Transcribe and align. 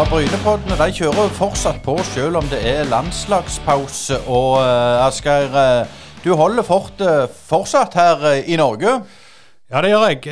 Ja, 0.00 0.06
Brynepoddene 0.08 0.78
de 0.80 0.94
kjører 0.96 1.26
jo 1.26 1.32
fortsatt 1.36 1.82
på 1.84 1.92
selv 2.08 2.38
om 2.38 2.46
det 2.48 2.58
er 2.64 2.86
landslagspause. 2.88 4.16
Og 4.32 4.54
uh, 4.56 5.04
Asgeir, 5.04 5.52
uh, 5.52 5.90
du 6.24 6.30
holder 6.40 6.64
fortet 6.64 7.02
uh, 7.04 7.34
fortsatt 7.50 7.98
her 7.98 8.24
i 8.48 8.56
Norge? 8.56 8.94
Ja, 9.68 9.82
det 9.84 9.90
gjør 9.90 10.06
jeg. 10.06 10.22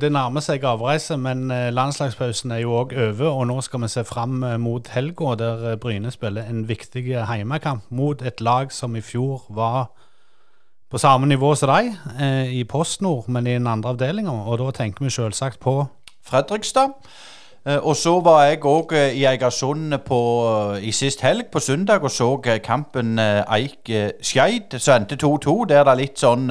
Det 0.00 0.08
nærmer 0.08 0.40
seg 0.40 0.64
avreise, 0.64 1.18
men 1.20 1.52
landslagspausen 1.52 2.54
er 2.56 2.62
jo 2.62 2.78
òg 2.78 2.94
over. 3.10 3.28
Og 3.42 3.44
nå 3.50 3.58
skal 3.66 3.84
vi 3.84 3.92
se 3.92 4.06
fram 4.08 4.40
mot 4.64 4.88
helga, 4.96 5.34
der 5.36 5.76
Bryne 5.84 6.08
spiller 6.14 6.48
en 6.48 6.64
viktig 6.64 7.04
heimekamp 7.28 7.92
mot 7.92 8.24
et 8.24 8.40
lag 8.40 8.72
som 8.72 8.96
i 8.96 9.04
fjor 9.04 9.44
var 9.52 9.92
på 10.88 11.02
samme 11.04 11.28
nivå 11.28 11.52
som 11.60 11.74
deg, 11.74 11.92
i 12.56 12.64
PostNord, 12.64 13.28
men 13.28 13.52
i 13.52 13.58
den 13.58 13.68
andre 13.68 13.92
avdelinga. 13.92 14.40
Og 14.48 14.64
da 14.64 14.72
tenker 14.80 15.04
vi 15.04 15.12
selvsagt 15.12 15.60
på 15.60 15.82
Fredrikstad. 16.24 16.96
Eh, 17.66 17.86
og 17.86 17.96
så 17.96 18.18
var 18.20 18.42
jeg 18.44 18.60
òg 18.68 18.92
eh, 18.92 19.14
i 19.16 19.24
Eigersund 19.24 19.94
eh, 19.96 20.84
i 20.84 20.92
sist 20.92 21.22
helg, 21.24 21.46
på 21.52 21.60
søndag, 21.60 22.02
og 22.04 22.10
så 22.10 22.36
kampen 22.64 23.18
Eik-Skeid, 23.18 24.78
som 24.78 25.00
endte 25.00 25.16
2-2. 25.16 25.64
Der 25.68 25.84
det 25.84 25.92
er 25.92 26.00
litt 26.02 26.20
sånn 26.20 26.50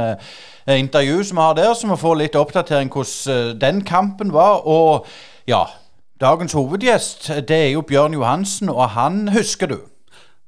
intervju 0.68 1.24
som 1.24 1.38
vi 1.38 1.46
har 1.46 1.56
der, 1.60 1.74
så 1.74 1.88
vi 1.92 2.00
får 2.02 2.18
litt 2.18 2.36
oppdatering 2.40 2.90
hvordan 2.90 3.60
den 3.62 3.84
kampen 3.86 4.34
var. 4.34 4.66
Og 4.66 5.06
ja, 5.48 5.66
dagens 6.22 6.54
hovedgjest 6.58 7.30
det 7.48 7.60
er 7.60 7.72
jo 7.76 7.86
Bjørn 7.86 8.18
Johansen, 8.18 8.70
og 8.70 8.90
han 8.98 9.28
husker 9.36 9.70
du. 9.70 9.78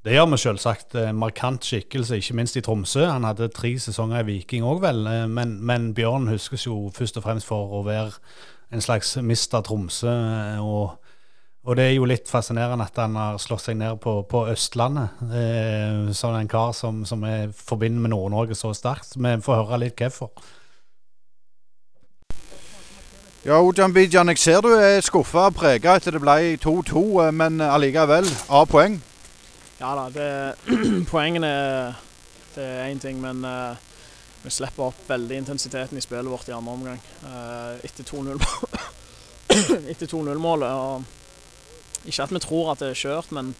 Det 0.06 0.14
gjør 0.14 0.28
vi 0.32 0.38
selvsagt. 0.38 0.94
Markant 1.18 1.66
skikkelse, 1.66 2.18
ikke 2.18 2.36
minst 2.38 2.58
i 2.58 2.62
Tromsø. 2.62 3.06
Han 3.10 3.24
hadde 3.26 3.50
tre 3.54 3.72
sesonger 3.80 4.22
i 4.22 4.28
Viking 4.28 4.66
òg, 4.66 4.82
vel. 4.82 5.06
Men, 5.30 5.58
men 5.66 5.94
Bjørn 5.98 6.30
huskes 6.30 6.66
jo 6.66 6.92
først 6.94 7.18
og 7.18 7.26
fremst 7.26 7.50
for 7.50 7.74
å 7.74 7.82
være 7.86 8.14
en 8.72 8.82
slags 8.82 9.16
Mista 9.22 9.62
Tromsø. 9.66 10.12
Og, 10.62 10.98
og, 11.66 11.72
det 11.78 11.88
er 11.90 11.96
jo 11.96 12.10
litt 12.10 12.30
fascinerende 12.30 12.88
at 12.88 13.00
han 13.02 13.18
har 13.20 13.40
slått 13.42 13.68
seg 13.68 13.80
ned 13.80 14.00
på, 14.04 14.18
på 14.30 14.46
Østlandet. 14.52 15.24
Eh, 15.30 16.12
sånn 16.16 16.40
en 16.40 16.52
kar 16.52 16.76
som, 16.78 17.04
som 17.08 17.26
er 17.28 17.50
forbinder 17.56 18.06
med 18.06 18.16
Nord-Norge 18.16 18.58
så 18.58 18.74
sterkt. 18.76 19.18
Vi 19.18 19.36
får 19.46 19.64
høre 19.64 19.82
litt 19.86 20.00
hvorfor. 20.02 20.34
Ja, 23.46 23.60
Ojan 23.62 23.94
Bijan, 23.94 24.32
jeg 24.34 24.42
ser 24.42 24.64
du 24.66 24.72
er 24.74 25.04
skuffa 25.06 25.52
og 25.52 25.60
prega 25.60 26.00
etter 26.00 26.16
det 26.16 26.24
ble 26.24 26.56
2-2, 26.64 27.04
eh, 27.28 27.36
men 27.36 27.62
allikevel 27.62 28.26
A-poeng? 28.50 28.98
Ja 29.78 29.92
da, 29.94 30.08
det, 30.10 30.30
poengene 31.12 31.52
det 32.56 32.64
er 32.64 32.88
én 32.88 33.02
ting, 33.04 33.20
men 33.20 33.44
uh, 33.44 33.76
vi 34.46 34.52
slipper 34.54 34.84
opp 34.92 35.10
veldig 35.10 35.38
intensiteten 35.42 35.98
i 35.98 36.02
spillet 36.02 36.30
vårt 36.30 36.50
i 36.50 36.54
andre 36.54 36.72
omgang. 36.72 37.02
Uh, 37.24 37.74
etter 37.86 38.04
2-0-målet. 40.06 41.06
Ikke 42.06 42.24
at 42.28 42.34
vi 42.36 42.42
tror 42.44 42.72
at 42.74 42.84
det 42.84 42.92
er 42.94 43.00
kjørt, 43.00 43.32
men 43.34 43.56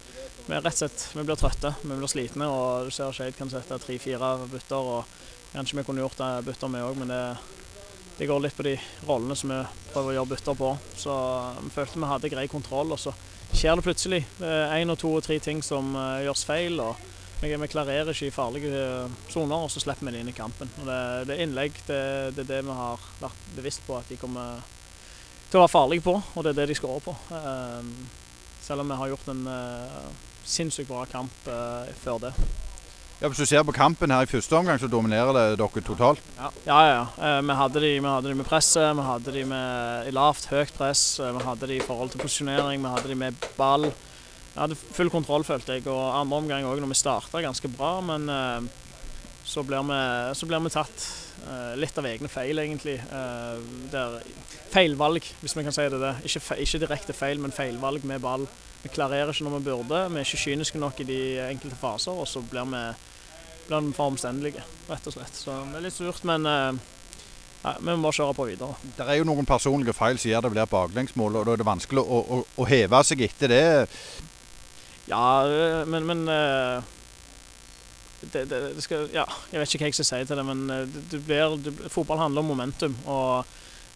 vi 0.46 0.54
rett 0.54 0.68
og 0.70 0.78
slett, 0.78 1.08
vi 1.16 1.24
blir 1.26 1.38
trøtte. 1.40 1.72
Vi 1.82 1.90
blir 1.90 2.10
slitne. 2.10 2.46
og 2.46 2.86
Du 2.86 2.94
ser 2.94 3.10
Skeid 3.16 3.34
kan 3.34 3.50
sette 3.50 3.78
tre-fire 3.82 4.28
bytter. 4.46 4.76
og 4.78 5.04
Kanskje 5.50 5.80
vi 5.80 5.84
kunne 5.88 6.04
gjort 6.04 6.20
det 6.20 6.44
bytter, 6.46 6.70
vi 6.70 6.84
òg, 6.86 6.94
men 7.00 7.10
det, 7.10 7.22
det, 8.18 8.28
går 8.30 8.44
litt 8.44 8.56
på 8.56 8.66
de 8.66 8.76
rollene 9.08 9.34
som 9.38 9.50
vi 9.50 9.58
prøver 9.90 10.12
å 10.12 10.16
gjøre 10.20 10.32
bytter 10.36 10.54
på. 10.62 10.70
Så 10.94 11.12
vi 11.64 11.70
følte 11.74 11.98
vi 11.98 12.12
hadde 12.12 12.30
grei 12.36 12.46
kontroll, 12.52 12.94
og 12.94 13.00
så 13.02 13.14
skjer 13.50 13.74
det 13.74 13.86
plutselig. 13.88 14.22
Én 14.38 14.94
og 14.94 15.00
to 15.02 15.10
og 15.18 15.26
tre 15.26 15.40
ting 15.42 15.64
som 15.66 15.98
uh, 15.98 16.22
gjøres 16.22 16.46
feil. 16.46 16.78
og 16.78 16.94
vi, 17.40 17.68
klarerer 17.68 18.12
ikke 18.12 18.30
i 18.30 18.34
farlige 18.34 18.70
eh, 18.72 19.16
soner, 19.28 19.66
og 19.66 19.70
så 19.72 19.82
slipper 19.82 20.08
vi 20.08 20.14
det 20.14 20.22
inn 20.24 20.32
i 20.32 20.36
kampen. 20.36 20.70
Og 20.80 20.88
det, 20.88 21.00
det 21.28 21.40
innlegg, 21.44 21.76
det, 21.86 22.00
det, 22.36 22.46
er 22.46 22.52
det 22.54 22.62
vi 22.64 22.76
har 22.78 23.02
vært 23.20 23.50
bevisst 23.56 23.84
på 23.86 23.98
at 23.98 24.08
de 24.08 24.18
kommer 24.20 24.62
til 25.50 25.60
å 25.60 25.66
være 25.66 25.74
farlige 25.74 26.06
på, 26.06 26.16
og 26.16 26.44
det 26.44 26.54
er 26.54 26.62
det 26.62 26.70
de 26.72 26.78
skårer 26.78 27.04
på. 27.04 27.14
Um, 27.30 27.90
selv 28.64 28.82
om 28.82 28.88
vi 28.90 28.98
har 28.98 29.10
gjort 29.12 29.28
en 29.30 29.44
uh, 29.46 30.06
sinnssykt 30.46 30.88
bra 30.90 31.04
kamp 31.10 31.50
uh, 31.50 31.84
før 32.02 32.24
det. 32.26 32.32
Ja, 33.20 33.30
Hvis 33.30 33.38
du 33.40 33.46
ser 33.48 33.62
på 33.64 33.72
kampen 33.72 34.12
her 34.12 34.26
i 34.26 34.28
første 34.28 34.56
omgang, 34.58 34.80
så 34.80 34.90
dominerer 34.92 35.30
det 35.32 35.44
dere 35.60 35.84
totalt? 35.84 36.24
Ja, 36.36 36.50
ja. 36.66 36.80
ja. 36.88 37.04
Uh, 37.20 37.38
vi, 37.46 37.60
hadde 37.60 37.84
de, 37.84 37.92
vi, 37.94 38.10
hadde 38.10 38.32
de, 38.32 38.40
med 38.40 38.48
presset, 38.48 38.90
vi 38.96 39.06
hadde 39.06 39.36
de 39.36 39.44
med 39.52 40.10
i 40.10 40.16
lavt, 40.16 40.48
høyt 40.50 40.74
press, 40.76 41.06
vi 41.20 41.46
hadde 41.46 41.70
de 41.70 41.78
i 41.78 41.84
forhold 41.84 42.12
til 42.12 42.24
posisjonering, 42.24 42.82
vi 42.82 42.96
hadde 42.96 43.12
de 43.12 43.20
med 43.26 43.48
ball. 43.60 43.90
Jeg 44.56 44.62
hadde 44.62 44.76
full 44.96 45.10
kontroll, 45.12 45.44
følte 45.44 45.74
jeg. 45.76 45.84
Og 45.92 46.00
andre 46.16 46.40
omgang 46.40 46.64
òg, 46.64 46.80
når 46.80 46.94
vi 46.94 46.96
starta 46.96 47.42
ganske 47.44 47.68
bra. 47.68 47.98
Men 48.00 48.24
uh, 48.32 48.64
så, 49.44 49.60
blir 49.68 49.84
vi, 49.84 50.60
vi, 50.64 50.72
tatt 50.72 51.08
uh, 51.44 51.74
litt 51.76 51.98
av 52.00 52.08
egne 52.08 52.30
feil, 52.32 52.62
egentlig. 52.62 52.94
Uh, 53.10 53.60
der, 53.92 54.16
feilvalg, 54.72 55.28
hvis 55.42 55.56
vi 55.58 55.64
kan 55.66 55.76
si 55.76 55.84
det. 55.92 56.00
det. 56.00 56.14
Ikke, 56.24 56.40
ikke, 56.64 56.80
direkte 56.86 57.16
feil, 57.16 57.42
men 57.42 57.52
feilvalg 57.52 58.06
med 58.08 58.24
ball. 58.24 58.48
Vi 58.80 58.94
klarerer 58.94 59.34
ikke 59.34 59.44
når 59.44 59.58
vi 59.58 59.66
burde. 59.68 60.00
Vi 60.14 60.22
er 60.22 60.24
ikke 60.24 60.44
kyniske 60.46 60.80
nok 60.80 61.04
i 61.04 61.08
de 61.10 61.20
enkelte 61.50 61.76
faser, 61.76 62.16
og 62.16 62.24
så 62.30 62.40
blir 62.40 62.64
vi, 62.72 62.82
blir 63.68 63.90
for 63.92 64.08
omstendelige, 64.08 64.64
rett 64.88 65.10
og 65.10 65.18
slett. 65.18 65.36
Så 65.36 65.58
det 65.68 65.82
er 65.82 65.84
litt 65.84 65.96
surt, 65.96 66.24
men 66.28 66.48
ja, 66.48 67.74
vi 67.80 67.90
må 67.90 68.06
bare 68.06 68.14
kjøre 68.14 68.36
på 68.38 68.46
videre. 68.48 68.76
Det 68.96 69.04
er 69.04 69.18
jo 69.18 69.26
noen 69.26 69.48
personlige 69.48 69.96
feil 69.96 70.20
som 70.22 70.30
gjør 70.30 70.46
det 70.46 70.52
blir 70.54 70.70
baklengsmål, 70.70 71.40
og 71.40 71.48
da 71.48 71.56
er 71.56 71.60
det 71.60 71.66
vanskelig 71.66 72.04
å, 72.04 72.22
å, 72.22 72.40
å 72.62 72.66
heve 72.70 73.02
seg 73.08 73.24
etter 73.26 73.52
det. 73.52 73.66
Ja, 75.06 75.46
øh, 75.46 75.88
men, 75.88 76.06
men 76.06 76.28
øh, 76.28 76.82
det, 78.20 78.50
det, 78.50 78.74
det 78.76 78.82
skal, 78.82 79.08
ja, 79.14 79.24
jeg 79.52 79.60
vet 79.60 79.74
ikke 79.74 79.84
hva 79.84 79.90
jeg 79.92 79.98
skal 80.00 80.08
si 80.08 80.24
til 80.26 80.40
det, 80.40 80.46
men 80.46 80.64
øh, 80.70 81.20
blir, 81.26 81.88
fotball 81.88 82.18
handler 82.18 82.42
om 82.42 82.50
momentum. 82.50 82.96
og 83.06 83.46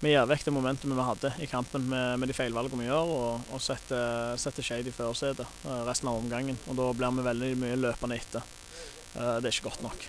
vi 0.01 0.15
gir 0.15 0.25
vekk 0.25 0.47
det 0.47 0.53
momentumet 0.57 0.97
vi 0.97 1.05
hadde 1.05 1.31
i 1.45 1.47
kampen 1.51 1.83
med, 1.91 2.17
med 2.17 2.31
de 2.31 2.33
feilvalgene 2.33 2.81
vi 2.81 2.87
gjør, 2.87 3.11
og, 3.17 3.51
og 3.53 3.61
setter, 3.61 4.33
setter 4.41 4.65
Skeid 4.65 4.87
i 4.89 4.95
førersetet 4.97 5.67
resten 5.85 6.09
av 6.09 6.17
omgangen. 6.17 6.57
Og 6.73 6.79
Da 6.79 6.87
blir 6.97 7.19
vi 7.19 7.27
veldig 7.27 7.51
mye 7.61 7.77
løpende 7.77 8.17
etter. 8.17 8.47
Det 9.13 9.45
er 9.45 9.51
ikke 9.51 9.67
godt 9.69 9.85
nok. 9.85 10.07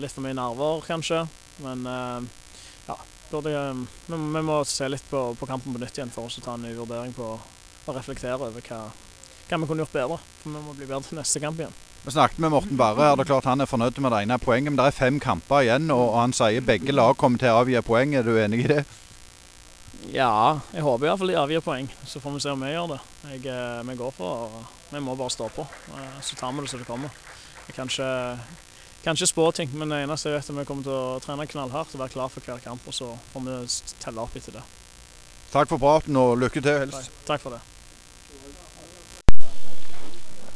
Litt 0.00 0.16
for 0.16 0.24
mye 0.24 0.38
nerver, 0.38 0.80
kanskje, 0.88 1.26
men 1.60 1.84
ja. 1.84 2.96
Burde, 3.28 3.52
vi, 3.52 4.16
vi, 4.16 4.42
må 4.48 4.62
se 4.64 4.88
litt 4.88 5.04
på, 5.12 5.26
på 5.36 5.50
kampen 5.50 5.76
på 5.76 5.84
nytt 5.84 6.00
igjen 6.00 6.14
for 6.14 6.30
oss 6.30 6.40
å 6.40 6.46
ta 6.46 6.56
en 6.56 6.64
ny 6.64 6.72
vurdering 6.78 7.12
på 7.12 7.28
og 7.34 7.96
reflektere 7.98 8.40
over 8.40 8.64
hva, 8.64 8.86
hva 9.54 9.64
vi 9.64 9.70
kunne 9.70 9.84
gjort 9.86 9.94
bedre. 9.96 10.18
For 10.42 10.50
vi 10.50 10.62
må 10.62 10.74
bli 10.74 10.86
bedre 10.88 11.02
til 11.06 11.18
neste 11.20 11.42
kamp 11.42 11.60
igjen. 11.62 11.74
Vi 12.04 12.12
snakket 12.12 12.42
med 12.44 12.52
Morten 12.52 12.76
Barre. 12.76 13.12
Er 13.12 13.16
det 13.16 13.24
klart 13.30 13.46
Han 13.48 13.64
er 13.64 13.70
fornøyd 13.70 13.96
med 14.04 14.12
det 14.12 14.24
ene 14.26 14.38
poenget. 14.38 14.72
Men 14.72 14.76
det 14.80 14.90
er 14.90 14.96
fem 14.98 15.20
kamper 15.20 15.64
igjen, 15.64 15.88
og 15.94 16.18
han 16.18 16.34
sier 16.36 16.60
begge 16.64 16.92
lag 16.92 17.16
kommer 17.16 17.40
til 17.40 17.54
å 17.54 17.62
avgi 17.62 17.80
poeng. 17.86 18.12
Er 18.18 18.26
du 18.26 18.34
enig 18.36 18.64
i 18.66 18.68
det? 18.74 18.84
Ja, 20.12 20.60
jeg 20.74 20.84
håper 20.84 21.08
iallfall 21.08 21.32
de 21.32 21.38
avgir 21.40 21.64
poeng. 21.64 21.88
Så 22.04 22.20
får 22.20 22.36
vi 22.36 22.42
se 22.44 22.52
om 22.52 22.60
vi 22.60 22.74
gjør 22.74 22.90
det. 22.92 23.00
Jeg, 23.30 23.46
eh, 23.48 23.80
vi 23.88 23.96
går 23.96 24.12
på, 24.18 24.24
og 24.24 24.64
Vi 24.92 25.00
må 25.00 25.16
bare 25.16 25.30
stå 25.32 25.48
på. 25.48 25.64
Eh, 25.96 26.20
så 26.22 26.36
tar 26.36 26.52
vi 26.52 26.60
det 26.60 26.70
som 26.70 26.78
det 26.78 26.86
kommer. 26.86 27.10
Jeg 27.66 27.74
kan 27.74 27.88
ikke, 27.88 28.38
kan 29.02 29.16
ikke 29.16 29.26
spå 29.26 29.50
ting, 29.56 29.70
men 29.72 29.88
det 29.88 30.04
eneste 30.04 30.28
jeg 30.28 30.36
vet 30.36 30.50
er 30.50 30.52
at 30.52 30.60
vi 30.60 30.64
kommer 30.68 30.82
til 30.84 30.92
å 30.92 31.20
trene 31.24 31.46
knallhardt 31.48 31.94
og 31.94 32.00
være 32.04 32.12
klar 32.12 32.28
for 32.28 32.44
hver 32.44 32.60
kamp. 32.62 32.84
Og 32.86 32.94
så 32.94 33.10
får 33.32 33.46
vi 33.48 33.56
telle 34.04 34.20
opp 34.20 34.36
etter 34.36 34.60
det. 34.60 34.62
Takk 35.50 35.72
for 35.72 35.78
praten 35.78 36.16
og 36.20 36.36
lykke 36.38 36.60
til. 36.60 36.84
helst. 36.84 37.10
Takk 37.26 37.40
for 37.40 37.56
det. 37.56 37.73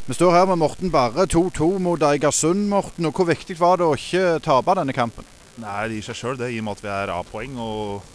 Vi 0.09 0.15
står 0.17 0.33
her 0.33 0.47
med 0.49 0.57
Morten 0.57 0.89
Barre, 0.89 1.27
2-2 1.29 1.67
mot 1.85 2.01
Eigersund. 2.01 2.63
Morten, 2.71 3.05
og 3.05 3.13
Hvor 3.13 3.27
viktig 3.29 3.59
var 3.61 3.77
det 3.77 3.85
å 3.85 3.93
ikke 3.93 4.39
tape 4.41 4.75
denne 4.79 4.95
kampen? 4.97 5.27
Nei, 5.61 5.83
Det 5.85 5.99
gir 5.99 6.07
seg 6.07 6.17
sjøl, 6.17 6.39
i 6.49 6.61
og 6.63 6.65
med 6.65 6.79
at 6.79 6.81
vi 6.81 6.89
er 6.89 7.11
A-poeng 7.13 7.59
og 7.61 8.07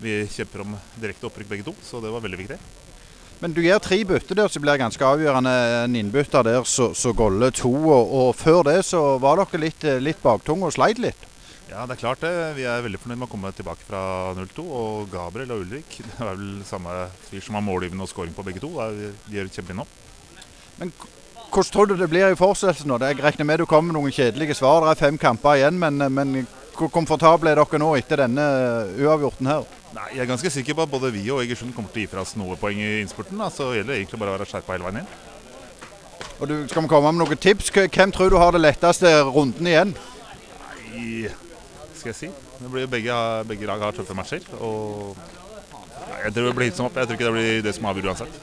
vi 0.00 0.14
kjemper 0.32 0.62
om 0.64 0.72
direkte 0.96 1.28
opprykk 1.28 1.50
begge 1.50 1.66
to. 1.66 1.74
Så 1.84 2.00
det 2.00 2.08
var 2.08 2.24
veldig 2.24 2.38
viktig. 2.40 2.56
Men 3.42 3.52
du 3.52 3.60
gjør 3.60 3.82
tre 3.84 3.98
bytter 4.08 4.40
der 4.40 4.48
som 4.48 4.64
blir 4.64 4.80
ganske 4.80 5.04
avgjørende. 5.04 5.52
En 5.82 5.98
innbytter 6.00 6.46
der 6.48 6.64
så 6.64 7.12
goller 7.12 7.52
to. 7.52 7.74
Og, 7.84 8.14
og, 8.16 8.30
før 8.40 8.62
det 8.70 8.78
så 8.88 9.02
var 9.20 9.36
dere 9.42 9.60
litt, 9.60 9.84
litt 10.00 10.24
baktunge 10.24 10.70
og 10.70 10.72
sleit 10.72 11.02
litt? 11.04 11.28
Ja, 11.68 11.84
det 11.84 11.98
er 11.98 12.00
klart 12.00 12.24
det. 12.24 12.32
Vi 12.56 12.64
er 12.64 12.80
veldig 12.80 13.02
fornøyd 13.02 13.20
med 13.20 13.28
å 13.28 13.34
komme 13.34 13.52
tilbake 13.52 13.84
fra 13.84 14.32
0-2. 14.40 14.64
Og 14.64 15.12
Gabriel 15.12 15.52
og 15.52 15.66
Ulrik 15.66 16.00
det 16.06 16.16
er 16.16 16.32
vel 16.32 16.64
samme 16.64 16.96
fyr 17.28 17.44
som 17.44 17.60
har 17.60 17.68
målgivende 17.68 18.08
og 18.08 18.14
scoring 18.14 18.32
på 18.32 18.48
begge 18.48 18.64
to. 18.64 18.72
De 18.96 19.12
gjør 19.36 19.52
et 19.52 19.60
kjempeinhopp. 19.60 20.02
Men 20.80 20.90
hvordan 21.56 21.72
tror 21.72 21.86
du 21.88 21.96
det 21.96 22.08
blir 22.12 22.28
i 22.28 22.36
fortsettelsen? 22.36 22.92
Jeg 23.00 23.18
regner 23.24 23.46
med 23.48 23.60
du 23.62 23.66
kommer 23.66 23.92
med 23.92 23.96
noen 23.96 24.12
kjedelige 24.12 24.56
svar. 24.58 24.84
Det 24.84 24.92
er 24.92 25.06
fem 25.06 25.18
kamper 25.18 25.56
igjen, 25.56 25.78
men, 25.80 26.02
men 26.12 26.34
hvor 26.76 26.90
komfortable 26.92 27.52
er 27.52 27.56
dere 27.56 27.80
nå 27.80 27.94
etter 27.96 28.20
denne 28.26 28.44
uavgjorten 29.00 29.48
her? 29.48 29.64
Nei, 29.96 30.10
Jeg 30.12 30.26
er 30.26 30.28
ganske 30.28 30.52
sikker 30.52 30.76
på 30.76 30.84
at 30.84 30.92
både 30.92 31.12
vi 31.14 31.22
og 31.32 31.40
Egersund 31.40 31.72
kommer 31.72 31.88
til 31.94 32.02
å 32.02 32.04
gi 32.04 32.10
fra 32.12 32.24
oss 32.26 32.34
noe 32.36 32.58
poeng 32.60 32.82
i 32.82 33.00
innspurten. 33.00 33.40
Så 33.54 33.70
gjelder 33.72 33.94
det 33.94 34.02
egentlig 34.02 34.20
bare 34.20 34.34
å 34.34 34.36
være 34.36 34.48
skjerpa 34.50 34.76
hele 34.76 34.88
veien 34.90 35.00
inn. 35.00 35.08
Og 36.36 36.44
du, 36.50 36.54
Skal 36.68 36.84
vi 36.84 36.92
komme 36.92 37.14
med 37.14 37.22
noen 37.24 37.40
tips? 37.40 37.72
Hvem 37.72 38.12
tror 38.12 38.34
du 38.34 38.36
har 38.36 38.52
det 38.52 38.60
letteste 38.60 39.14
runden 39.24 39.72
igjen? 39.72 39.96
Nei, 40.92 41.32
skal 41.96 42.12
jeg 42.12 42.20
si. 42.20 42.32
Det 42.60 42.72
blir 42.72 42.92
begge, 42.92 43.16
begge 43.48 43.68
lag 43.68 43.80
har 43.88 43.96
tøffe 43.96 44.16
matcher. 44.16 44.44
Og 44.60 45.16
nei, 45.16 46.20
jeg 46.26 46.36
tror 46.36 46.50
det 46.50 46.56
blir 46.60 46.68
hit 46.68 46.76
som 46.76 46.90
opp. 46.90 47.00
Jeg 47.00 47.08
tror 47.08 47.16
ikke 47.16 47.30
det 47.30 47.36
blir 47.38 47.64
det 47.64 47.76
som 47.78 47.88
avgjør 47.88 48.12
uansett. 48.12 48.42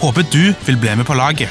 Håper 0.00 0.22
du 0.32 0.54
vil 0.66 0.76
bli 0.76 0.96
med 0.96 1.06
på 1.06 1.14
laget. 1.14 1.50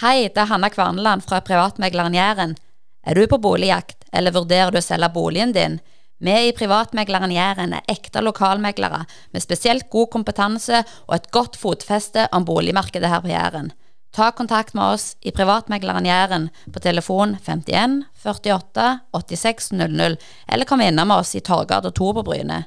Hei, 0.00 0.28
det 0.28 0.38
er 0.38 0.46
Hanna 0.46 0.68
Kvarneland 0.70 1.24
fra 1.26 1.40
Privatmegleren 1.42 2.14
Jæren. 2.14 2.54
Er 3.02 3.18
du 3.18 3.26
på 3.26 3.40
boligjakt, 3.42 4.04
eller 4.12 4.30
vurderer 4.30 4.70
du 4.70 4.78
å 4.78 4.82
selge 4.86 5.08
boligen 5.10 5.50
din? 5.56 5.80
Vi 6.22 6.36
i 6.46 6.52
Privatmegleren 6.54 7.34
Jæren 7.34 7.74
er 7.74 7.90
ekte 7.90 8.22
lokalmeglere 8.22 9.00
med 9.34 9.42
spesielt 9.42 9.88
god 9.90 10.12
kompetanse 10.14 10.84
og 11.08 11.16
et 11.16 11.26
godt 11.34 11.58
fotfeste 11.58 12.28
om 12.30 12.46
boligmarkedet 12.46 13.10
her 13.10 13.24
på 13.26 13.32
Jæren. 13.32 13.72
Ta 14.14 14.30
kontakt 14.30 14.78
med 14.78 14.94
oss 14.94 15.16
i 15.26 15.34
Privatmegleren 15.34 16.06
Jæren 16.06 16.48
på 16.70 16.84
telefon 16.86 17.34
51 17.42 18.04
48 18.22 18.86
86 19.10 19.72
00, 19.74 20.16
eller 20.46 20.70
kom 20.70 20.86
innom 20.86 21.18
oss 21.18 21.34
i 21.34 21.42
Torgata 21.42 21.90
2 21.90 22.14
på 22.20 22.26
Bryne. 22.30 22.62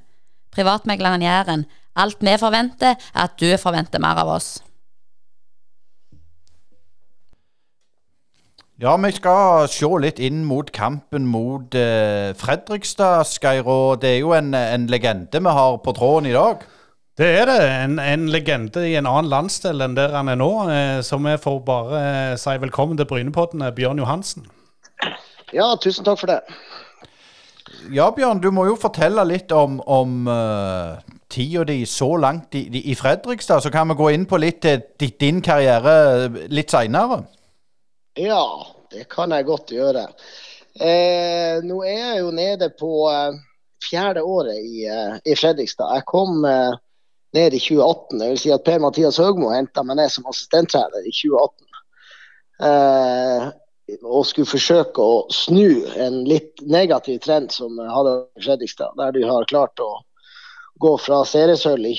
Privatmegleren 0.51 1.23
Jæren. 1.23 1.67
Alt 1.95 2.19
vi 2.19 2.37
forventer, 2.39 2.95
er 2.95 3.25
at 3.27 3.35
du 3.39 3.49
forventer 3.57 4.01
mer 4.03 4.19
av 4.23 4.35
oss. 4.35 4.55
Ja, 8.75 8.97
vi 8.99 9.13
skal 9.15 9.69
se 9.71 9.87
litt 10.03 10.17
inn 10.19 10.41
mot 10.43 10.67
kampen 10.75 11.29
mot 11.31 11.75
eh, 11.79 12.33
Fredrikstad, 12.35 13.23
Geir. 13.39 13.63
Og 13.63 14.01
det 14.01 14.17
er 14.17 14.19
jo 14.19 14.33
en, 14.35 14.51
en 14.51 14.87
legende 14.91 15.39
vi 15.39 15.53
har 15.57 15.77
på 15.79 15.93
tråden 15.95 16.27
i 16.27 16.35
dag. 16.35 16.65
Det 17.15 17.29
er 17.39 17.47
det. 17.47 17.61
En, 17.85 17.95
en 18.03 18.27
legende 18.27 18.83
i 18.83 18.97
en 18.99 19.07
annen 19.07 19.31
landsdel 19.31 19.79
enn 19.85 19.95
der 19.95 20.11
han 20.17 20.27
er 20.27 20.41
nå. 20.41 20.51
Eh, 20.67 20.99
så 21.07 21.21
vi 21.23 21.37
får 21.39 21.61
bare 21.63 22.01
eh, 22.01 22.35
si 22.41 22.57
velkommen 22.59 22.99
til 22.99 23.07
Brynepodden, 23.07 23.63
Bjørn 23.77 24.03
Johansen. 24.03 24.49
Ja, 25.55 25.71
tusen 25.79 26.03
takk 26.03 26.19
for 26.19 26.33
det. 26.33 26.41
Ja, 27.95 28.09
Bjørn, 28.11 28.43
du 28.43 28.51
må 28.51 28.67
jo 28.67 28.75
fortelle 28.75 29.23
litt 29.29 29.55
om, 29.55 29.79
om 29.87 30.27
uh, 30.27 30.99
tida 31.29 31.63
di 31.63 31.85
så 31.85 32.17
langt 32.17 32.55
i, 32.55 32.67
i, 32.91 32.95
Fredrikstad. 32.95 33.61
Så 33.63 33.71
kan 33.71 33.89
vi 33.89 33.97
gå 33.97 34.11
inn 34.11 34.25
på 34.29 34.39
litt 34.41 34.61
til 34.65 35.13
din 35.19 35.41
karriere 35.41 36.29
litt 36.49 36.73
seinere. 36.73 37.23
Ja, 38.19 38.45
det 38.91 39.07
kan 39.11 39.33
jeg 39.35 39.47
godt 39.47 39.73
gjøre. 39.75 40.07
Eh, 40.75 41.61
nå 41.63 41.81
er 41.87 41.99
jeg 41.99 42.23
jo 42.23 42.31
nede 42.35 42.69
på 42.79 42.91
eh, 43.11 43.37
fjerde 43.89 44.23
året 44.23 44.59
i, 44.59 44.85
eh, 44.87 45.17
i, 45.23 45.35
Fredrikstad. 45.35 45.93
Jeg 45.95 46.07
kom 46.11 46.45
eh, 46.47 46.73
ned 47.35 47.55
i 47.55 47.59
2018. 47.59 48.19
Det 48.19 48.31
vil 48.31 48.41
si 48.41 48.55
at 48.55 48.65
Per-Mathias 48.67 49.19
Høgmo 49.21 49.51
henta 49.53 49.83
meg 49.83 49.99
ned 49.99 50.11
som 50.11 50.27
assistenttrener 50.31 51.05
i 51.05 51.13
2018. 51.15 51.71
Eh, 52.69 53.47
og 54.01 54.25
skulle 54.25 54.49
forsøke 54.49 55.03
å 55.03 55.17
snu 55.33 55.85
en 56.01 56.23
litt 56.25 56.63
negativ 56.65 57.19
trend 57.23 57.51
som 57.53 57.77
hadde 57.77 58.17
i 58.39 58.45
Fredrikstad, 58.47 58.95
der 58.97 59.13
de 59.15 59.25
har 59.27 59.47
klart 59.51 59.83
å 59.83 59.91
gå 60.79 60.97
fra 60.97 61.21
seriesølv 61.27 61.87
i 61.87 61.95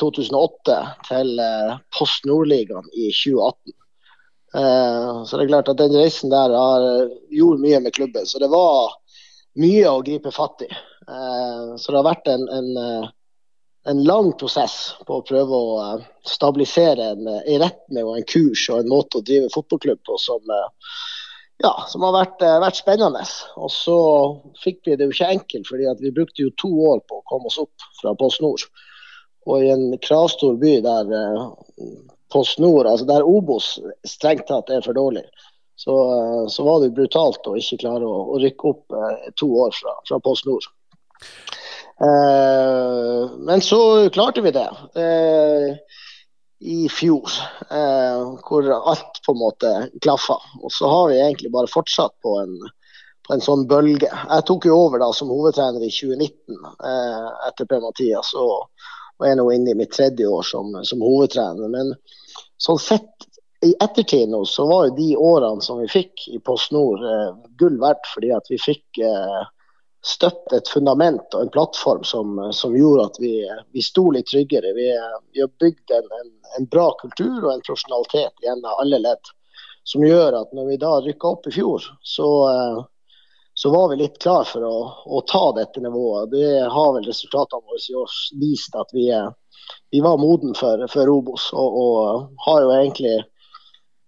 2008 0.00 0.76
til 1.08 1.40
eh, 1.42 1.74
Post 1.98 2.24
Nordligaen 2.28 2.88
i 2.94 3.10
2018. 3.12 3.74
Eh, 4.56 5.10
så 5.26 5.36
det 5.36 5.44
er 5.44 5.50
klart 5.50 5.72
at 5.72 5.80
den 5.82 5.96
reisen 5.96 6.32
der 6.32 6.54
har 6.56 6.86
eh, 6.86 7.18
gjort 7.36 7.60
mye 7.64 7.82
med 7.84 7.96
klubben. 7.96 8.26
Så 8.26 8.40
det 8.42 8.48
var 8.52 8.96
mye 9.60 9.90
å 9.90 10.04
gripe 10.04 10.32
fatt 10.34 10.66
i. 10.66 10.70
Så 11.06 11.92
det 11.92 12.00
har 12.00 12.02
vært 12.02 12.26
en, 12.28 12.42
en, 12.50 12.70
en 13.86 14.00
lang 14.08 14.32
prosess 14.40 14.96
på 15.06 15.20
å 15.20 15.24
prøve 15.24 15.54
å 15.54 15.84
stabilisere 16.26 17.12
en, 17.12 17.28
en 17.30 17.60
retning 17.62 18.02
og 18.02 18.16
en 18.18 18.26
kurs 18.26 18.64
og 18.72 18.80
en 18.80 18.90
måte 18.90 19.20
å 19.20 19.24
drive 19.24 19.52
fotballklubb 19.54 20.00
på 20.02 20.18
som, 20.18 20.50
ja, 21.62 21.72
som 21.88 22.04
har 22.04 22.14
vært, 22.14 22.42
vært, 22.62 22.80
spennende. 22.80 23.22
Og 23.56 23.70
så 23.72 23.98
fikk 24.62 24.82
vi 24.86 24.96
det 24.96 25.08
jo 25.08 25.14
ikke 25.14 25.32
enkelt, 25.38 25.68
fordi 25.70 25.94
vi 26.02 26.14
brukte 26.18 26.44
jo 26.44 26.54
to 26.60 26.70
år 26.90 27.00
på 27.08 27.20
å 27.20 27.26
komme 27.30 27.50
oss 27.50 27.60
opp 27.62 27.88
fra 28.00 28.14
Post 28.18 28.44
Nord. 28.44 28.66
Og 29.46 29.62
i 29.62 29.70
en 29.72 29.88
kravstor 30.02 30.58
by 30.60 30.78
der 30.84 31.12
Post 32.32 32.58
Nord, 32.58 32.86
altså 32.90 33.06
der 33.08 33.26
Obos 33.26 33.76
strengt 34.08 34.48
tatt 34.50 34.70
er 34.74 34.82
for 34.84 34.96
dårlig, 34.96 35.24
så, 35.76 35.94
så 36.50 36.64
var 36.66 36.80
det 36.82 36.94
brutalt 36.96 37.46
å 37.46 37.56
ikke 37.58 37.82
klare 37.84 38.08
å, 38.08 38.22
å 38.32 38.40
rykke 38.40 38.70
opp 38.72 38.96
eh, 38.96 39.28
to 39.38 39.48
år 39.60 39.74
fra, 39.76 39.92
fra 40.08 40.18
Post 40.24 40.48
Nord. 40.48 40.64
Eh, 42.00 43.36
men 43.48 43.62
så 43.64 43.80
klarte 44.12 44.44
vi 44.44 44.52
det 44.56 44.66
eh, 45.00 45.76
i 46.60 46.86
fjor, 46.88 47.30
eh, 47.70 48.22
hvor 48.48 48.70
alt 48.76 49.20
på 49.26 49.34
en 49.34 49.40
måte 49.40 49.72
klaffa. 50.02 50.38
Og 50.62 50.72
så 50.72 50.88
har 50.88 51.08
vi 51.10 51.20
egentlig 51.20 51.52
bare 51.52 51.70
fortsatt 51.70 52.14
på 52.24 52.36
en, 52.40 52.54
på 53.28 53.34
en 53.34 53.44
sånn 53.44 53.66
bølge. 53.68 54.08
Jeg 54.08 54.46
tok 54.48 54.68
jo 54.68 54.78
over 54.86 55.02
da 55.02 55.10
som 55.14 55.32
hovedtrener 55.32 55.84
i 55.84 55.92
2019 55.92 56.56
eh, 56.90 57.26
etter 57.50 57.68
Per-Mathias. 57.68 58.32
og 58.40 58.70
og 59.16 59.28
er 59.28 59.38
nå 59.38 59.46
inne 59.52 59.72
i 59.72 59.78
mitt 59.78 59.94
tredje 59.96 60.28
år 60.28 60.44
som, 60.46 60.74
som 60.84 61.04
hovedtrener. 61.04 61.70
Men 61.72 61.94
sånn 62.60 62.80
sett 62.80 63.28
i 63.64 63.72
ettertid 63.82 64.28
nå, 64.30 64.42
så 64.48 64.66
var 64.68 64.88
jo 64.88 64.96
de 64.98 65.10
årene 65.16 65.64
som 65.64 65.80
vi 65.80 65.88
fikk 65.90 66.26
i 66.36 66.40
Post 66.44 66.74
Nord 66.76 67.00
eh, 67.00 67.30
gull 67.60 67.78
verdt, 67.80 68.04
fordi 68.12 68.32
at 68.36 68.50
vi 68.52 68.60
fikk 68.60 69.00
eh, 69.00 69.38
støtt 70.06 70.52
et 70.54 70.68
fundament 70.70 71.34
og 71.34 71.42
en 71.42 71.52
plattform 71.54 72.04
som, 72.06 72.38
som 72.54 72.74
gjorde 72.78 73.08
at 73.10 73.20
vi, 73.22 73.32
vi 73.74 73.82
sto 73.82 74.08
litt 74.14 74.28
tryggere. 74.30 74.74
Vi, 74.76 74.90
vi 75.34 75.42
har 75.42 75.52
bygd 75.62 75.94
en, 75.98 76.10
en, 76.20 76.34
en, 76.58 76.68
bra 76.70 76.90
kultur 77.00 77.40
og 77.40 77.52
en 77.52 77.64
profesjonalitet 77.66 78.46
gjennom 78.46 78.82
alle 78.82 79.00
ledd, 79.02 79.32
som 79.86 80.04
gjør 80.06 80.38
at 80.42 80.54
når 80.54 80.70
vi 80.70 80.82
da 80.82 80.92
rykka 81.02 81.32
opp 81.34 81.50
i 81.50 81.56
fjor, 81.58 81.88
så 82.06 82.28
eh, 82.50 82.84
så 83.58 83.70
var 83.70 83.88
vi 83.88 83.96
litt 83.96 84.18
klar 84.20 84.44
for 84.44 84.64
å, 84.68 84.78
å, 85.06 85.20
ta 85.24 85.46
dette 85.56 85.80
nivået. 85.80 86.28
Det 86.28 86.48
har 86.68 86.90
vel 86.92 87.06
resultatene 87.08 87.64
våre 87.64 87.80
i 87.80 87.94
år 87.96 88.16
vist 88.36 88.74
at 88.76 88.90
vi, 88.92 89.06
vi 89.94 90.02
var 90.04 90.20
moden 90.20 90.52
for, 90.58 90.82
for 90.92 91.08
Obos. 91.08 91.46
Og, 91.56 91.78
og, 91.80 92.26
har 92.44 92.66
jo 92.66 92.74
egentlig 92.74 93.14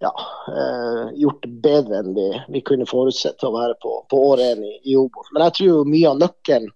ja, 0.02 0.12
eh, 0.52 1.04
gjort 1.18 1.42
det 1.42 1.54
bedre 1.64 2.02
enn 2.02 2.12
vi, 2.14 2.28
vi 2.54 2.62
kunne 2.66 2.86
forutsett 2.86 3.42
å 3.44 3.54
være 3.54 3.74
på, 3.82 3.94
på 4.10 4.20
år 4.30 4.44
én 4.44 4.62
i, 4.62 4.74
i, 4.92 4.96
Obos. 4.98 5.30
Men 5.32 5.48
jeg 5.48 5.56
tror 5.58 5.90
mye 5.90 6.12
av 6.12 6.20
nøkkelen 6.22 6.70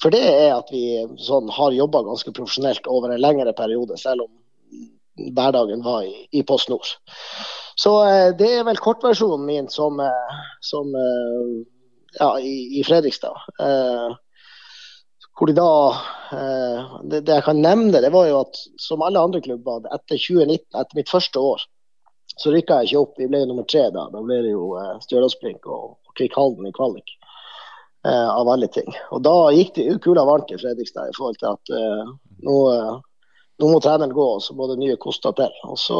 for 0.00 0.14
det 0.14 0.22
er 0.24 0.54
at 0.54 0.70
vi 0.72 0.84
sånn, 1.20 1.50
har 1.52 1.76
jobba 1.76 2.00
ganske 2.06 2.32
profesjonelt 2.32 2.86
over 2.88 3.12
en 3.12 3.20
lengre 3.20 3.52
periode, 3.56 3.98
selv 4.00 4.24
om 4.24 5.34
hverdagen 5.36 5.82
var 5.84 6.06
i, 6.08 6.24
i 6.32 6.44
Post 6.46 6.70
Nord. 6.72 6.88
Så 7.80 7.92
eh, 8.08 8.30
det 8.36 8.48
er 8.54 8.64
vel 8.68 8.80
kortversjonen 8.80 9.44
min 9.44 9.68
som, 9.72 10.00
eh, 10.00 10.40
som 10.64 10.88
eh, 10.96 11.52
ja, 12.16 12.30
i, 12.40 12.80
i, 12.80 12.84
Fredrikstad. 12.86 13.36
Eh, 13.60 14.16
hvor 15.36 15.48
de 15.48 15.56
da 15.56 15.68
eh, 16.36 16.96
det, 17.10 17.20
det, 17.26 17.36
jeg 17.36 17.46
kan 17.46 17.60
nevne, 17.60 18.00
det 18.00 18.12
var 18.14 18.30
jo 18.30 18.40
at 18.40 18.62
som 18.80 19.04
alle 19.04 19.20
andre 19.20 19.42
klubber, 19.44 19.84
etter 19.92 20.16
2019, 20.16 20.64
etter 20.80 20.96
mitt 20.96 21.12
første 21.12 21.44
år, 21.44 21.68
så 22.40 22.52
rykka 22.54 22.80
jeg 22.80 22.90
ikke 22.90 23.04
opp. 23.04 23.16
Vi 23.20 23.28
ble 23.30 23.44
nummer 23.46 23.66
tre 23.68 23.86
da. 23.94 24.08
Da 24.12 24.22
ble 24.24 24.42
det 24.46 24.54
jo 24.54 24.72
eh, 24.80 24.96
Stjørdalsblink 25.04 25.66
og, 25.68 25.96
og 26.08 26.14
Kvikkhalden 26.18 26.68
i 26.68 26.74
kvalik. 26.76 27.16
Eh, 28.06 28.28
av 28.30 28.48
alle 28.48 28.66
ting. 28.72 28.88
Og 29.12 29.20
da 29.20 29.50
gikk 29.52 29.74
det 29.76 29.98
kula 30.00 30.22
varmt 30.24 30.48
i 30.54 30.56
Fredrikstad 30.56 31.10
i 31.10 31.16
forhold 31.18 31.36
til 31.36 31.50
at 31.50 31.72
eh, 31.76 32.12
nå, 32.46 32.54
eh, 32.72 32.94
nå, 33.60 33.66
må 33.68 33.80
treneren 33.84 34.14
gå, 34.16 34.28
og 34.38 34.40
så 34.40 34.56
må 34.56 34.70
det 34.70 34.78
nye 34.80 34.96
koster 35.02 35.34
til. 35.36 35.52
Og 35.68 35.76
så 35.76 35.98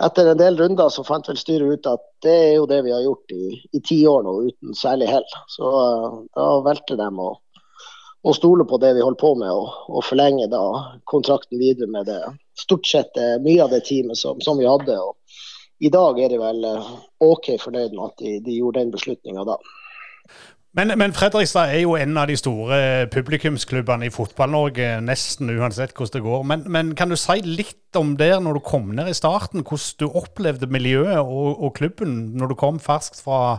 etter 0.00 0.30
en 0.30 0.40
del 0.40 0.56
runder 0.56 0.88
så 0.88 1.04
fant 1.04 1.28
vel 1.28 1.36
styret 1.36 1.76
ut 1.76 1.90
at 1.90 2.06
det 2.24 2.36
er 2.46 2.54
jo 2.54 2.64
det 2.70 2.80
vi 2.86 2.94
har 2.94 3.04
gjort 3.04 3.34
i, 3.36 3.58
i 3.76 3.82
ti 3.84 3.98
år 4.08 4.24
nå 4.24 4.32
uten 4.46 4.72
særlig 4.78 5.10
hell. 5.12 5.28
Så 5.52 5.68
uh, 5.68 6.16
da 6.32 6.46
valgte 6.64 6.96
de 6.96 7.10
å, 7.20 7.28
å, 7.36 8.34
stole 8.38 8.64
på 8.64 8.80
det 8.80 8.94
vi 8.96 9.04
holdt 9.04 9.20
på 9.20 9.34
med, 9.42 9.52
og, 9.52 9.92
og 9.92 10.06
forlenge 10.08 10.48
da 10.50 10.62
kontrakten 11.10 11.60
videre 11.60 11.90
med 11.92 12.08
det 12.08 12.22
stort 12.58 12.88
sett 12.88 13.18
uh, 13.18 13.36
mye 13.42 13.62
av 13.64 13.72
det 13.72 13.84
teamet 13.88 14.18
som, 14.18 14.40
som, 14.44 14.58
vi 14.60 14.68
hadde. 14.68 14.96
og 14.98 15.16
I 15.82 15.92
dag 15.92 16.20
er 16.20 16.34
de 16.34 16.40
vel 16.42 16.66
uh, 16.66 16.90
OK 17.24 17.54
fornøyd 17.62 17.94
med 17.96 18.04
at 18.08 18.24
de, 18.24 18.34
de 18.44 18.58
gjorde 18.58 18.82
den 18.82 18.92
beslutninga 18.94 19.46
da. 19.48 19.60
Men, 20.72 20.88
men, 20.96 21.12
Fredrikstad 21.12 21.68
er 21.68 21.82
jo 21.82 21.98
en 22.00 22.16
av 22.16 22.30
de 22.30 22.36
store 22.40 22.76
publikumsklubbene 23.12 24.06
i 24.08 24.12
Fotball-Norge, 24.12 25.02
nesten 25.04 25.50
uansett 25.52 25.92
hvordan 25.92 26.14
det 26.14 26.22
går. 26.24 26.46
Men, 26.48 26.62
men, 26.64 26.94
kan 26.96 27.12
du 27.12 27.16
si 27.20 27.42
litt 27.44 27.98
om 28.00 28.14
det 28.16 28.30
når 28.40 28.56
du 28.56 28.62
kom 28.64 28.88
ned 28.96 29.10
i 29.10 29.16
starten? 29.16 29.66
Hvordan 29.68 30.00
du 30.00 30.16
opplevde 30.22 30.70
miljøet 30.72 31.18
og, 31.20 31.60
og 31.60 31.74
klubben 31.76 32.38
når 32.40 32.54
du 32.54 32.56
kom 32.62 32.80
ferskt 32.80 33.20
fra, 33.20 33.58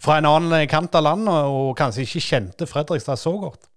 fra, 0.00 0.16
en 0.16 0.30
annen 0.30 0.64
kant 0.72 0.96
av 0.96 1.04
landet 1.04 1.52
og 1.52 1.74
kanskje 1.76 2.08
ikke 2.08 2.26
kjente 2.30 2.70
Fredrikstad 2.70 3.20
så 3.20 3.36
godt? 3.44 3.68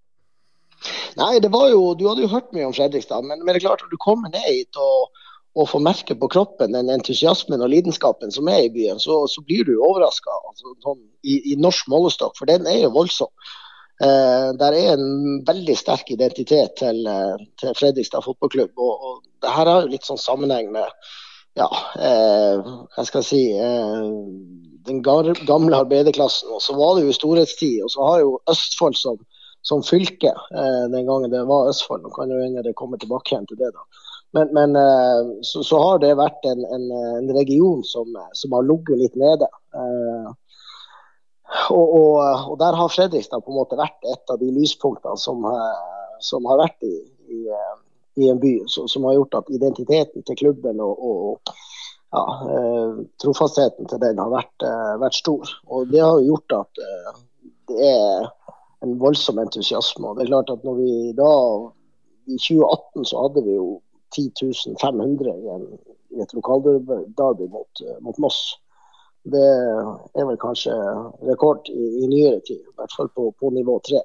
Nei, 1.17 1.37
det 1.43 1.51
var 1.53 1.69
jo, 1.73 1.93
Du 1.97 2.05
hadde 2.09 2.25
jo 2.25 2.31
hørt 2.31 2.51
mye 2.55 2.67
om 2.67 2.75
Fredrikstad, 2.75 3.25
men, 3.25 3.41
men 3.43 3.53
det 3.53 3.61
er 3.61 3.67
klart 3.69 3.85
at 3.85 3.93
du 3.93 3.99
kommer 4.01 4.33
ned 4.33 4.45
hit 4.47 4.79
og 4.81 5.09
og 5.57 5.69
får 5.71 5.81
merke 5.81 6.15
på 6.17 6.29
kroppen 6.29 6.75
den 6.75 6.91
entusiasmen 6.93 7.63
og 7.65 7.71
lidenskapen 7.73 8.33
som 8.33 8.49
er 8.51 8.67
i 8.67 8.73
byen, 8.73 8.99
så, 9.01 9.23
så 9.31 9.41
blir 9.45 9.65
du 9.65 9.73
overraska 9.75 10.33
altså, 10.51 10.75
sånn, 10.85 10.99
i, 11.25 11.39
i, 11.53 11.55
norsk 11.57 11.89
målestokk, 11.89 12.35
for 12.37 12.49
den 12.49 12.67
er 12.69 12.83
jo 12.83 12.93
voldsom. 12.93 13.31
Eh, 14.05 14.49
der 14.61 14.77
er 14.77 14.91
en 14.93 15.39
veldig 15.47 15.73
sterk 15.79 16.11
identitet 16.13 16.75
til, 16.77 17.01
eh, 17.09 17.47
til 17.57 17.73
Fredrikstad 17.79 18.25
fotballklubb. 18.27 18.75
Og, 18.77 19.07
og 19.09 19.23
det 19.41 19.55
her 19.55 19.71
har 19.71 19.81
jo 19.81 19.95
litt 19.95 20.05
sånn 20.05 20.21
sammenheng 20.21 20.69
med 20.75 20.85
ja, 21.57 21.67
eh, 22.05 22.69
jeg 22.99 23.09
skal 23.09 23.25
si 23.25 23.41
eh, 23.57 24.05
den 24.85 25.01
gamle 25.01 25.79
arbeiderklassen. 25.81 26.53
Og 26.53 26.61
så 26.61 26.77
var 26.77 26.99
det 26.99 27.07
jo 27.07 27.17
storhetstid. 27.17 27.81
Og 27.87 27.95
så 27.95 28.11
har 28.11 28.21
jo 28.21 28.37
Østfold 28.53 28.99
som, 28.99 29.17
som 29.67 29.83
fylke, 29.83 30.31
eh, 30.51 30.83
den 30.91 31.05
gangen 31.05 31.31
det 31.31 31.43
var 31.43 31.67
Østfold, 31.69 32.03
nå 32.03 32.09
kan 32.15 32.29
jo 32.31 32.39
hende 32.39 32.63
det 32.63 32.75
kommer 32.79 32.99
tilbake 33.01 33.33
igjen 33.33 33.47
til 33.49 33.59
det, 33.59 33.73
da. 33.75 34.03
Men, 34.35 34.51
men 34.55 34.75
eh, 34.79 35.31
så, 35.43 35.63
så, 35.63 35.79
har 35.81 35.99
det 35.99 36.13
vært 36.15 36.45
en, 36.47 36.63
en, 36.75 36.85
en 37.17 37.31
region 37.35 37.81
som, 37.83 38.15
som, 38.31 38.55
har 38.55 38.63
ligget 38.63 39.01
litt 39.01 39.17
nede. 39.19 39.49
Eh, 39.75 40.29
og, 41.75 41.83
og, 41.83 42.13
og, 42.21 42.55
der 42.61 42.79
har 42.79 42.93
Fredrikstad 42.93 43.43
på 43.43 43.51
en 43.51 43.59
måte 43.59 43.79
vært 43.79 44.07
et 44.07 44.31
av 44.31 44.39
de 44.39 44.53
lyspunktene 44.55 45.19
som, 45.19 45.43
som 46.23 46.47
har 46.47 46.63
vært 46.63 46.87
i, 46.87 46.95
i, 47.31 47.43
i 48.23 48.31
en 48.31 48.39
by. 48.39 48.53
Så, 48.71 48.87
som 48.91 49.07
har 49.07 49.15
gjort 49.19 49.39
at 49.41 49.51
identiteten 49.55 50.23
til 50.27 50.39
klubben 50.43 50.79
og, 50.83 51.03
og 51.11 51.53
ja, 52.15 52.23
trofastheten 53.23 53.87
til 53.87 54.03
den 54.03 54.19
har 54.23 54.31
vært, 54.31 54.67
vært, 55.03 55.19
stor. 55.23 55.55
Og 55.71 55.87
det 55.91 56.03
har 56.03 56.19
gjort 56.23 56.59
at 56.59 56.83
det 57.71 57.79
er 57.95 58.27
en 58.85 58.95
voldsom 59.01 59.39
entusiasme. 59.41 60.07
Og 60.07 60.17
det 60.17 60.25
er 60.25 60.33
klart 60.33 60.53
at 60.53 60.63
når 60.67 60.79
vi 60.81 60.93
da 61.17 61.33
i 62.27 62.37
2018 62.37 63.09
så 63.09 63.25
hadde 63.25 63.43
vi 63.47 63.57
jo 63.57 63.67
10.500 64.15 65.33
i, 65.35 65.57
i 66.15 66.23
et 66.23 66.33
lokalderby 66.37 67.49
mot, 67.51 67.83
mot 68.05 68.23
Moss 68.23 68.41
det 69.31 69.47
er 70.15 70.27
vel 70.27 70.37
kanskje 70.39 70.75
rekord 71.27 71.67
i, 71.71 71.85
i 72.03 72.07
nyere 72.07 72.39
tid, 72.47 72.61
i 72.61 72.75
hvert 72.77 72.93
fall 72.95 73.09
på, 73.15 73.31
på 73.39 73.51
nivå 73.55 73.79
tre. 73.87 74.01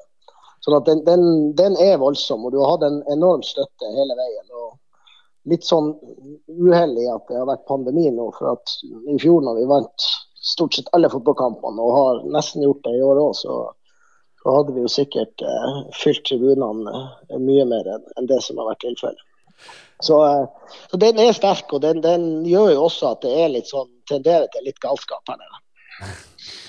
Sånn 0.62 0.78
at 0.78 0.88
den, 0.88 1.02
den, 1.06 1.24
den, 1.58 1.76
er 1.82 2.00
voldsom, 2.02 2.46
og 2.46 2.54
du 2.54 2.60
har 2.62 2.76
hatt 2.76 2.86
en 2.86 3.00
enorm 3.12 3.42
støtte 3.46 3.90
hele 3.96 4.16
veien. 4.18 4.48
og 4.62 5.50
Litt 5.50 5.66
sånn 5.66 5.90
uheldig 6.46 7.08
at 7.10 7.24
det 7.30 7.40
har 7.40 7.48
vært 7.50 7.66
pandemi 7.70 8.06
nå, 8.14 8.28
for 8.36 8.54
at 8.54 8.76
i 9.10 9.18
fjor 9.22 9.42
når 9.42 9.58
vi 9.58 9.70
vant 9.70 10.10
stort 10.42 10.76
sett 10.76 10.90
alle 10.94 11.10
fotballkampene, 11.10 11.82
og 11.82 11.96
har 11.98 12.22
nesten 12.36 12.62
gjort 12.66 12.82
det 12.86 12.94
i 12.98 13.02
år 13.06 13.22
òg, 13.24 13.34
så, 13.38 13.58
så, 14.42 14.56
hadde 14.56 14.74
vi 14.74 14.84
jo 14.84 14.90
sikkert 14.90 15.42
eh, 15.46 15.76
fylt 16.02 16.24
tribunene 16.26 16.94
eh, 17.30 17.38
mye 17.38 17.66
mer 17.68 17.92
enn 17.94 18.28
det 18.30 18.40
som 18.44 18.58
har 18.60 18.72
vært 18.72 18.84
tilfellet. 18.84 19.22
Så, 20.02 20.18
eh, 20.26 20.76
så, 20.90 21.00
den 21.04 21.20
er 21.22 21.32
sterk, 21.36 21.70
og 21.72 21.84
den, 21.84 22.02
den, 22.02 22.28
gjør 22.48 22.72
jo 22.74 22.86
også 22.88 23.14
at 23.14 23.22
det 23.26 23.34
er 23.38 23.52
litt 23.54 23.70
sånn 23.70 23.90
tenderer 24.10 24.48
til 24.52 24.66
litt 24.66 24.80
galskap 24.82 25.22
her 25.30 25.38
nede. 25.38 25.62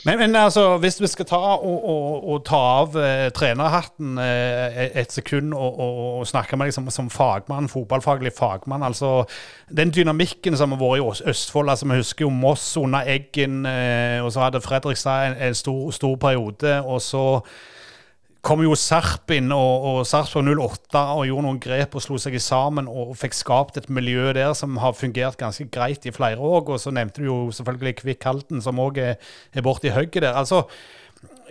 Men, 0.05 0.17
men, 0.19 0.35
altså, 0.35 0.77
hvis 0.77 1.01
vi 1.01 1.07
skal 1.07 1.25
ta 1.25 1.35
og, 1.35 1.85
og, 1.89 2.29
og 2.29 2.41
ta 2.45 2.59
av 2.81 2.97
eh, 2.99 3.29
trenerhatten 3.35 4.17
eh, 4.19 4.81
et 4.99 5.11
sekund 5.15 5.53
og, 5.55 5.79
og, 5.79 6.27
snakke 6.27 6.59
med 6.59 6.67
deg 6.67 6.75
som, 6.75 6.89
som, 6.91 7.09
fagmann, 7.09 7.69
fotballfaglig 7.71 8.33
fagmann 8.35 8.83
altså 8.83 9.23
Den 9.71 9.93
dynamikken 9.95 10.57
som 10.59 10.75
har 10.75 10.81
vært 10.83 11.23
i 11.23 11.29
Østfold 11.31 11.71
altså 11.71 11.87
Vi 11.87 12.01
husker 12.01 12.25
jo 12.25 12.33
Moss 12.35 12.65
under 12.77 13.07
Eggen, 13.07 13.65
eh, 13.65 14.19
og 14.23 14.33
så 14.35 14.43
hadde 14.43 14.61
Fredrikstad 14.61 15.31
en, 15.31 15.37
en 15.47 15.55
stor, 15.55 15.91
stor 15.91 16.15
periode. 16.15 16.81
og 16.83 17.01
så 17.01 17.23
kom 18.43 18.63
jo 18.65 18.73
Sarp 18.75 19.31
inn, 19.31 19.51
og, 19.55 19.85
og 19.87 19.97
Sarpsborg 20.07 20.49
08 20.51 21.03
og 21.15 21.27
gjorde 21.29 21.45
noen 21.45 21.61
grep 21.63 21.95
og 21.95 22.03
slo 22.03 22.17
seg 22.19 22.35
sammen 22.43 22.89
og 22.91 23.13
fikk 23.19 23.37
skapt 23.37 23.79
et 23.79 23.87
miljø 23.87 24.33
der 24.35 24.51
som 24.57 24.75
har 24.83 24.97
fungert 24.99 25.39
ganske 25.39 25.69
greit 25.71 26.03
i 26.09 26.11
flere 26.15 26.43
år. 26.43 26.65
Og 26.67 26.81
så 26.83 26.91
nevnte 26.91 27.23
du 27.23 27.29
jo 27.29 27.37
selvfølgelig 27.55 28.01
Kvikk 28.01 28.27
Halden, 28.27 28.59
som 28.63 28.81
òg 28.83 28.99
er, 28.99 29.15
er 29.55 29.65
borti 29.65 29.93
hugget 29.95 30.25
der. 30.27 30.35
altså 30.35 30.65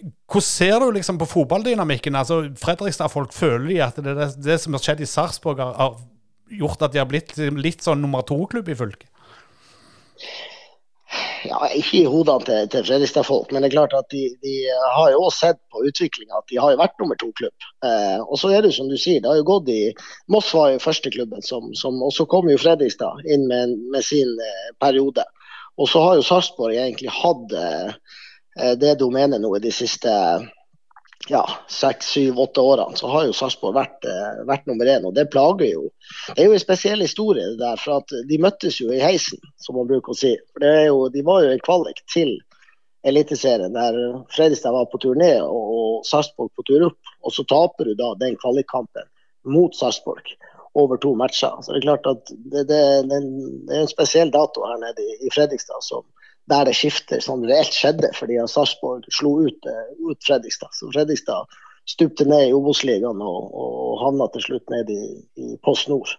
hvordan 0.02 0.42
ser 0.42 0.80
du 0.82 0.90
liksom 0.90 1.18
på 1.18 1.28
fotballdynamikken? 1.30 2.16
Altså, 2.18 2.48
Fredrikstad-folk 2.58 3.32
føler 3.32 3.68
de 3.68 3.76
at 3.84 3.96
det, 4.02 4.16
det, 4.18 4.28
det, 4.44 4.58
som 4.60 4.74
har 4.74 4.82
skjedd 4.82 5.02
i 5.04 5.06
Sarpsborg, 5.06 5.62
har, 5.62 5.76
har 5.78 6.58
gjort 6.58 6.82
at 6.82 6.92
de 6.92 6.98
har 6.98 7.08
blitt 7.08 7.36
litt 7.38 7.84
sånn 7.84 8.02
nummer 8.02 8.26
to-klubb 8.26 8.68
i 8.72 8.76
fylket? 8.78 9.06
Ja, 11.48 11.58
Ikke 11.74 12.02
i 12.02 12.08
hodene 12.08 12.44
til, 12.46 12.68
til 12.72 12.84
Fredrikstad-folk, 12.86 13.52
men 13.52 13.62
det 13.62 13.70
er 13.70 13.76
klart 13.76 13.96
at 13.98 14.08
de, 14.14 14.22
de 14.44 14.54
har 14.96 15.10
jo 15.12 15.24
også 15.26 15.48
sett 15.48 15.60
på 15.72 15.82
utviklinga 15.88 16.38
at 16.38 16.48
de 16.50 16.60
har 16.62 16.74
jo 16.74 16.80
vært 16.80 16.98
nummer 17.02 17.18
to-klubb. 17.20 17.68
Eh, 17.86 18.20
og 18.22 18.40
så 18.40 18.52
er 18.52 18.64
det 18.64 18.72
som 18.76 18.90
du 18.90 18.96
sier, 18.96 19.20
det 19.22 19.30
har 19.30 19.40
jo 19.40 19.48
gått 19.50 19.70
i 19.72 19.80
Moss 20.32 20.52
var 20.54 20.72
jo 20.72 20.82
første 20.82 21.12
klubben, 21.14 21.42
som, 21.46 21.70
som, 21.78 22.00
og 22.04 22.14
så 22.14 22.26
kom 22.30 22.50
jo 22.50 22.60
Fredrikstad 22.60 23.26
inn 23.26 23.46
med, 23.50 23.76
med 23.94 24.06
sin 24.06 24.34
eh, 24.38 24.72
periode. 24.82 25.26
Og 25.80 25.88
så 25.88 26.02
har 26.04 26.18
jo 26.18 26.26
Sarpsborg 26.26 26.76
egentlig 26.76 27.12
hatt 27.12 27.56
eh, 27.58 27.94
det 28.78 28.98
domenet 29.00 29.40
nå 29.40 29.54
i 29.56 29.64
de 29.64 29.72
siste 29.72 30.12
ja, 31.28 31.42
seks, 31.68 32.06
syv, 32.06 32.38
åtte 32.40 32.60
årene, 32.60 32.96
så 32.96 33.08
har 33.12 33.26
jo 33.26 33.34
Sarpsborg 33.36 33.76
vært, 33.76 34.04
eh, 34.04 34.42
vært, 34.48 34.66
nummer 34.66 34.86
én. 34.86 35.04
Og 35.06 35.14
det 35.14 35.30
plager 35.30 35.68
jo. 35.68 35.90
Det 36.34 36.42
er 36.42 36.50
jo 36.50 36.56
en 36.56 36.62
spesiell 36.62 37.04
historie 37.04 37.44
det 37.52 37.60
der, 37.60 37.76
for 37.78 38.02
at 38.02 38.14
de 38.28 38.38
møttes 38.42 38.80
jo 38.80 38.90
i 38.92 39.02
heisen, 39.02 39.38
som 39.62 39.78
man 39.78 39.90
bruker 39.90 40.14
å 40.14 40.18
si. 40.18 40.34
For 40.52 40.66
jo, 40.86 41.08
De 41.14 41.22
var 41.22 41.44
jo 41.44 41.52
i 41.54 41.62
kvalik 41.62 42.02
til 42.12 42.38
Eliteserien, 43.04 43.74
der 43.74 44.24
Fredrikstad 44.30 44.72
var 44.72 44.86
på 44.86 45.00
tur 45.02 45.14
ned 45.18 45.42
og, 45.42 46.04
Sarpsborg 46.06 46.50
på 46.54 46.64
tur 46.66 46.86
opp. 46.86 47.12
Og 47.22 47.34
så 47.34 47.44
taper 47.46 47.86
du 47.86 47.94
da 47.94 48.14
den 48.18 48.36
kvalikkampen 48.36 49.06
mot 49.46 49.74
Sarpsborg 49.74 50.34
over 50.74 50.96
to 50.96 51.14
matcher. 51.14 51.58
Så 51.62 51.72
det 51.72 51.82
er 51.82 51.86
klart 51.86 52.06
at 52.06 52.30
det, 52.30 52.64
det, 52.70 52.80
det, 53.10 53.18
er 53.18 53.82
en 53.82 53.90
spesiell 53.90 54.30
dato 54.34 54.64
her 54.66 54.80
nede 54.82 55.06
i 55.20 55.30
Fredrikstad 55.34 55.82
som, 55.86 56.06
der 56.50 56.64
det 56.66 56.74
skifter 56.74 57.20
som 57.22 57.44
reelt 57.46 57.74
skjedde, 57.74 58.10
fordi 58.16 58.40
Sarpsborg 58.50 59.06
slo 59.14 59.36
ut, 59.46 59.68
eh, 59.68 59.92
ut, 60.08 60.18
Fredrikstad. 60.26 60.74
Så 60.74 60.90
Fredrikstad 60.92 61.46
stupte 61.88 62.26
ned 62.26 62.48
i 62.48 62.54
Obos-ligaen 62.54 63.22
og, 63.22 63.54
og 63.54 64.02
havna 64.02 64.28
til 64.34 64.46
slutt 64.48 64.70
ned 64.70 64.90
i, 64.90 65.02
i 65.38 65.56
Post 65.62 65.90
Nord. 65.90 66.10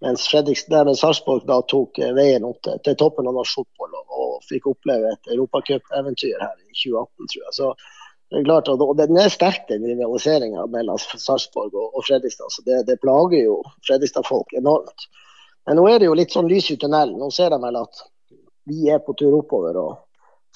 Mens 0.00 0.26
Sarpsborg 0.26 1.46
da 1.48 1.60
tok 1.70 1.98
eh, 2.00 2.12
veien 2.16 2.46
opp 2.48 2.60
til, 2.66 2.78
til 2.84 2.98
toppen 2.98 3.28
av 3.28 3.36
norsk 3.36 3.60
fotball 3.60 3.96
og, 4.00 4.04
og, 4.18 4.36
fikk 4.50 4.70
oppleve 4.70 5.12
et 5.12 5.34
europacupeventyr 5.34 6.38
her 6.40 6.54
i 6.56 6.72
2018, 6.72 7.32
tror 7.32 7.42
jeg. 7.42 7.56
Så 7.58 7.72
det 8.30 8.38
er 8.40 8.46
klart 8.46 8.70
og 8.70 8.96
Den 8.98 9.18
er 9.18 9.28
sterk, 9.30 9.66
den 9.68 9.84
rivaliseringa 9.84 10.64
mellom 10.72 10.98
Sarpsborg 10.98 11.74
og, 11.74 11.90
og, 11.94 12.06
Fredrikstad. 12.06 12.50
så 12.50 12.64
det, 12.66 12.84
det 12.88 13.00
plager 13.04 13.44
jo 13.44 13.60
Fredrikstad-folk 13.86 14.56
enormt. 14.58 15.10
Men 15.68 15.76
nå 15.76 15.84
er 15.90 16.00
det 16.00 16.08
jo 16.08 16.16
litt 16.16 16.32
sånn 16.32 16.48
lys 16.50 16.70
i 16.72 16.78
tunnelen. 16.80 17.18
Nå 17.20 17.28
ser 17.34 17.52
de 17.52 17.60
vel 17.62 17.76
at 17.78 18.00
vi 18.70 18.88
er 18.94 19.02
på 19.04 19.16
tur 19.18 19.40
oppover. 19.42 19.76
og 19.76 19.98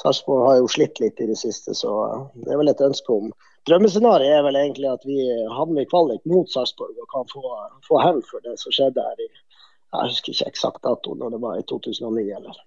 Sarpsborg 0.00 0.48
har 0.48 0.60
jo 0.62 0.70
slitt 0.70 0.98
litt 1.02 1.20
i 1.22 1.28
det 1.30 1.38
siste, 1.38 1.74
så 1.74 1.90
det 2.34 2.52
er 2.52 2.62
vel 2.62 2.72
et 2.72 2.82
ønske 2.82 3.12
om 3.14 3.32
Drømmescenarioet 3.64 4.36
er 4.36 4.42
vel 4.44 4.58
egentlig 4.60 4.90
at 4.90 5.06
vi 5.08 5.22
havner 5.56 5.86
i 5.86 5.88
kvalik 5.88 6.20
mot 6.28 6.50
Sarpsborg 6.52 6.98
og 7.00 7.08
kan 7.08 7.30
få, 7.30 7.54
få 7.86 8.00
hevn 8.02 8.20
for 8.28 8.44
det 8.44 8.58
som 8.60 8.74
skjedde 8.74 9.04
her 9.06 9.22
i 9.24 9.28
Jeg 9.30 10.10
husker 10.10 10.34
ikke 10.34 10.50
eksakt 10.50 10.82
dato 10.84 11.14
når 11.16 11.32
det 11.32 11.40
var 11.46 11.56
i 11.56 11.64
2009 11.70 12.26
eller 12.40 12.60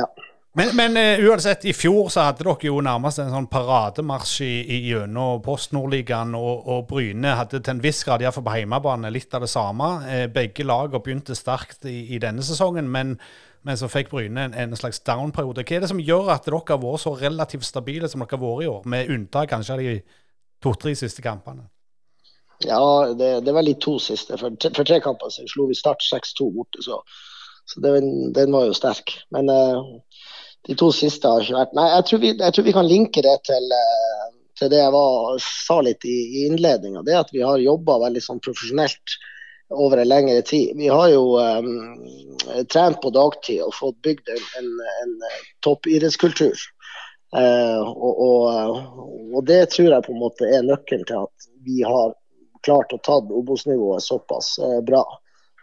Ja. 0.00 0.08
Men, 0.56 0.70
men 0.76 0.96
uh, 0.96 1.24
uansett, 1.28 1.66
i 1.68 1.74
fjor 1.76 2.06
så 2.08 2.30
hadde 2.30 2.46
dere 2.46 2.70
jo 2.70 2.78
nærmest 2.80 3.20
en 3.20 3.28
sånn 3.28 3.48
parademarsj 3.52 4.38
gjennom 4.86 5.42
Post 5.44 5.74
Nordligaen, 5.76 6.32
og, 6.38 6.62
og, 6.64 6.86
Bryne 6.88 7.34
hadde 7.36 7.60
til 7.60 7.74
en 7.74 7.82
viss 7.84 8.00
grad, 8.08 8.24
iallfall 8.24 8.46
på 8.46 8.54
hjemmebane, 8.62 9.10
litt 9.12 9.36
av 9.36 9.44
det 9.44 9.50
samme. 9.52 9.90
Uh, 10.08 10.22
begge 10.32 10.64
lagene 10.64 11.02
begynte 11.04 11.36
sterkt 11.36 11.84
i, 11.84 11.98
i, 12.16 12.22
denne 12.24 12.44
sesongen, 12.46 12.88
men 12.88 13.18
men 13.66 13.78
så 13.78 13.88
fikk 13.90 14.12
Bryne 14.12 14.46
en, 14.46 14.54
en 14.54 14.76
slags 14.78 15.00
down-periode. 15.06 15.64
Hva 15.66 15.78
er 15.78 15.82
det 15.82 15.90
som 15.90 16.02
gjør 16.02 16.30
at 16.36 16.44
dere 16.46 16.60
har 16.70 16.82
vært 16.82 17.02
så 17.02 17.16
relativt 17.18 17.66
stabile 17.66 18.10
som 18.10 18.22
dere 18.22 18.38
har 18.38 18.42
vært 18.44 18.66
i 18.66 18.68
år, 18.70 18.84
med 18.92 19.10
unntak 19.10 19.50
kanskje 19.50 19.74
av 19.74 19.82
de 19.82 19.96
to-tre 20.62 20.94
siste 20.98 21.24
kampene? 21.24 21.66
Ja, 22.64 22.80
det, 23.18 23.30
det, 23.44 23.52
var 23.52 23.66
litt 23.66 23.82
to 23.84 23.98
siste. 24.00 24.38
For, 24.40 24.54
for 24.70 24.88
tre 24.88 25.00
kamper 25.04 25.32
så 25.32 25.44
slo 25.50 25.66
vi 25.68 25.76
Start 25.76 26.04
6-2 26.06 26.48
borte, 26.54 26.84
så, 26.86 27.00
så 27.68 27.82
den, 27.84 28.32
den, 28.36 28.54
var 28.54 28.68
jo 28.68 28.76
sterk. 28.76 29.12
Men 29.34 29.50
uh, 29.50 29.82
de 30.68 30.78
to 30.78 30.92
siste 30.94 31.28
har 31.28 31.44
ikke 31.44 31.58
vært 31.58 31.76
Nei, 31.76 31.90
jeg 31.92 32.08
tror 32.08 32.22
vi, 32.22 32.32
jeg 32.38 32.56
tror 32.56 32.68
vi 32.70 32.76
kan 32.78 32.88
linke 32.88 33.24
det 33.26 33.36
til, 33.50 33.66
uh, 33.74 34.30
til 34.60 34.72
det 34.72 34.80
jeg 34.80 34.94
var, 34.94 35.42
sa 35.42 35.80
litt 35.84 36.06
i, 36.08 36.16
i 36.40 36.46
innledninga. 36.52 37.04
Det 37.06 37.18
at 37.18 37.34
vi 37.34 37.44
har 37.44 37.66
jobba 37.66 37.98
veldig 38.06 38.24
sånn 38.24 38.42
profesjonelt 38.46 39.18
over 39.68 39.98
en 39.98 40.08
lengre 40.08 40.42
tid. 40.42 40.76
Vi 40.76 40.88
har 40.88 41.08
jo 41.08 41.38
um, 41.38 42.08
trent 42.72 43.00
på 43.02 43.10
dagtid 43.10 43.62
og 43.62 43.74
fått 43.74 43.98
bygd 44.02 44.28
en, 44.28 44.44
en, 44.58 44.70
en 45.02 45.14
eh, 45.26 45.42
toppidrettskultur. 45.64 46.54
Uh, 47.36 47.82
og, 47.82 48.20
og, 48.22 48.76
og, 49.34 49.40
det 49.46 49.64
tror 49.74 49.90
jeg 49.90 50.06
på 50.06 50.14
en 50.14 50.22
måte 50.22 50.46
er 50.46 50.62
nøkkelen 50.64 51.04
til 51.08 51.26
at 51.26 51.48
vi 51.66 51.82
har 51.82 52.14
klart 52.66 52.94
å 52.94 53.00
ta 53.02 53.18
Obos-nivået 53.18 54.04
såpass 54.04 54.54
uh, 54.62 54.78
bra 54.86 55.02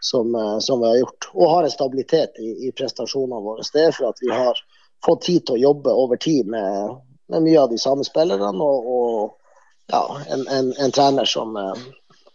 som, 0.04 0.34
uh, 0.36 0.58
som, 0.60 0.84
vi 0.84 0.92
har 0.92 1.00
gjort. 1.00 1.30
Og 1.32 1.54
har 1.54 1.64
en 1.64 1.72
stabilitet 1.72 2.36
i, 2.38 2.52
i, 2.68 2.72
prestasjonene 2.76 3.40
våre. 3.40 3.64
Det 3.72 3.88
er 3.88 3.96
for 3.96 4.12
at 4.12 4.20
vi 4.20 4.30
har 4.32 4.60
fått 5.04 5.24
tid 5.30 5.46
til 5.46 5.56
å 5.56 5.64
jobbe 5.70 5.96
over 6.04 6.20
tid 6.20 6.52
med, 6.52 7.00
med 7.32 7.48
mye 7.48 7.64
av 7.64 7.72
de 7.72 7.80
samme 7.80 8.04
spillerne. 8.04 8.52
Og, 8.52 8.92
og 8.98 9.92
ja, 9.92 10.04
en, 10.36 10.72
en, 10.80 10.92
trener 10.92 11.28
som 11.28 11.56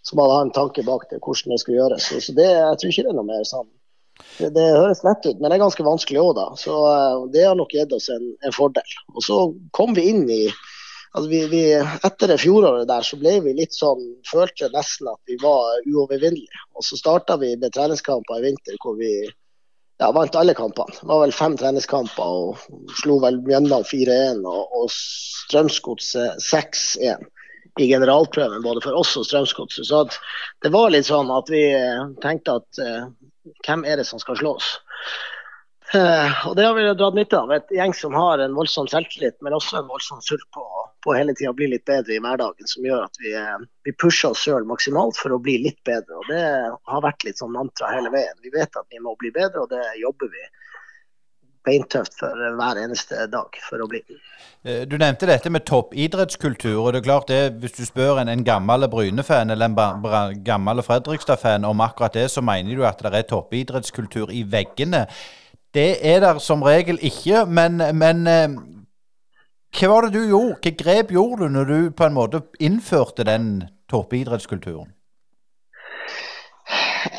som 0.10 0.22
hadde 0.24 0.40
en 0.42 0.56
tanke 0.56 0.86
bak 0.86 1.06
det, 1.10 1.20
hvordan 1.22 1.54
det 1.54 1.60
skulle 1.62 1.78
gjøres. 1.78 2.08
Så, 2.10 2.34
det, 2.38 2.48
jeg 2.48 2.80
tror 2.82 2.94
ikke 2.94 3.06
det 3.06 3.14
er 3.14 3.20
noe 3.20 3.30
mer 3.30 3.46
sånn 3.48 3.70
Det, 4.40 4.50
det, 4.56 4.66
høres 4.76 5.04
lett 5.06 5.28
ut, 5.28 5.38
men 5.38 5.48
det 5.48 5.58
er 5.58 5.62
ganske 5.64 5.86
vanskelig 5.86 6.20
òg, 6.22 6.32
da. 6.36 6.48
Så 6.60 6.76
uh, 6.76 7.28
det 7.32 7.46
har 7.48 7.56
nok 7.60 7.72
gitt 7.76 7.94
oss 7.96 8.10
en, 8.12 8.26
en, 8.44 8.56
fordel. 8.56 8.96
Og 9.16 9.24
så 9.24 9.38
kom 9.76 9.94
vi 9.96 10.10
inn 10.12 10.26
i 10.28 10.44
altså 10.50 11.28
vi, 11.32 11.44
vi, 11.52 11.62
Etter 12.06 12.34
det 12.34 12.42
fjoråret 12.42 12.90
der 12.90 13.06
så 13.06 13.18
ble 13.22 13.38
vi 13.46 13.56
litt 13.58 13.74
sånn 13.74 14.02
Følte 14.30 14.70
nesten 14.74 15.10
at 15.10 15.22
vi 15.30 15.40
var 15.42 15.86
uovervinnelige. 15.88 16.66
Og 16.76 16.86
så 16.86 17.00
starta 17.00 17.40
vi 17.42 17.54
med 17.62 17.74
treningskamper 17.76 18.42
i 18.42 18.50
vinter 18.50 18.78
hvor 18.84 19.00
vi 19.00 19.14
ja, 19.24 20.12
vant 20.16 20.36
alle 20.40 20.56
kampene. 20.56 20.96
Det 21.00 21.08
var 21.10 21.24
vel 21.26 21.36
fem 21.36 21.58
treningskamper 21.60 22.36
og 22.44 22.94
slo 23.02 23.18
vel 23.24 23.42
Mjøndalen 23.48 23.88
4-1 23.88 24.46
og, 24.48 24.78
og 24.84 24.94
Strømsgodset 24.96 26.44
6-1 26.44 27.28
i 27.80 27.88
generalprøven 27.90 28.64
både 28.66 28.84
for 28.84 28.98
oss 28.98 29.16
og 29.20 29.28
Strømsgodset. 29.28 29.88
Så 29.88 30.06
det 30.64 30.72
var 30.74 30.92
litt 30.94 31.10
sånn 31.10 31.32
at 31.34 31.52
vi 31.52 31.64
tenkte 32.24 32.60
at 32.62 32.82
uh, 32.84 33.10
hvem 33.66 33.86
er 33.88 34.00
det 34.00 34.08
som 34.10 34.22
skal 34.22 34.40
slås? 34.40 34.78
Uh, 35.90 36.30
og 36.46 36.54
det 36.58 36.68
har 36.68 36.76
vi 36.78 36.86
dratt 36.94 37.16
nytte 37.18 37.40
av. 37.40 37.52
Et 37.56 37.72
gjeng 37.74 37.96
som 37.98 38.14
har 38.14 38.42
en 38.44 38.54
voldsom 38.58 38.90
selvtillit, 38.92 39.40
men 39.42 39.56
også 39.58 39.80
en 39.80 39.90
voldsom 39.90 40.22
sult 40.22 40.46
på, 40.54 40.66
på 41.06 41.16
hele 41.18 41.34
tida 41.34 41.50
å 41.50 41.58
bli 41.58 41.72
litt 41.72 41.86
bedre 41.90 42.14
i 42.14 42.22
hverdagen. 42.22 42.70
Som 42.70 42.86
gjør 42.86 43.08
at 43.08 43.18
vi, 43.24 43.34
vi 43.88 43.96
pusher 43.98 44.36
oss 44.36 44.44
sjøl 44.46 44.68
maksimalt 44.70 45.18
for 45.18 45.34
å 45.34 45.42
bli 45.42 45.58
litt 45.66 45.82
bedre. 45.88 46.20
Og 46.22 46.30
det 46.30 46.44
har 46.94 47.06
vært 47.06 47.26
litt 47.26 47.42
sånn 47.42 47.56
mantra 47.56 47.90
hele 47.96 48.14
veien. 48.14 48.38
Vi 48.46 48.54
vet 48.54 48.78
at 48.78 48.86
vi 48.94 49.02
må 49.02 49.16
bli 49.22 49.34
bedre, 49.34 49.66
og 49.66 49.74
det 49.74 49.82
jobber 50.04 50.30
vi 50.36 50.46
beintøft 51.66 52.16
for 52.20 52.36
hver 52.58 52.80
eneste 52.82 53.28
dag 53.32 53.60
for 53.68 53.84
å 53.84 53.88
bli. 53.90 54.02
Eh, 54.64 54.84
du 54.88 54.98
nevnte 55.00 55.28
dette 55.30 55.50
med 55.50 55.66
toppidrettskultur. 55.68 56.80
og 56.82 56.94
det 56.94 57.00
er 57.00 57.08
klart 57.08 57.28
det, 57.28 57.54
Hvis 57.62 57.78
du 57.78 57.86
spør 57.86 58.20
en, 58.20 58.30
en 58.30 58.44
gammel 58.44 58.88
Bryne-fan 58.90 59.50
eller 59.50 59.66
en 59.66 60.44
gammel 60.44 60.84
Fredrikstad-fan 60.84 61.66
om 61.66 61.82
akkurat 61.82 62.14
det, 62.14 62.30
så 62.32 62.42
mener 62.42 62.76
du 62.76 62.86
at 62.86 63.00
det 63.00 63.14
er 63.14 63.30
toppidrettskultur 63.30 64.32
i 64.32 64.44
veggene. 64.44 65.08
Det 65.74 65.98
er 66.02 66.20
der 66.20 66.40
som 66.40 66.64
regel 66.64 67.00
ikke, 67.02 67.46
men, 67.46 67.78
men 67.94 68.28
eh, 68.28 68.50
hva 69.80 69.90
var 69.92 70.08
det 70.08 70.14
du 70.18 70.30
gjorde? 70.30 70.60
Hva 70.64 70.72
grep 70.84 71.12
gjorde 71.12 71.46
du 71.46 71.54
når 71.54 71.66
du 71.66 71.92
på 71.92 72.06
en 72.06 72.14
måte 72.14 72.42
innførte 72.60 73.24
den 73.24 73.70
toppidrettskulturen? 73.90 74.90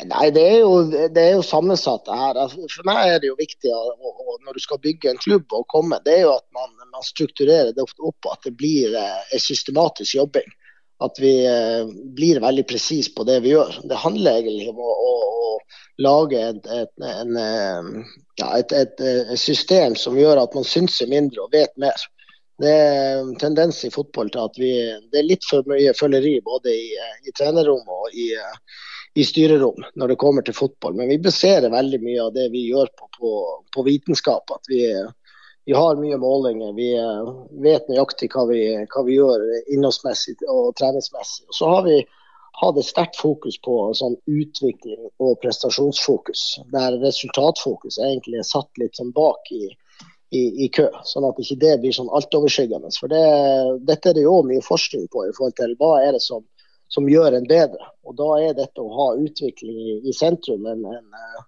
Nei, 0.05 0.29
det 0.33 0.41
er, 0.43 0.57
jo, 0.61 0.71
det 0.91 1.21
er 1.21 1.35
jo 1.37 1.43
sammensatt 1.45 2.05
det 2.05 2.17
her. 2.17 2.39
Altså, 2.43 2.65
for 2.73 2.87
meg 2.89 3.13
er 3.13 3.21
det 3.21 3.29
jo 3.31 3.37
viktig 3.39 3.71
å, 3.73 3.81
å, 3.97 4.37
når 4.45 4.57
du 4.57 4.63
skal 4.63 4.81
bygge 4.83 5.11
en 5.11 5.21
klubb 5.21 5.55
og 5.57 5.67
komme, 5.71 6.01
det 6.05 6.17
er 6.17 6.25
jo 6.25 6.33
at 6.35 6.45
man, 6.55 6.73
man 6.91 7.05
strukturerer 7.05 7.73
det 7.75 7.85
opp, 7.85 8.29
at 8.31 8.45
det 8.45 8.53
blir 8.59 8.97
eh, 8.97 9.37
systematisk 9.41 10.17
jobbing. 10.19 10.49
At 11.01 11.17
vi 11.21 11.33
eh, 11.49 11.87
blir 12.17 12.41
veldig 12.43 12.65
presise 12.69 13.13
på 13.15 13.25
det 13.25 13.39
vi 13.45 13.55
gjør. 13.55 13.79
Det 13.89 14.03
handler 14.03 14.41
egentlig 14.41 14.69
om 14.69 14.83
å, 14.85 14.91
å, 14.91 15.13
å 15.31 16.05
lage 16.05 16.43
et, 16.51 16.71
et, 16.77 16.93
en, 17.07 17.41
eh, 17.41 18.15
ja, 18.43 18.51
et, 18.59 18.75
et, 18.75 19.05
system 19.39 19.97
som 19.97 20.19
gjør 20.19 20.43
at 20.43 20.57
man 20.57 20.67
synser 20.67 21.09
mindre 21.09 21.47
og 21.47 21.55
vet 21.55 21.73
mer. 21.81 22.05
Det 22.61 22.69
er 22.69 23.23
en 23.23 23.33
tendens 23.41 23.79
i 23.87 23.89
fotball 23.89 24.29
til 24.29 24.45
at 24.45 24.61
vi, 24.61 24.71
det 25.09 25.23
er 25.23 25.29
litt 25.31 25.45
for 25.49 25.65
mye 25.71 25.95
følgeri 25.97 26.35
både 26.45 26.75
i, 26.75 26.89
i 27.25 27.33
trenerrommet 27.33 27.89
og 27.89 28.13
i, 28.13 28.29
i 29.13 29.25
styrerom 29.25 29.83
når 29.95 30.13
det 30.13 30.19
kommer 30.21 30.45
til 30.45 30.55
fotball. 30.55 30.95
Men 30.95 31.09
vi 31.11 31.19
baserer 31.23 31.73
veldig 31.73 31.99
mye 32.03 32.21
av 32.27 32.31
det 32.35 32.47
vi 32.53 32.67
gjør 32.69 32.91
på, 32.97 33.09
på, 33.17 33.33
på 33.75 33.83
vitenskap. 33.87 34.53
At 34.55 34.71
vi, 34.71 34.85
vi, 35.65 35.75
har 35.75 35.99
mye 35.99 36.19
målinger. 36.21 36.73
Vi 36.77 36.89
vet 37.65 37.91
nøyaktig 37.91 38.31
hva 38.35 38.47
vi, 38.51 38.63
hva 38.93 39.05
vi 39.07 39.19
gjør 39.19 39.45
innholdsmessig 39.75 40.39
og 40.47 40.73
treningsmessig. 40.79 41.47
Og 41.49 41.59
så 41.59 41.75
har 41.75 41.85
vi 41.89 41.99
hatt 42.61 42.77
et 42.77 42.87
sterkt 42.87 43.19
fokus 43.19 43.57
på 43.65 43.75
sånn 43.97 44.15
utvikling 44.29 45.09
og 45.23 45.37
prestasjonsfokus. 45.43 46.45
Der 46.73 46.99
resultatfokus 47.03 47.99
egentlig 47.99 48.39
er 48.41 48.47
satt 48.47 48.69
litt 48.79 48.99
sånn 48.99 49.11
bak 49.15 49.51
i, 49.55 49.65
i, 50.31 50.43
i, 50.65 50.67
kø, 50.71 50.87
sånn 51.07 51.27
at 51.27 51.39
ikke 51.41 51.59
det 51.63 51.77
blir 51.83 51.95
sånn 51.95 52.11
altoverskyggende. 52.15 52.93
For 52.99 53.11
det, 53.11 53.23
dette 53.87 54.11
er 54.11 54.19
det 54.19 54.27
jo 54.27 54.37
mye 54.47 54.63
forskning 54.63 55.07
på 55.11 55.25
i 55.27 55.33
forhold 55.35 55.57
til 55.59 55.75
hva 55.81 55.97
er 56.05 56.15
det 56.15 56.23
som 56.23 56.45
som 56.93 57.09
gjør 57.09 57.37
en 57.37 57.47
bedre. 57.47 57.87
Og 58.03 58.15
Da 58.19 58.29
er 58.43 58.57
dette 58.57 58.83
å 58.83 58.91
ha 58.91 59.07
utvikling 59.15 59.79
i, 60.03 60.13
sentrum 60.15 60.65
en, 60.67 60.83
en, 60.85 61.17
eh, 61.21 61.41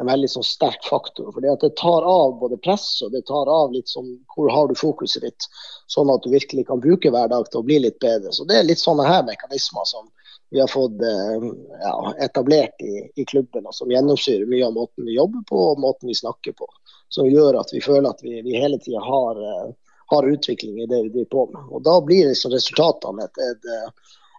en, 0.00 0.08
veldig 0.10 0.30
sånn 0.32 0.46
sterk 0.46 0.82
faktor. 0.90 1.30
For 1.32 1.44
det 1.44 1.70
tar 1.78 2.06
av 2.10 2.38
både 2.40 2.58
press 2.64 2.88
og 3.06 3.14
det 3.14 3.22
tar 3.30 3.50
av 3.52 3.70
litt 3.74 3.88
sånn 3.88 4.16
hvor 4.34 4.50
har 4.50 4.68
du 4.68 4.74
fokuset 4.78 5.22
ditt, 5.22 5.48
sånn 5.86 6.10
at 6.10 6.26
du 6.26 6.32
virkelig 6.34 6.66
kan 6.66 6.82
bruke 6.82 7.12
hver 7.14 7.30
dag 7.30 7.46
til 7.50 7.62
å 7.62 7.66
bli 7.70 7.78
litt 7.86 8.00
bedre. 8.02 8.34
Så 8.34 8.48
Det 8.48 8.58
er 8.58 8.66
litt 8.66 8.82
sånne 8.82 9.06
her 9.06 9.22
mekanismer 9.28 9.86
som 9.86 10.10
vi 10.50 10.60
har 10.60 10.70
fått 10.72 11.02
eh, 11.04 11.48
ja, 11.84 12.14
etablert 12.24 12.82
i, 12.82 13.06
i, 13.14 13.24
klubben, 13.24 13.66
og 13.68 13.74
som 13.76 13.90
gjennomsyrer 13.92 14.48
mye 14.50 14.66
av 14.66 14.74
måten 14.74 15.06
vi 15.06 15.18
jobber 15.18 15.44
på 15.46 15.64
og 15.72 15.82
måten 15.82 16.10
vi 16.10 16.16
snakker 16.18 16.56
på. 16.58 16.66
Som 17.12 17.28
gjør 17.28 17.60
at 17.60 17.70
vi 17.72 17.84
føler 17.84 18.10
at 18.10 18.24
vi, 18.24 18.40
vi 18.42 18.56
hele 18.58 18.80
tida 18.82 19.04
har, 19.04 19.38
eh, 19.38 19.74
har, 20.10 20.30
utvikling 20.32 20.80
i 20.80 20.88
det 20.90 21.02
vi 21.04 21.12
driver 21.20 21.34
på 21.36 21.50
med. 21.52 21.68
Og 21.70 21.84
Da 21.86 22.00
blir 22.00 22.32
liksom 22.32 22.56
resultatene 22.56 23.28
et, 23.28 23.44
et 23.52 23.68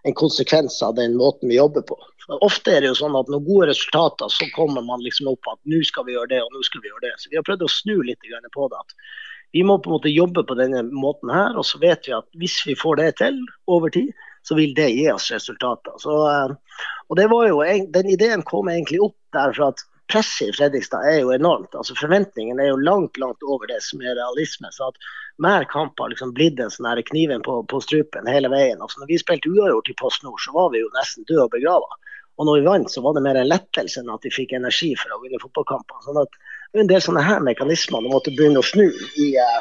en 0.02 0.14
konsekvens 0.14 0.82
av 0.82 0.94
den 0.94 1.16
måten 1.16 1.48
vi 1.48 1.56
jobber 1.56 1.82
på. 1.82 1.98
Ofte 2.40 2.76
er 2.76 2.84
det 2.84 2.92
jo 2.92 2.98
sånn 3.00 3.16
at 3.18 3.30
når 3.32 3.42
gode 3.46 3.70
resultater, 3.72 4.30
så 4.30 4.46
kommer 4.54 4.84
man 4.86 5.02
liksom 5.04 5.32
opp 5.32 5.50
at 5.50 5.58
nå 5.68 5.80
skal 5.86 6.06
vi 6.06 6.14
gjøre 6.14 6.30
det 6.30 6.40
og 6.44 6.54
nå 6.54 6.62
skal 6.66 6.84
vi 6.84 6.92
gjøre 6.92 7.04
det. 7.08 7.14
Så 7.18 7.32
vi 7.32 7.40
har 7.40 7.46
prøvd 7.46 7.66
å 7.66 7.72
snu 7.72 7.96
litt 8.06 8.22
på 8.54 8.68
det. 8.70 8.80
at 8.80 8.94
Vi 9.56 9.64
må 9.66 9.78
på 9.78 9.90
en 9.90 9.96
måte 9.98 10.14
jobbe 10.14 10.44
på 10.46 10.56
denne 10.58 10.84
måten 10.94 11.32
her, 11.34 11.58
og 11.58 11.66
så 11.66 11.80
vet 11.82 12.06
vi 12.06 12.14
at 12.16 12.28
hvis 12.38 12.60
vi 12.68 12.78
får 12.78 13.02
det 13.02 13.10
til 13.20 13.40
over 13.66 13.90
tid, 13.90 14.12
så 14.46 14.56
vil 14.56 14.72
det 14.74 14.92
gi 14.94 15.10
oss 15.12 15.30
resultater. 15.34 15.96
Så, 16.00 16.16
eh, 16.30 16.84
og 17.08 17.16
det 17.18 17.28
var 17.28 17.48
jo, 17.48 17.60
Den 17.92 18.08
ideen 18.08 18.42
kom 18.42 18.68
egentlig 18.68 19.02
opp 19.02 19.16
der 19.32 19.52
for 19.52 19.74
at 19.74 19.82
presset 20.10 20.50
i 20.50 20.52
Fredrikstad 20.56 21.06
er 21.06 21.20
jo 21.22 21.32
enormt. 21.34 21.74
altså 21.74 21.94
Forventningene 21.98 22.64
er 22.64 22.72
jo 22.72 22.84
langt 22.84 23.18
langt 23.22 23.42
over 23.46 23.70
det 23.70 23.80
som 23.86 24.02
er 24.02 24.18
realisme. 24.18 24.68
så 24.74 24.90
at 24.90 25.10
hver 25.40 25.64
kamp 25.72 25.98
har 25.98 26.10
liksom 26.12 26.34
blitt 26.36 26.60
en 26.60 26.72
sånn 26.72 27.02
kniven 27.10 27.42
på, 27.46 27.62
på, 27.70 27.80
strupen 27.80 28.28
hele 28.28 28.50
veien. 28.52 28.80
Altså, 28.82 29.00
når 29.00 29.12
vi 29.12 29.20
spilte 29.22 29.48
uavgjort 29.48 29.88
i 29.88 29.96
Post 30.00 30.24
Nord, 30.26 30.40
så 30.44 30.52
var 30.52 30.70
vi 30.74 30.82
jo 30.82 30.90
nesten 30.98 31.24
døde 31.28 31.46
og 31.46 31.54
begrava. 31.54 31.96
Og 32.40 32.46
når 32.48 32.58
vi 32.58 32.66
vant, 32.66 32.90
så 32.92 33.02
var 33.04 33.16
det 33.16 33.24
mer 33.24 33.36
en 33.36 33.48
lettelse 33.48 34.00
enn 34.00 34.12
at 34.12 34.24
vi 34.24 34.32
fikk 34.32 34.54
energi 34.56 34.94
for 34.96 35.12
å 35.12 35.20
vinne 35.22 35.40
fotballkamper. 35.42 36.02
Sånn 36.04 36.20
at 36.22 36.38
en 36.80 36.88
del 36.88 37.02
sånne 37.04 37.24
her 37.24 37.42
mekanismer 37.44 38.04
du 38.04 38.12
måtte 38.12 38.32
begynne 38.36 38.62
å 38.62 38.68
snu 38.68 38.86
i, 38.88 39.26
uh, 39.36 39.60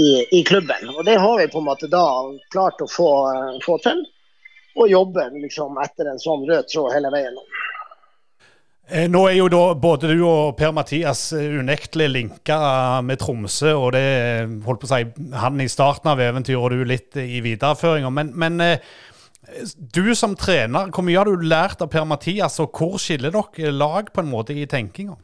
i, 0.00 0.10
i, 0.38 0.42
klubben. 0.48 0.90
Og 0.92 1.04
det 1.08 1.16
har 1.20 1.38
vi 1.40 1.48
på 1.52 1.62
en 1.62 1.68
måte 1.70 1.88
da 1.92 2.04
klart 2.52 2.84
å 2.84 2.88
få, 2.90 3.10
uh, 3.32 3.56
få 3.64 3.78
til. 3.84 4.02
Og 4.76 4.88
jobbe 4.88 5.28
liksom 5.36 5.76
etter 5.80 6.08
en 6.08 6.20
sånn 6.20 6.44
rød 6.48 6.68
tråd 6.72 6.92
hele 6.96 7.12
veien. 7.12 7.36
Eh, 8.90 9.06
nå 9.06 9.22
er 9.28 9.36
jo 9.38 9.46
da 9.52 9.60
både 9.78 10.10
du 10.10 10.24
og 10.26 10.56
Per-Mathias 10.58 11.28
eh, 11.38 11.54
unektelig 11.62 12.08
linka 12.10 12.58
med 13.06 13.20
Tromsø, 13.22 13.70
og 13.78 13.92
det 13.94 14.02
holdt 14.66 14.82
på 14.82 14.88
å 14.88 14.90
si 14.90 15.30
han 15.38 15.62
i 15.62 15.70
starten 15.70 16.10
av 16.10 16.20
eventyret 16.20 16.58
og 16.58 16.74
du 16.74 16.82
litt 16.90 17.16
i 17.20 17.38
videreføringa. 17.44 18.10
Men, 18.10 18.32
men, 18.34 18.58
eh, 18.66 18.92
du 19.94 20.14
som 20.18 20.34
trener, 20.38 20.90
hvor 20.90 21.06
mye 21.06 21.20
har 21.20 21.30
du 21.30 21.46
lært 21.46 21.84
av 21.84 21.92
Per-Mathias, 21.92 22.58
og 22.64 22.74
hvor 22.74 22.98
skiller 23.02 23.34
dere 23.34 23.74
lag 23.74 24.10
på 24.10 24.24
en 24.24 24.32
måte 24.32 24.56
i 24.56 24.66
tenkinga? 24.66 25.14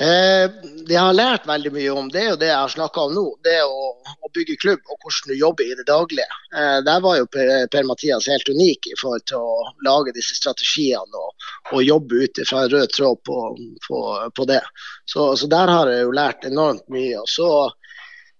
Eh, 0.00 0.50
det 0.86 0.96
jeg 0.96 0.98
har 1.06 1.14
lært 1.14 1.44
veldig 1.46 1.70
mye 1.70 1.90
om, 1.94 2.08
det 2.10 2.22
er 2.24 2.32
jo 2.32 2.38
det 2.40 2.48
jeg 2.48 2.58
har 2.58 2.72
snakka 2.72 3.04
om 3.06 3.12
nå. 3.14 3.24
Det 3.46 3.60
å, 3.62 3.92
å, 3.94 4.30
bygge 4.34 4.56
klubb 4.58 4.90
og 4.90 4.98
hvordan 4.98 5.30
du 5.30 5.34
jobber 5.38 5.70
i 5.70 5.76
det 5.78 5.86
daglige. 5.86 6.38
Eh, 6.50 6.78
der 6.86 7.04
var 7.04 7.20
jo 7.20 7.28
Per-Mathias 7.30 8.26
helt 8.32 8.50
unik 8.50 8.90
i 8.90 8.98
forhold 8.98 9.26
til 9.30 9.38
å 9.38 9.70
lage 9.86 10.16
disse 10.16 10.34
strategiene 10.34 11.20
og, 11.20 11.46
og 11.70 11.86
jobbe 11.86 12.24
ut 12.24 12.42
fra 12.48 12.64
en 12.64 12.74
rød 12.74 12.96
tråd 12.96 13.22
på, 13.30 13.38
på, 13.86 14.02
på 14.34 14.48
det. 14.50 14.62
Så, 15.06 15.30
så, 15.38 15.50
der 15.54 15.70
har 15.70 15.92
jeg 15.92 16.02
jo 16.08 16.18
lært 16.18 16.50
enormt 16.50 16.88
mye. 16.90 17.14
Og 17.22 17.30
så 17.30 17.48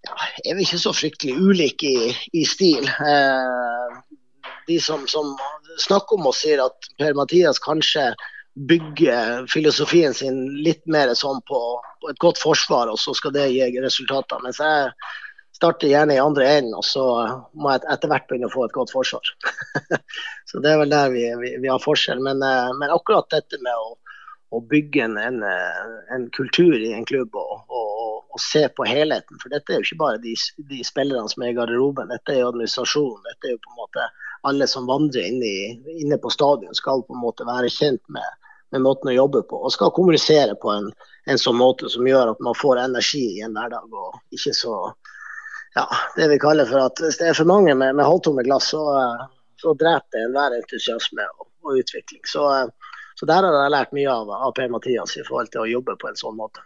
ja, 0.04 0.18
er 0.42 0.58
vi 0.58 0.66
ikke 0.66 0.82
så 0.82 0.96
fryktelig 0.96 1.38
ulike 1.38 1.94
i, 1.94 2.12
i 2.34 2.44
stil. 2.50 2.90
Eh, 2.90 3.98
de 4.66 4.82
som, 4.82 5.06
som 5.06 5.36
snakker 5.78 6.18
om 6.18 6.32
oss, 6.32 6.42
sier 6.42 6.66
at 6.66 6.94
Per-Mathias 6.98 7.62
kanskje 7.62 8.10
bygge 8.54 9.46
filosofien 9.50 10.14
sin 10.14 10.46
litt 10.62 10.84
mer 10.86 11.10
sånn 11.18 11.40
på, 11.48 11.60
på, 12.00 12.10
et 12.10 12.20
godt 12.22 12.38
forsvar, 12.38 12.90
og 12.90 13.00
så 13.02 13.14
skal 13.18 13.34
det 13.34 13.50
gi 13.50 13.66
resultater. 13.82 14.38
Mens 14.44 14.60
jeg 14.62 14.92
starter 15.54 15.90
gjerne 15.90 16.14
i 16.14 16.22
andre 16.22 16.46
enden, 16.58 16.76
og 16.78 16.86
så 16.86 17.04
må 17.58 17.74
jeg 17.74 17.84
etter 17.90 18.12
hvert 18.12 18.28
begynne 18.30 18.50
å 18.50 18.54
få 18.54 18.68
et 18.68 18.76
godt 18.76 18.94
forsvar. 18.94 19.34
så 20.50 20.62
det 20.62 20.70
er 20.70 20.80
vel 20.82 20.94
der 20.94 21.10
vi, 21.14 21.26
vi, 21.42 21.54
vi 21.62 21.70
har 21.70 21.82
forskjell. 21.82 22.22
Men, 22.22 22.42
eh, 22.46 22.70
men, 22.78 22.94
akkurat 22.94 23.26
dette 23.34 23.58
med 23.64 23.74
å, 23.74 23.96
å 24.54 24.62
bygge 24.70 25.02
en, 25.08 25.18
en, 25.18 25.42
en, 26.14 26.28
kultur 26.36 26.76
i 26.78 26.92
en 26.94 27.06
klubb 27.10 27.34
og, 27.34 27.66
og, 27.66 28.22
og, 28.30 28.38
se 28.42 28.68
på 28.76 28.86
helheten. 28.86 29.42
For 29.42 29.50
dette 29.50 29.74
er 29.74 29.82
jo 29.82 29.88
ikke 29.88 30.02
bare 30.04 30.22
de, 30.22 30.36
de 30.70 30.80
spillerne 30.86 31.30
som 31.30 31.42
er 31.42 31.54
i 31.54 31.58
garderoben, 31.58 32.10
dette 32.10 32.34
er 32.34 32.42
jo 32.44 32.52
administrasjonen. 32.52 33.26
Dette 33.32 33.50
er 33.50 33.56
jo 33.56 33.62
på 33.66 33.74
en 33.74 33.82
måte 33.82 34.06
alle 34.46 34.66
som 34.70 34.86
vandrer 34.86 35.26
inne, 35.26 35.50
i, 35.50 35.98
inne 36.04 36.18
på 36.22 36.30
stadion, 36.30 36.74
skal 36.76 37.02
på 37.06 37.14
en 37.16 37.22
måte 37.22 37.46
være 37.48 37.70
kjent 37.72 38.02
med 38.12 38.43
med 38.74 38.82
måten 38.82 39.12
å 39.12 39.14
jobbe 39.14 39.44
på. 39.48 39.60
Og 39.62 39.72
skal 39.72 39.92
kommunisere 39.94 40.56
på 40.60 40.72
en, 40.74 40.90
en 41.30 41.40
sånn 41.40 41.58
måte 41.58 41.90
som 41.92 42.06
gjør 42.06 42.34
at 42.34 42.42
man 42.42 42.56
får 42.58 42.82
energi 42.82 43.24
i 43.38 43.44
en 43.46 43.54
hverdag. 43.54 43.86
Og 43.86 44.34
ikke 44.34 44.54
så 44.58 44.78
ja, 45.74 45.88
det 46.16 46.28
vi 46.30 46.38
kaller 46.42 46.68
for 46.70 46.86
at 46.86 47.00
hvis 47.02 47.18
det 47.18 47.30
er 47.30 47.38
for 47.38 47.50
mange 47.50 47.74
med, 47.74 47.96
med 47.98 48.06
halvtomme 48.06 48.44
glass, 48.46 48.70
så, 48.74 48.82
så 49.62 49.74
dreper 49.78 50.14
det 50.14 50.26
enhver 50.28 50.58
entusiasme 50.58 51.26
og, 51.38 51.48
og, 51.66 51.80
utvikling. 51.82 52.22
Så, 52.30 52.44
så 53.18 53.30
der 53.30 53.46
har 53.46 53.58
jeg 53.62 53.74
lært 53.74 53.96
mye 53.96 54.12
av, 54.12 54.30
av 54.48 54.54
Per-Mathias 54.58 55.16
i 55.18 55.26
forhold 55.26 55.50
til 55.54 55.64
å 55.64 55.70
jobbe 55.72 55.98
på 55.98 56.10
en 56.10 56.20
sånn 56.20 56.38
måte. 56.38 56.62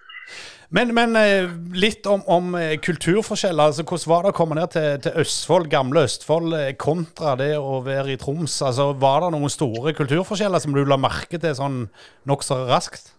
Men, 0.68 0.90
men 0.92 1.16
eh, 1.16 1.48
litt 1.72 2.06
om, 2.06 2.20
om, 2.28 2.54
eh, 2.58 2.74
kulturforskjeller. 2.84 3.70
altså 3.70 3.84
Hvordan 3.88 4.10
var 4.12 4.24
det 4.26 4.32
å 4.34 4.36
komme 4.36 4.58
ned 4.58 4.72
til, 4.74 4.88
til, 5.04 5.14
Østfold, 5.22 5.70
gamle 5.72 6.04
Østfold, 6.04 6.56
kontra 6.80 7.36
det 7.40 7.54
å 7.56 7.78
være 7.86 8.12
i 8.12 8.18
Troms? 8.20 8.58
altså 8.62 8.90
Var 9.00 9.22
det 9.24 9.30
noen 9.32 9.52
store 9.52 9.94
kulturforskjeller 9.96 10.60
som 10.60 10.76
du 10.76 10.82
la 10.84 11.00
merke 11.00 11.40
til 11.40 11.56
sånn 11.56 11.86
nokså 12.28 12.66
raskt? 12.68 13.14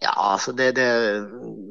Ja, 0.00 0.14
altså 0.16 0.52
det, 0.56 0.72
det, 0.76 0.88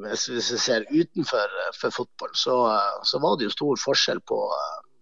Hvis 0.05 0.29
vi 0.31 0.41
ser 0.59 0.87
utenfor 0.87 1.51
for 1.81 1.95
fotball, 1.95 2.31
så, 2.35 2.55
så, 3.03 3.19
var 3.19 3.35
det 3.39 3.49
jo 3.49 3.55
stor 3.57 3.79
forskjell 3.83 4.23
på, 4.27 4.39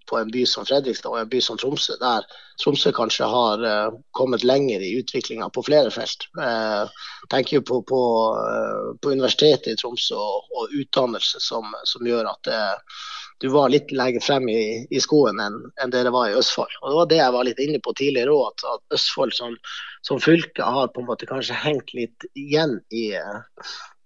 på, 0.09 0.17
en 0.19 0.31
by 0.31 0.45
som 0.49 0.65
Fredrikstad 0.65 1.11
og 1.11 1.19
en 1.19 1.29
by 1.31 1.41
som 1.43 1.59
Tromsø, 1.59 1.97
der 2.01 2.25
Tromsø 2.63 2.91
kanskje 2.95 3.27
har 3.29 3.65
uh, 3.65 3.99
kommet 4.17 4.45
lenger 4.47 4.81
i 4.81 4.95
utviklinga 5.01 5.49
på 5.53 5.63
flere 5.67 5.91
felt. 5.93 6.25
Uh, 6.39 6.89
tenker 7.29 7.59
jo 7.59 7.65
på, 7.67 7.81
på, 7.91 8.01
uh, 8.33 8.95
på, 9.01 9.13
Universitetet 9.13 9.75
i 9.75 9.77
Tromsø 9.77 10.17
og, 10.17 10.49
og 10.57 10.73
utdannelse 10.81 11.41
som, 11.43 11.75
som, 11.85 12.07
gjør 12.07 12.31
at 12.31 12.51
du 13.39 13.49
var 13.53 13.69
litt 13.69 13.91
lenger 13.93 14.23
frem 14.23 14.47
i, 14.49 14.61
i 14.89 14.99
skoen 15.01 15.39
enn, 15.41 15.57
en 15.83 15.93
det 15.93 16.09
var 16.13 16.31
i 16.31 16.37
Østfold. 16.39 16.73
Og 16.81 16.89
Det 16.89 16.97
var 16.97 17.09
det 17.11 17.19
jeg 17.19 17.35
var 17.35 17.45
litt 17.45 17.59
inne 17.61 17.81
på 17.85 17.93
tidligere 17.97 18.33
òg, 18.33 18.47
at, 18.49 18.65
at, 18.73 18.83
Østfold 18.97 19.35
som, 19.37 19.53
som, 20.07 20.21
fylke 20.23 20.65
har 20.65 20.89
på 20.93 21.03
en 21.03 21.09
måte 21.09 21.29
kanskje 21.29 21.57
hengt 21.61 21.93
litt 21.93 22.25
igjen 22.33 22.79
i, 22.89 23.11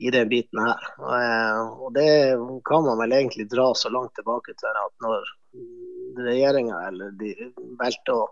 i 0.03 0.11
den 0.11 0.31
biten 0.31 0.59
her. 0.59 0.89
Og, 0.99 1.77
og, 1.85 1.93
det 1.95 2.09
kan 2.67 2.83
man 2.87 2.99
vel 2.99 3.15
egentlig 3.21 3.47
dra 3.53 3.71
så 3.77 3.93
langt 3.93 4.15
tilbake 4.19 4.57
til 4.59 4.83
at 4.83 5.05
når 5.05 5.31
regjeringa 6.17 6.87
eller 6.87 7.11
de 7.19 7.33
valgte 7.79 8.15
å, 8.15 8.27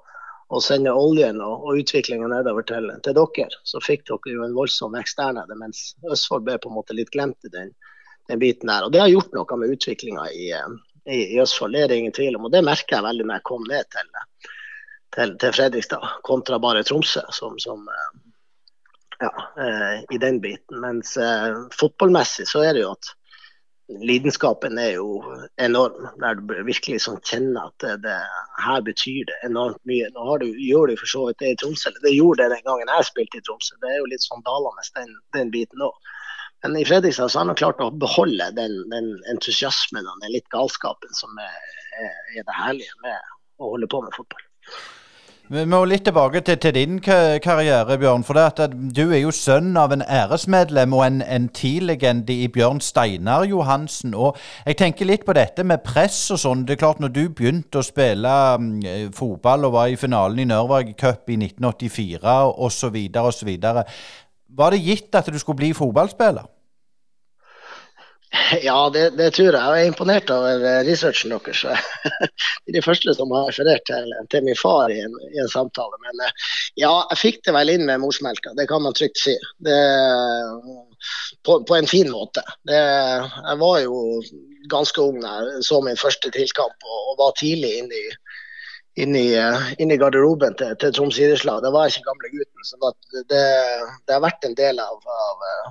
å 0.49 0.61
sende 0.63 0.93
oljen 0.95 1.41
og, 1.45 1.65
og 1.67 1.81
utviklinga 1.83 2.29
nedover 2.31 2.65
til, 2.67 2.89
til, 3.05 3.17
dere, 3.17 3.61
så 3.63 3.81
fikk 3.83 4.05
dere 4.09 4.35
jo 4.35 4.45
en 4.45 4.55
voldsom 4.57 4.97
ekstern 4.99 5.39
av 5.41 5.49
det, 5.49 5.57
mens 5.59 5.93
Østfold 6.09 6.47
ble 6.47 6.57
på 6.61 6.71
en 6.71 6.77
måte 6.79 6.97
litt 6.97 7.11
glemt 7.13 7.47
i 7.47 7.53
den, 7.53 7.73
den 8.31 8.41
biten 8.41 8.71
der. 8.71 8.87
Og 8.87 8.93
Det 8.93 9.03
har 9.03 9.11
gjort 9.11 9.35
noe 9.35 9.59
med 9.61 9.75
utviklinga 9.75 10.29
i, 10.31 10.49
i, 11.05 11.19
i 11.35 11.41
Østfold, 11.41 11.75
det 11.75 11.85
er 11.85 11.93
det 11.93 12.01
ingen 12.03 12.15
tvil 12.15 12.39
om. 12.39 12.49
Og 12.49 12.55
det 12.55 12.65
merker 12.65 12.97
jeg 12.97 13.07
veldig 13.09 13.27
når 13.27 13.39
jeg 13.39 13.47
kom 13.51 13.69
ned 13.69 13.93
til, 13.95 14.17
til, 15.17 15.37
til 15.43 15.55
Fredrikstad, 15.59 16.09
kontra 16.27 16.59
bare 16.61 16.83
Tromsø, 16.87 17.23
som, 17.35 17.59
som 17.61 17.85
eh, 17.93 18.09
ja, 19.19 19.31
eh, 19.65 20.03
i 20.15 20.21
den 20.21 20.41
biten. 20.41 20.81
Mens 20.81 21.15
eh, 21.17 21.63
fotballmessig 21.79 22.47
så 22.49 22.63
er 22.65 22.75
det 22.75 22.85
jo 22.85 22.93
at 22.95 23.13
lidenskapen 23.89 24.77
er 24.77 24.91
jo 24.97 25.19
enorm. 25.61 26.07
Der 26.21 26.37
du 26.37 26.53
virkelig 26.67 27.01
sånn 27.05 27.19
kjenner 27.25 27.69
at 27.69 27.83
det, 27.83 27.95
det, 28.05 28.17
her 28.63 28.83
betyr 28.85 29.25
det 29.29 29.39
enormt 29.47 29.81
mye. 29.89 30.09
Nå 30.15 30.37
du, 30.43 30.47
gjør 30.53 30.91
du 30.91 30.95
for 30.99 31.13
så 31.13 31.25
vidt 31.27 31.41
det 31.41 31.53
i 31.53 31.59
Tromsø, 31.61 31.93
det 32.03 32.13
gjorde 32.15 32.45
det 32.45 32.57
den 32.57 32.65
gangen 32.67 32.93
jeg 32.93 33.09
spilte 33.09 33.41
i 33.41 33.45
Tromsø. 33.47 33.77
Det 33.81 33.91
er 33.93 33.99
jo 33.99 34.09
litt 34.11 34.25
sånn 34.25 34.45
dalende 34.45 34.85
den, 34.99 35.17
den 35.37 35.53
biten 35.55 35.85
òg. 35.89 36.13
Men 36.63 36.75
i 36.75 36.85
Fredrikstad 36.85 37.31
så 37.31 37.39
har 37.39 37.47
han 37.47 37.59
klart 37.59 37.81
å 37.81 37.91
beholde 37.95 38.49
den, 38.57 38.81
den 38.91 39.13
entusiasmen 39.31 40.07
og 40.07 40.23
den 40.23 40.33
litt 40.35 40.49
galskapen 40.51 41.13
som 41.15 41.37
er, 41.39 41.59
er, 42.03 42.41
det 42.43 42.57
herlige 42.57 42.97
med 43.05 43.35
å 43.63 43.73
holde 43.75 43.87
på 43.91 44.01
med 44.03 44.15
fotball. 44.15 44.43
Vi 45.49 45.63
må 45.65 45.79
litt 45.89 46.03
tilbake 46.05 46.43
til, 46.45 46.59
til 46.61 46.75
din 46.75 46.99
karriere, 47.01 47.95
Bjørn. 47.97 48.21
For 48.21 48.37
det 48.37 48.43
at 48.61 48.73
du 48.93 49.07
er 49.07 49.23
jo 49.23 49.31
sønn 49.33 49.71
av 49.81 49.89
en 49.95 50.03
æresmedlem 50.05 50.93
og 50.93 51.01
en, 51.07 51.23
en 51.25 51.47
TIL-legende 51.49 52.35
i 52.43 52.45
Bjørn 52.53 52.77
Steinar 52.85 53.47
Johansen. 53.49 54.13
Og 54.13 54.37
jeg 54.69 54.77
tenker 54.77 55.09
litt 55.09 55.25
på 55.25 55.33
dette 55.33 55.65
med 55.65 55.81
press 55.81 56.19
og 56.35 56.37
sånn. 56.43 56.67
Det 56.69 56.75
er 56.75 56.81
klart 56.83 57.01
Når 57.01 57.15
du 57.15 57.23
begynte 57.33 57.81
å 57.81 57.87
spille 57.87 58.35
um, 58.61 58.69
fotball 59.17 59.65
og 59.65 59.73
var 59.73 59.89
i 59.89 59.97
finalen 59.97 60.43
i 60.43 60.45
Nørvag 60.51 60.93
Cup 61.01 61.33
i 61.33 61.39
1984 61.41 62.37
osv., 62.69 63.01
osv. 63.25 63.51
Var 64.61 64.77
det 64.77 64.83
gitt 64.85 65.17
at 65.17 65.33
du 65.33 65.41
skulle 65.41 65.63
bli 65.63 65.73
fotballspiller? 65.73 66.45
Ja, 68.63 68.89
det, 68.93 69.09
det, 69.17 69.31
tror 69.33 69.49
jeg. 69.49 69.57
Jeg 69.57 69.85
er 69.85 69.89
imponert 69.89 70.29
over 70.33 70.65
researchen 70.87 71.33
deres. 71.33 71.63
De 72.65 72.73
er 72.73 72.77
de 72.77 72.83
første 72.85 73.13
som 73.17 73.31
har 73.33 73.49
referert 73.49 73.85
til, 73.89 74.13
til 74.29 74.45
min 74.45 74.59
far 74.59 74.93
i 74.93 74.99
en, 75.01 75.15
i 75.31 75.41
en, 75.41 75.49
samtale. 75.49 75.97
Men 76.05 76.25
eh, 76.27 76.47
ja, 76.83 76.93
jeg 77.11 77.21
fikk 77.23 77.41
det 77.47 77.55
vel 77.57 77.73
inn 77.73 77.87
med 77.89 78.01
morsmelka, 78.03 78.53
det 78.57 78.67
kan 78.69 78.83
man 78.85 78.97
trygt 78.97 79.21
si. 79.21 79.35
Det, 79.65 79.79
på, 81.45 81.61
på, 81.65 81.75
en 81.75 81.89
fin 81.89 82.11
måte. 82.11 82.43
Det, 82.67 82.79
jeg 82.79 83.59
var 83.63 83.79
jo 83.85 84.21
ganske 84.69 85.01
ung 85.01 85.21
da 85.23 85.39
jeg 85.39 85.65
så 85.65 85.79
min 85.81 85.97
første 85.97 86.31
tilkamp 86.35 86.85
og, 86.85 86.99
og 87.11 87.21
var 87.23 87.37
tidlig 87.39 87.79
inne 87.81 87.97
i 87.97 88.09
inn 88.99 89.15
i, 89.15 89.29
eh, 89.37 89.67
inn 89.79 89.93
i 89.93 89.97
garderoben 90.01 90.57
til, 90.59 90.73
til 90.81 90.91
Troms 90.95 91.19
idrettslag. 91.21 91.61
Det 91.63 91.71
var 91.71 91.87
ikke 91.87 92.07
gamle 92.09 92.31
gutten. 92.33 92.65
så 92.67 92.79
det, 92.81 93.21
det, 93.31 93.43
det, 94.03 94.15
har 94.15 94.23
vært 94.25 94.47
en 94.47 94.57
del 94.57 94.81
av, 94.83 94.97
av, 95.25 95.45
eh, 95.51 95.69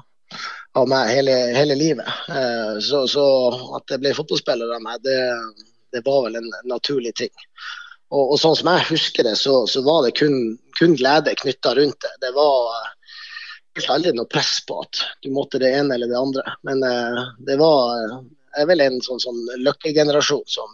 av 0.79 0.89
meg 0.91 1.11
hele, 1.13 1.35
hele 1.57 1.77
livet. 1.79 2.09
Eh, 2.29 2.79
så, 2.85 3.05
så, 3.11 3.25
at 3.79 3.95
jeg 3.95 4.03
ble 4.03 4.15
fotballspiller 4.17 4.77
av 4.77 4.85
meg, 4.85 5.03
det, 5.07 5.19
det 5.95 6.05
var 6.07 6.27
vel 6.27 6.39
en 6.41 6.51
naturlig 6.69 7.15
ting. 7.21 7.35
Og, 8.09 8.23
og, 8.23 8.37
sånn 8.41 8.57
som 8.57 8.71
jeg 8.73 8.89
husker 8.93 9.29
det, 9.29 9.37
så, 9.41 9.61
så 9.69 9.83
var 9.85 10.07
det 10.07 10.15
kun, 10.21 10.57
kun 10.79 10.97
glede 10.97 11.37
knytta 11.37 11.75
rundt 11.77 12.01
det. 12.05 12.15
Det 12.25 12.33
var 12.37 12.73
aldri 13.93 14.11
noe 14.11 14.27
press 14.27 14.57
på 14.67 14.81
at 14.83 15.05
du 15.23 15.29
måtte 15.31 15.61
det 15.63 15.69
ene 15.77 15.95
eller 15.95 16.11
det 16.11 16.19
andre. 16.19 16.43
Men 16.67 16.81
det 17.47 17.55
var 17.61 18.01
jeg 18.59 18.65
er 18.65 18.71
vel 18.73 18.81
en 18.83 18.97
sånn, 19.05 19.21
sånn 19.23 19.39
løkkegenerasjon 19.63 20.43
som, 20.51 20.73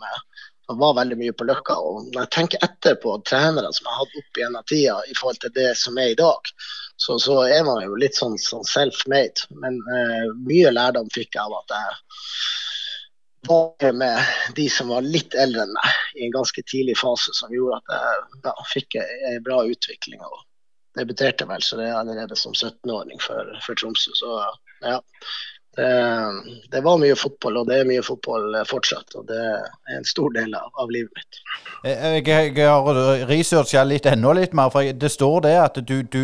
han 0.69 0.79
var 0.81 0.95
veldig 0.97 1.19
mye 1.21 1.35
på 1.37 1.45
Løkka. 1.45 1.77
og 1.77 2.07
Når 2.13 2.23
jeg 2.23 2.33
tenker 2.37 2.65
etter 2.65 2.97
på 3.03 3.19
trenere 3.29 3.73
som 3.77 3.85
jeg 3.85 3.93
har 3.93 4.01
hatt 4.01 4.19
opp 4.21 4.41
gjennom 4.41 4.69
tida 4.71 4.97
i 5.11 5.17
forhold 5.19 5.41
til 5.43 5.53
det 5.59 5.71
som 5.77 5.99
er 6.01 6.15
i 6.15 6.19
dag, 6.19 6.53
så, 6.97 7.19
så 7.19 7.41
er 7.49 7.65
man 7.67 7.83
jo 7.85 7.97
litt 7.99 8.17
sånn, 8.19 8.37
sånn 8.41 8.67
self-made. 8.69 9.49
Men 9.63 9.81
uh, 9.91 10.31
mye 10.47 10.73
lærdom 10.73 11.11
fikk 11.15 11.35
jeg 11.35 11.43
av 11.43 11.57
at 11.59 11.75
jeg 11.75 11.99
var 13.49 13.93
med 13.93 14.55
de 14.57 14.69
som 14.73 14.89
var 14.95 15.05
litt 15.05 15.35
eldre 15.37 15.67
enn 15.67 15.75
meg 15.75 16.17
i 16.17 16.25
en 16.27 16.35
ganske 16.39 16.63
tidlig 16.71 16.97
fase, 16.97 17.35
som 17.37 17.53
gjorde 17.53 17.83
at 17.83 17.95
jeg 17.97 18.47
ja, 18.47 18.55
fikk 18.71 18.99
en 19.03 19.43
bra 19.45 19.63
utvikling. 19.69 20.23
og 20.25 20.43
debuterte 20.95 21.47
vel 21.51 21.63
så 21.63 21.79
det 21.81 21.89
er 21.89 21.99
allerede 21.99 22.37
som 22.39 22.55
17-åring 22.55 23.21
for, 23.23 23.51
for 23.67 23.79
Tromsø. 23.81 24.15
Så 24.15 24.31
ja, 24.85 25.01
det, 25.77 25.91
det, 26.71 26.81
var 26.81 26.99
mye 27.03 27.17
fotball, 27.19 27.57
og 27.61 27.67
det 27.67 27.81
er 27.81 27.89
mye 27.89 28.03
fotball 28.05 28.55
fortsatt. 28.69 29.17
Og 29.19 29.27
det 29.27 29.41
er 29.41 29.97
en 29.99 30.07
stor 30.07 30.31
del 30.37 30.55
av, 30.55 30.71
av 30.79 30.93
livet 30.95 31.11
mitt. 31.19 31.41
Jeg, 31.85 32.23
jeg, 32.29 32.53
jeg 32.59 32.69
har 32.71 33.01
researcha 33.29 33.83
litt 33.87 34.07
enda 34.11 34.35
litt 34.39 34.55
mer. 34.55 34.71
for 34.75 34.87
Det 34.87 35.11
står 35.11 35.47
det 35.49 35.55
at 35.59 35.81
du, 35.83 35.97
du, 36.07 36.23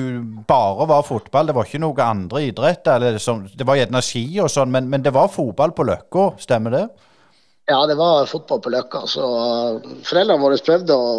bare 0.48 0.86
var 0.90 1.06
fotball. 1.06 1.50
Det 1.50 1.56
var 1.56 1.66
ikke 1.66 1.82
noe 1.82 2.06
andre 2.06 2.44
idretter. 2.46 3.06
Det 3.10 3.66
var 3.66 3.80
gjerne 3.80 4.04
ski 4.06 4.24
og 4.42 4.50
sånn, 4.54 4.70
men, 4.74 4.90
men, 4.92 5.02
det 5.06 5.14
var 5.16 5.32
fotball 5.34 5.74
på 5.74 5.88
Løkka, 5.88 6.30
stemmer 6.42 6.76
det? 6.76 6.86
Ja, 7.70 7.82
det 7.86 7.98
var 7.98 8.30
fotball 8.30 8.62
på 8.62 8.72
Løkka. 8.74 9.06
Så 9.10 9.24
foreldrene 10.06 10.42
våre 10.42 10.60
prøvde 10.62 10.94
å 10.94 11.10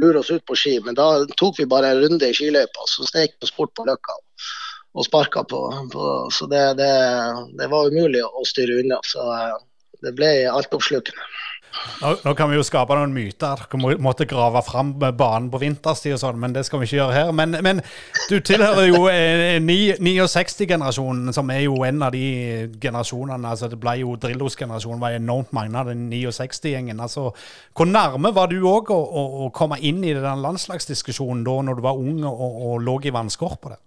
lure 0.00 0.20
oss 0.22 0.30
ut 0.30 0.42
på 0.46 0.58
ski, 0.58 0.76
men 0.86 0.98
da 0.98 1.24
tok 1.38 1.58
vi 1.58 1.70
bare 1.70 1.90
en 1.90 2.02
runde 2.02 2.26
i 2.26 2.34
skiløypa, 2.34 2.86
så 2.86 3.06
steg 3.06 3.34
vi 3.42 3.48
sport 3.50 3.74
på 3.74 3.86
Løkka 3.86 4.18
og 4.92 5.06
sparka 5.06 5.44
på. 5.44 5.60
på. 5.92 6.06
Så 6.32 6.46
det, 6.50 6.64
det, 6.80 6.92
det, 7.58 7.70
var 7.70 7.90
umulig 7.90 8.24
å 8.24 8.46
styre 8.46 8.80
unna. 8.82 8.98
Så 9.06 9.26
eh, 9.36 9.58
det 10.04 10.16
ble 10.16 10.32
altoppslukende. 10.50 11.28
Nå, 12.00 12.16
nå, 12.24 12.32
kan 12.34 12.48
vi 12.50 12.56
jo 12.56 12.64
skape 12.66 12.96
noen 12.98 13.12
myter. 13.14 13.60
Dere 13.70 13.96
måtte 14.02 14.26
grave 14.28 14.58
fram 14.66 14.90
banen 14.98 15.46
på 15.52 15.60
vinterstid 15.62 16.16
og 16.16 16.20
sånn, 16.22 16.40
men 16.42 16.54
det 16.56 16.64
skal 16.66 16.80
vi 16.80 16.88
ikke 16.88 16.96
gjøre 16.96 17.14
her. 17.14 17.30
Men, 17.36 17.54
men 17.62 17.82
du 18.26 18.40
tilhører 18.42 18.88
jo 18.88 19.04
69-generasjonen, 19.62 21.30
som 21.36 21.52
er 21.54 21.62
jo 21.68 21.78
en 21.86 22.02
av 22.02 22.10
de 22.16 22.24
generasjonene 22.82 23.52
altså 23.52 23.70
Det 23.70 23.78
ble 23.80 24.00
jo 24.02 24.16
Drillos-generasjonen 24.20 25.02
var 25.02 25.14
enormt 25.14 25.54
mange 25.56 25.78
av 25.78 25.92
den 25.92 26.08
69-gjengen. 26.10 26.98
altså 27.00 27.30
Hvor 27.76 27.88
nærme 27.88 28.34
var 28.34 28.50
du 28.50 28.58
òg 28.64 28.90
å, 28.90 28.98
å, 28.98 29.24
å, 29.46 29.52
komme 29.54 29.78
inn 29.78 30.02
i 30.02 30.16
den 30.16 30.42
landslagsdiskusjonen 30.42 31.46
da 31.46 31.60
når 31.68 31.78
du 31.78 31.86
var 31.86 32.02
ung 32.02 32.24
og, 32.26 32.42
og 32.72 32.82
lå 32.82 32.98
i 33.06 33.14
vannskorpa 33.14 33.76
der? 33.76 33.82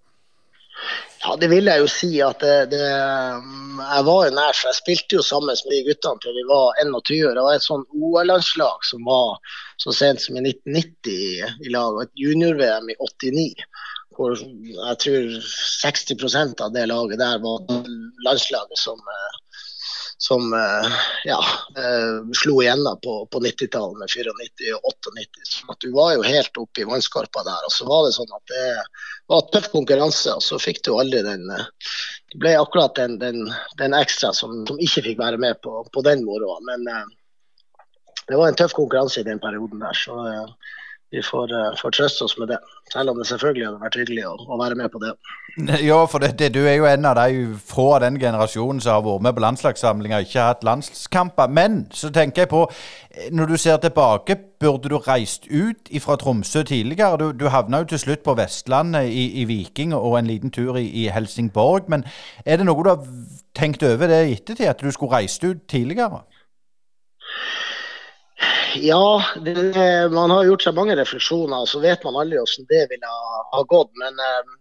Ja, 1.24 1.36
det 1.40 1.48
vil 1.54 1.70
jeg 1.72 1.80
jo 1.80 1.88
si 1.88 2.10
at 2.24 2.42
det, 2.44 2.56
det, 2.74 2.82
Jeg 2.84 4.06
var 4.08 4.26
jo 4.28 4.34
nær, 4.36 4.56
så 4.58 4.68
jeg 4.70 4.80
spilte 4.80 5.18
jo 5.20 5.24
sammen 5.24 5.54
med 5.54 5.72
de 5.72 5.80
guttene 5.88 6.20
til 6.24 6.36
vi 6.36 6.44
var 6.50 6.82
21. 6.84 7.30
Det 7.38 7.46
var 7.46 7.56
et 7.56 7.66
sånn 7.66 7.86
OL-landslag 7.96 8.84
som 8.90 9.08
var 9.08 9.38
så 9.80 9.96
sent 9.96 10.24
som 10.24 10.36
i 10.36 10.44
1990 10.44 11.14
i, 11.14 11.30
i 11.64 11.72
lag, 11.72 11.96
og 11.96 12.04
et 12.04 12.24
junior-VM 12.26 12.92
i 12.92 12.98
89. 13.00 13.64
Hvor 14.14 14.36
jeg 14.36 15.00
tror 15.06 15.30
60% 15.86 16.66
av 16.66 16.76
det 16.76 16.84
laget 16.92 17.22
der 17.24 17.40
var 17.42 17.64
landslaget 18.28 18.84
som 18.84 19.00
eh, 19.16 19.40
som 20.24 20.54
eh, 20.54 20.92
ja, 21.24 21.40
eh, 21.78 22.32
slo 22.42 22.62
igjennom 22.62 23.00
på, 23.04 23.28
på 23.32 23.40
90-tallet 23.44 23.98
med 24.00 24.08
94 24.08 24.76
og 24.78 24.94
98. 24.94 25.42
Så 25.44 25.76
du 25.84 25.90
var 25.92 26.14
jo 26.16 26.22
helt 26.24 26.60
oppe 26.62 26.84
i 26.84 26.86
vannskorpa 26.88 27.44
der. 27.44 27.66
Og 27.68 27.74
så 27.76 27.88
var 27.90 28.06
det 28.06 28.14
sånn 28.16 28.32
at 28.32 28.54
det 28.54 28.70
var 29.34 29.50
tøff 29.52 29.68
konkurranse, 29.74 30.38
og 30.38 30.46
så 30.46 30.62
fikk 30.64 30.80
du 30.88 30.94
aldri 30.96 31.26
den 31.28 31.44
eh, 31.52 31.66
Det 32.32 32.40
ble 32.40 32.54
akkurat 32.56 32.96
den, 32.96 33.18
den, 33.20 33.44
den 33.82 33.98
ekstra 34.00 34.32
som, 34.34 34.62
som, 34.70 34.80
ikke 34.80 35.04
fikk 35.10 35.20
være 35.20 35.42
med 35.44 35.60
på, 35.60 35.84
på 35.92 36.06
den 36.08 36.24
moroa. 36.24 36.56
Men 36.72 36.88
det 38.30 38.40
var 38.40 38.48
en 38.48 38.58
tøff 38.64 38.74
konkurranse 38.80 39.20
i 39.22 39.28
den 39.28 39.44
perioden 39.44 39.84
der. 39.84 40.00
så 40.06 40.16
vi 41.14 41.22
får, 41.22 41.52
uh, 41.54 41.78
får, 41.78 41.94
trøste 41.98 42.26
oss 42.26 42.34
med 42.42 42.50
det. 42.50 42.58
Selv 42.94 43.14
om 43.14 43.20
det 43.20 43.28
selvfølgelig 43.30 43.68
hadde 43.68 43.82
vært 43.84 43.98
hyggelig 44.02 44.24
å, 44.26 44.34
å 44.50 44.58
være 44.62 44.78
med 44.80 44.90
på 44.94 45.02
det. 45.04 45.14
Ja, 45.86 46.00
for 46.10 46.24
det, 46.24 46.32
det, 46.40 46.48
du 46.56 46.64
er 46.66 46.80
jo 46.80 46.88
en 46.90 47.06
av 47.06 47.20
de 47.20 47.44
få 47.62 47.92
av 47.94 48.02
den 48.02 48.18
generasjonen 48.18 48.82
som 48.82 48.96
har 48.96 49.04
vært 49.06 49.28
med 49.28 49.36
på 49.38 49.44
landslagssamlinger 49.44 50.18
og 50.24 50.26
ikke 50.26 50.48
hatt 50.48 50.66
landskamper. 50.66 51.52
Men 51.54 51.84
så 51.94 52.10
tenker 52.10 52.44
jeg 52.44 52.50
på, 52.50 52.64
når 53.38 53.54
du 53.54 53.56
ser 53.62 53.78
tilbake, 53.84 54.40
burde 54.64 54.90
du 54.90 54.98
reist 54.98 55.46
ut 55.52 55.94
fra 56.02 56.18
Tromsø 56.18 56.64
tidligere? 56.66 57.20
Du, 57.22 57.28
du 57.38 57.48
havna 57.54 57.84
jo 57.84 57.92
til 57.94 58.02
slutt 58.02 58.26
på 58.26 58.34
Vestlandet 58.40 59.14
i, 59.14 59.28
i, 59.44 59.46
Viking 59.46 59.94
og 59.94 60.18
en 60.18 60.32
liten 60.32 60.52
tur 60.52 60.80
i, 60.82 60.88
i 61.04 61.08
Helsingborg. 61.14 61.86
Men 61.94 62.08
er 62.46 62.58
det 62.58 62.66
noe 62.66 62.82
du 62.82 62.90
har 62.90 63.06
tenkt 63.54 63.86
over 63.86 64.10
det 64.10 64.24
i 64.26 64.38
ettertid, 64.40 64.72
at 64.74 64.82
du 64.82 64.90
skulle 64.90 65.14
reist 65.14 65.46
ut 65.46 65.68
tidligere? 65.70 66.24
Ja, 68.76 69.24
det, 69.46 70.10
man 70.12 70.32
har 70.32 70.48
gjort 70.48 70.66
seg 70.66 70.76
mange 70.78 70.96
refleksjoner, 70.98 71.66
så 71.70 71.82
vet 71.84 72.04
man 72.06 72.18
aldri 72.18 72.40
hvordan 72.40 72.70
det 72.72 72.84
ville 72.90 73.12
ha, 73.12 73.42
ha 73.54 73.62
gått. 73.70 73.92
Men 74.02 74.22
eh, 74.28 74.54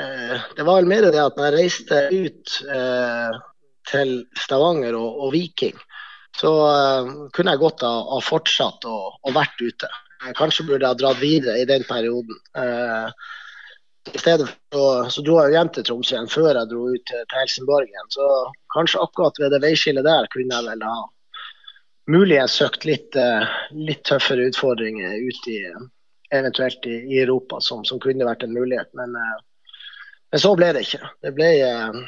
eh, 0.00 0.46
det 0.56 0.64
var 0.64 0.80
vel 0.80 0.88
mer 0.88 1.08
det 1.10 1.20
at 1.20 1.36
når 1.36 1.50
jeg 1.50 1.58
reiste 1.58 2.00
ut 2.14 2.54
eh, 2.76 3.40
til 3.90 4.14
Stavanger 4.40 4.96
og, 4.96 5.26
og 5.26 5.34
Viking, 5.36 5.76
så 6.40 6.54
eh, 6.70 7.12
kunne 7.36 7.56
jeg 7.56 7.62
godt 7.64 7.84
ha, 7.84 7.92
ha 8.14 8.22
fortsatt 8.24 8.88
og, 8.88 9.20
og, 9.20 9.36
vært 9.36 9.60
ute. 9.60 9.92
Kanskje 10.36 10.66
burde 10.68 10.84
jeg 10.84 10.94
ha 10.94 11.00
dratt 11.02 11.20
videre 11.20 11.60
i 11.60 11.68
den 11.68 11.84
perioden. 11.88 12.40
Eh, 12.56 13.12
I 14.14 14.18
stedet 14.18 14.48
så, 14.48 14.84
så, 15.12 15.22
dro 15.24 15.42
jeg 15.42 15.58
hjem 15.58 15.76
til 15.76 15.84
Tromsø 15.86 16.16
igjen 16.16 16.32
før 16.32 16.54
jeg 16.54 16.72
dro 16.72 16.88
ut 16.88 17.04
til, 17.04 17.24
til 17.28 17.42
Helsingborg 17.42 17.88
igjen. 17.88 18.12
Så 18.16 18.34
kanskje 18.72 19.04
akkurat 19.04 19.40
ved 19.42 19.52
det 19.52 19.64
veiskillet 19.66 20.08
der 20.08 20.28
kunne 20.32 20.56
jeg 20.56 20.72
vel 20.72 20.88
ha 20.88 21.00
muligens 22.10 22.52
søkt 22.58 22.84
litt, 22.84 23.16
eh, 23.16 23.46
litt, 23.70 24.02
tøffere 24.08 24.48
utfordringer 24.50 25.14
ut 25.20 25.48
i 25.50 25.58
eventuelt 26.34 26.86
i, 26.86 26.96
i 27.14 27.20
Europa, 27.22 27.60
som, 27.60 27.84
som, 27.84 28.00
kunne 28.02 28.26
vært 28.26 28.44
en 28.46 28.54
mulighet. 28.54 28.90
Men, 28.98 29.14
eh, 29.16 29.38
men, 30.32 30.42
så 30.42 30.54
ble 30.58 30.72
det 30.76 30.84
ikke. 30.86 31.12
Det 31.24 31.32
ble, 31.36 31.50
eh, 31.66 32.02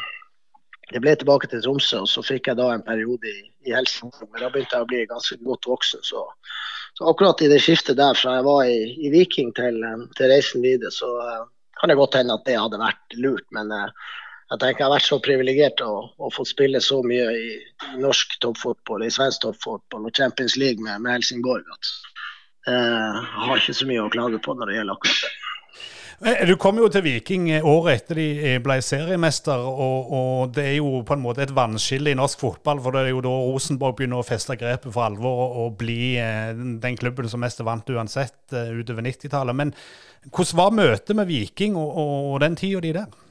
det 0.92 1.02
ble 1.04 1.16
tilbake 1.18 1.50
til 1.50 1.62
Tromsø, 1.64 2.02
og 2.04 2.10
så 2.10 2.24
fikk 2.26 2.50
jeg 2.50 2.60
da 2.60 2.72
en 2.72 2.84
periode 2.86 3.30
i, 3.30 3.46
i 3.68 3.76
Helsingfors. 3.76 4.38
Da 4.38 4.50
begynte 4.50 4.78
jeg 4.78 4.86
å 4.86 4.90
bli 4.90 5.06
ganske 5.10 5.38
godt 5.46 5.70
voksen. 5.70 6.04
Så, 6.06 6.26
så 6.98 7.08
akkurat 7.10 7.42
i 7.42 7.50
det 7.52 7.62
skiftet 7.64 8.00
der, 8.00 8.18
fra 8.18 8.38
jeg 8.38 8.48
var 8.48 8.66
i, 8.68 8.78
i 9.06 9.12
Viking 9.14 9.54
til, 9.58 9.80
til, 10.18 10.32
reisen 10.32 10.64
videre, 10.64 10.92
så 10.94 11.10
kan 11.80 11.90
det 11.90 11.98
godt 11.98 12.18
hende 12.20 12.36
at 12.36 12.46
det 12.46 12.60
hadde 12.60 12.82
vært 12.82 13.18
lurt. 13.22 13.48
Men 13.54 13.72
jeg 14.52 14.60
tenker 14.60 14.82
jeg 14.82 14.84
har 14.84 14.92
vært 14.92 15.08
så 15.08 15.18
privilegert 15.24 15.80
å, 15.84 15.92
å 16.20 16.28
få 16.32 16.44
spille 16.44 16.80
så 16.84 16.98
mye 17.06 17.28
i, 17.32 17.52
norsk 18.02 18.36
toppfotball, 18.44 19.06
i 19.06 19.12
svensk 19.12 19.46
toppfotball 19.46 20.08
og 20.08 20.18
Champions 20.18 20.58
League 20.60 20.82
med, 20.84 21.00
med 21.04 21.16
Helsingborg 21.16 21.64
at 21.72 21.92
eh, 22.68 22.74
jeg 22.74 23.46
har 23.46 23.62
ikke 23.62 23.78
så 23.78 23.88
mye 23.88 24.02
å 24.04 24.10
klage 24.12 24.42
på 24.44 24.56
når 24.58 24.68
det 24.68 24.76
gjelder 24.76 24.98
akkurat 24.98 25.24
det. 25.24 25.32
Eh, 26.28 26.42
du 26.46 26.52
kom 26.60 26.76
jo 26.78 26.90
til 26.92 27.02
Viking 27.06 27.48
året 27.64 28.02
etter 28.02 28.20
de 28.20 28.26
eh, 28.50 28.58
ble 28.62 28.76
seriemester, 28.84 29.64
og, 29.64 30.12
og, 30.12 30.52
det 30.54 30.68
er 30.74 30.76
jo 30.82 31.00
på 31.08 31.16
en 31.16 31.24
måte 31.24 31.46
et 31.46 31.56
vannskille 31.56 32.12
i 32.12 32.18
norsk 32.18 32.44
fotball. 32.44 32.84
For 32.84 32.94
det 32.94 33.06
er 33.06 33.14
jo 33.14 33.24
da 33.24 33.32
Rosenborg 33.32 33.96
begynner 33.98 34.20
å 34.20 34.28
feste 34.28 34.58
grepet 34.60 34.92
for 34.92 35.08
alvor 35.08 35.46
og, 35.46 35.58
og 35.64 35.80
bli 35.80 36.14
eh, 36.20 36.52
den 36.84 37.00
klubben 37.00 37.32
som 37.32 37.40
mest 37.42 37.64
vant 37.64 37.88
uansett 37.88 38.52
utover 38.52 39.08
90-tallet. 39.08 39.58
Men 39.64 39.74
hvordan 40.28 40.60
var 40.60 40.78
møtet 40.78 41.18
med 41.18 41.32
Viking 41.32 41.80
og, 41.80 41.96
og 41.96 42.40
den 42.44 42.60
tida 42.60 42.84
de 42.84 42.96
der? 43.00 43.21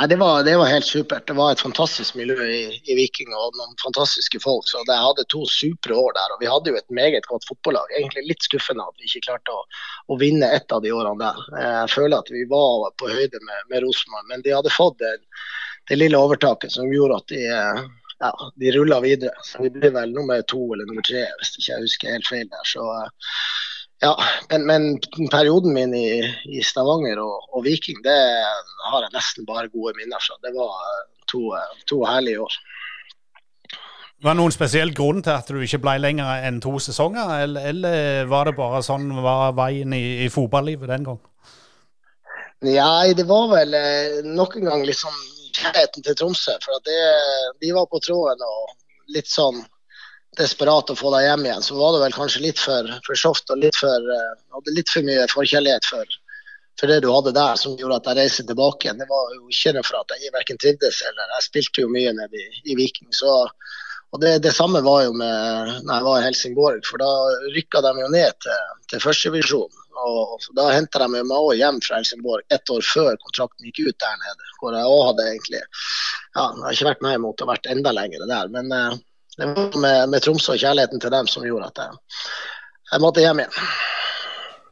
Nei, 0.00 0.06
det 0.08 0.16
var, 0.16 0.44
det 0.44 0.56
var, 0.56 0.66
helt 0.66 0.86
supert. 0.86 1.26
Det 1.26 1.34
var 1.36 1.52
et 1.52 1.60
fantastisk 1.60 2.14
miljø 2.16 2.40
i, 2.40 2.60
i 2.88 2.94
Viking 2.96 3.34
og 3.36 3.56
noen 3.58 3.74
fantastiske 3.82 4.38
folk. 4.40 4.64
Så 4.64 4.80
jeg 4.80 4.96
hadde 4.96 5.26
to 5.28 5.42
supre 5.44 5.92
år 5.92 6.14
der. 6.16 6.32
Og 6.32 6.40
vi 6.40 6.48
hadde 6.48 6.72
jo 6.72 6.78
et 6.78 6.94
meget 6.96 7.26
godt 7.28 7.44
fotballag. 7.44 7.92
Egentlig 7.98 8.22
litt 8.30 8.46
skuffende 8.48 8.86
at 8.88 8.96
vi 8.96 9.10
ikke 9.10 9.26
klarte 9.26 9.52
å, 9.52 9.60
å 10.08 10.16
vinne 10.22 10.48
ett 10.56 10.72
av 10.72 10.80
de 10.80 10.94
årene 10.96 11.20
der. 11.20 11.42
Jeg 11.66 11.92
føler 11.92 12.16
at 12.16 12.32
vi 12.32 12.46
var 12.48 12.86
på 12.96 13.10
høyde 13.12 13.42
med, 13.44 13.66
med 13.74 13.84
Rosenborg, 13.84 14.24
men 14.32 14.46
de 14.46 14.56
hadde 14.56 14.72
fått 14.72 14.96
det, 15.04 15.12
det 15.92 16.00
lille 16.00 16.24
overtaket 16.24 16.72
som 16.72 16.88
gjorde 16.88 17.20
at 17.20 17.34
de 17.34 17.44
ja, 17.44 18.32
de 18.56 18.72
rulla 18.78 19.02
videre. 19.04 19.36
Så 19.44 19.66
vi 19.66 19.74
ble 19.76 19.92
vel 19.92 20.16
nummer 20.16 20.40
to 20.48 20.62
eller 20.64 20.88
nummer 20.88 21.04
tre, 21.04 21.26
hvis 21.42 21.58
ikke 21.58 21.74
jeg 21.74 21.84
husker 21.84 22.16
helt 22.16 22.32
feil 22.32 22.48
der. 22.48 22.72
Så 22.72 22.88
ja, 24.00 24.14
men, 24.50 24.66
men, 24.66 24.84
perioden 25.32 25.74
min 25.76 25.94
i, 25.94 26.08
i 26.48 26.62
Stavanger 26.64 27.20
og, 27.20 27.48
og, 27.52 27.64
Viking, 27.66 28.00
det 28.04 28.16
har 28.88 29.04
jeg 29.04 29.14
nesten 29.14 29.48
bare 29.48 29.68
gode 29.72 29.92
minner 29.98 30.22
fra. 30.24 30.38
Det 30.44 30.52
var 30.56 30.76
to, 31.30 31.42
to 31.90 32.02
herlige 32.08 32.40
år. 32.46 32.58
Var 34.20 34.34
det 34.34 34.40
noen 34.40 34.52
spesiell 34.52 34.92
grunn 34.96 35.22
til 35.24 35.32
at 35.32 35.48
du 35.48 35.60
ikke 35.64 35.80
ble 35.80 35.96
lenger 36.00 36.44
enn 36.44 36.60
to 36.60 36.74
sesonger, 36.82 37.38
eller, 37.44 37.68
eller 37.72 38.28
var 38.28 38.48
det 38.48 38.56
bare 38.58 38.82
sånn 38.84 39.08
var 39.24 39.54
veien 39.56 39.94
i, 39.96 40.04
i 40.26 40.30
fotballivet 40.32 40.92
den 40.92 41.06
gang? 41.08 41.20
Nei, 42.60 43.12
det 43.16 43.24
var 43.28 43.46
vel 43.54 43.76
eh, 43.76 44.20
nok 44.26 44.58
en 44.58 44.68
gang 44.68 44.84
liksom 44.84 45.14
kjærligheten 45.56 46.04
til 46.04 46.16
Tromsø. 46.20 46.56
For 46.64 46.84
det, 46.84 46.98
de 47.64 47.72
var 47.76 47.88
på 47.88 48.00
tråden 48.04 48.44
og 48.44 49.14
litt 49.16 49.28
sånn 49.32 49.62
desperat 50.38 50.90
å 50.92 50.96
få 50.98 51.10
deg 51.14 51.26
hjem 51.26 51.46
igjen, 51.46 51.62
så 51.64 51.76
var 51.78 51.94
det 51.94 52.02
vel 52.04 52.16
kanskje 52.16 52.42
litt 52.44 52.60
for, 52.62 52.88
for 53.06 53.18
soft 53.18 53.50
og 53.50 53.62
litt 53.62 53.76
for, 53.78 54.10
uh, 54.14 54.34
hadde 54.56 54.74
litt 54.76 54.92
for 54.92 55.06
mye 55.06 55.26
forkjærlighet 55.32 55.88
for, 55.90 56.16
for, 56.78 56.92
det 56.92 57.00
du 57.04 57.10
hadde 57.10 57.34
der, 57.36 57.58
som 57.58 57.76
gjorde 57.78 58.00
at 58.00 58.10
jeg 58.10 58.20
reiste 58.20 58.46
tilbake 58.46 58.86
igjen. 58.86 59.02
Det 59.02 59.10
var 59.10 59.34
jo 59.34 59.42
ikke 59.50 59.74
noe 59.76 59.86
for 59.88 60.00
at 60.02 60.16
jeg 60.16 60.34
verken 60.36 60.60
trivdes 60.62 61.02
eller 61.10 61.36
Jeg 61.36 61.48
spilte 61.48 61.84
jo 61.84 61.92
mye 61.92 62.14
nede 62.16 62.42
i, 62.42 62.64
i 62.72 62.78
Viking. 62.78 63.10
så 63.16 63.34
og 64.10 64.18
det, 64.18 64.40
det, 64.42 64.50
samme 64.50 64.80
var 64.82 65.04
jo 65.04 65.12
med 65.14 65.84
når 65.86 65.92
jeg 65.92 66.04
var 66.06 66.16
i 66.18 66.24
Helsingborg, 66.24 66.80
for 66.82 66.98
da 66.98 67.10
rykka 67.54 67.82
de 67.84 67.92
jo 68.00 68.08
ned 68.10 68.40
til, 68.42 68.72
til 68.90 69.02
førstevisjon. 69.04 69.76
Og, 70.00 70.32
og 70.34 70.56
da 70.56 70.70
henta 70.72 71.02
de 71.02 71.08
meg 71.12 71.30
òg 71.36 71.52
hjem 71.60 71.78
fra 71.84 72.00
Helsingborg 72.00 72.42
ett 72.54 72.72
år 72.74 72.82
før 72.86 73.12
kontrakten 73.22 73.68
gikk 73.68 73.84
ut 73.86 74.00
der 74.02 74.16
nede. 74.24 74.48
Hvor 74.58 74.74
jeg 74.74 74.96
òg 74.96 75.04
hadde 75.12 75.28
egentlig 75.28 75.60
Ja, 75.60 76.42
jeg 76.42 76.64
har 76.64 76.74
ikke 76.74 76.88
vært 76.90 77.06
meg 77.06 77.20
imot 77.20 77.44
ha 77.44 77.48
vært 77.52 77.70
enda 77.70 77.94
lenger 77.94 78.26
der, 78.30 78.50
men 78.54 78.74
uh, 78.74 78.98
det 79.38 79.46
var 79.46 79.78
med, 79.80 80.08
med 80.12 80.24
Tromsø 80.24 80.52
og 80.56 80.60
kjærligheten 80.60 81.00
til 81.00 81.12
dem 81.12 81.30
som 81.30 81.46
gjorde 81.46 81.70
at 81.70 81.82
jeg, 81.84 81.98
jeg 82.92 83.02
måtte 83.04 83.24
hjem 83.24 83.42
igjen. 83.44 83.70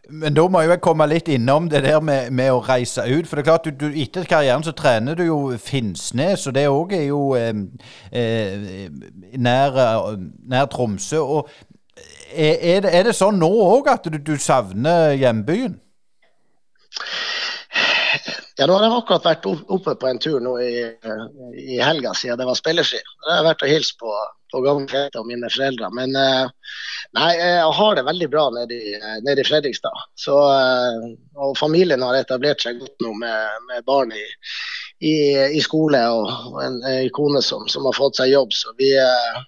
Men 0.09 0.33
da 0.33 0.47
må 0.49 0.63
jeg 0.65 0.81
komme 0.81 1.05
litt 1.11 1.27
innom 1.29 1.67
det 1.69 1.83
der 1.85 2.01
med, 2.01 2.31
med 2.33 2.49
å 2.55 2.63
reise 2.65 3.05
ut. 3.05 3.27
For 3.29 3.37
det 3.37 3.43
er 3.43 3.49
klart, 3.51 3.67
du, 3.69 3.89
du, 3.89 3.99
etter 4.01 4.25
karrieren 4.29 4.65
så 4.65 4.73
trener 4.73 5.19
du 5.19 5.27
jo 5.27 5.39
Finnsnes, 5.61 6.47
og 6.49 6.55
det 6.57 6.65
òg 6.73 6.95
er 6.97 7.05
jo 7.11 7.21
eh, 7.37 7.53
eh, 8.17 8.89
nær, 9.37 9.77
nær, 10.49 10.71
Tromsø. 10.73 11.21
Og 11.21 11.51
er, 12.33 12.57
er, 12.57 12.81
det, 12.87 12.95
er, 12.95 13.05
det, 13.11 13.15
sånn 13.19 13.37
nå 13.43 13.51
òg 13.69 13.93
at 13.93 14.09
du, 14.09 14.17
du 14.17 14.35
savner 14.41 15.13
hjembyen? 15.19 15.77
Ja, 18.59 18.67
nå 18.67 18.75
har 18.75 18.89
jeg 18.89 18.95
akkurat 18.97 19.27
vært 19.29 19.45
oppe 19.47 19.93
på 19.95 20.09
en 20.09 20.19
tur 20.19 20.41
nå 20.43 20.57
i, 20.59 20.73
i 21.63 21.77
helga 21.79 22.11
siden 22.19 22.41
det 22.41 22.47
var 22.49 22.59
spillerski. 22.59 22.99
Da 23.23 23.37
har 23.37 23.47
vært 23.47 23.63
og 23.63 23.71
hilst 23.71 23.95
på, 24.01 24.11
på 24.51 24.63
gamle 24.65 25.03
og 25.21 25.29
mine 25.29 25.51
foreldre. 25.55 25.91
Men 25.95 26.17
eh, 26.19 26.75
nei, 27.15 27.29
jeg 27.39 27.69
har 27.79 27.95
det 27.95 28.05
veldig 28.09 28.29
bra 28.33 28.49
nede 28.57 28.75
i, 28.75 28.97
nede 29.23 29.45
i 29.45 29.47
Fredrikstad. 29.47 30.03
Så, 30.19 30.41
eh, 30.51 31.07
og 31.39 31.55
familien 31.61 32.03
har 32.03 32.19
etablert 32.19 32.67
seg 32.67 32.83
godt 32.83 33.07
nå 33.07 33.15
med, 33.23 33.63
med 33.71 33.87
barn 33.87 34.11
i, 34.19 34.27
i, 35.07 35.15
i, 35.55 35.63
skole 35.63 36.03
og 36.19 36.59
en, 36.65 36.83
en 36.83 37.15
kone 37.15 37.45
som, 37.47 37.69
som, 37.71 37.87
har 37.87 37.95
fått 37.95 38.19
seg 38.19 38.35
jobb. 38.35 38.59
Så 38.59 38.75
vi, 38.83 38.91
eh, 38.99 39.43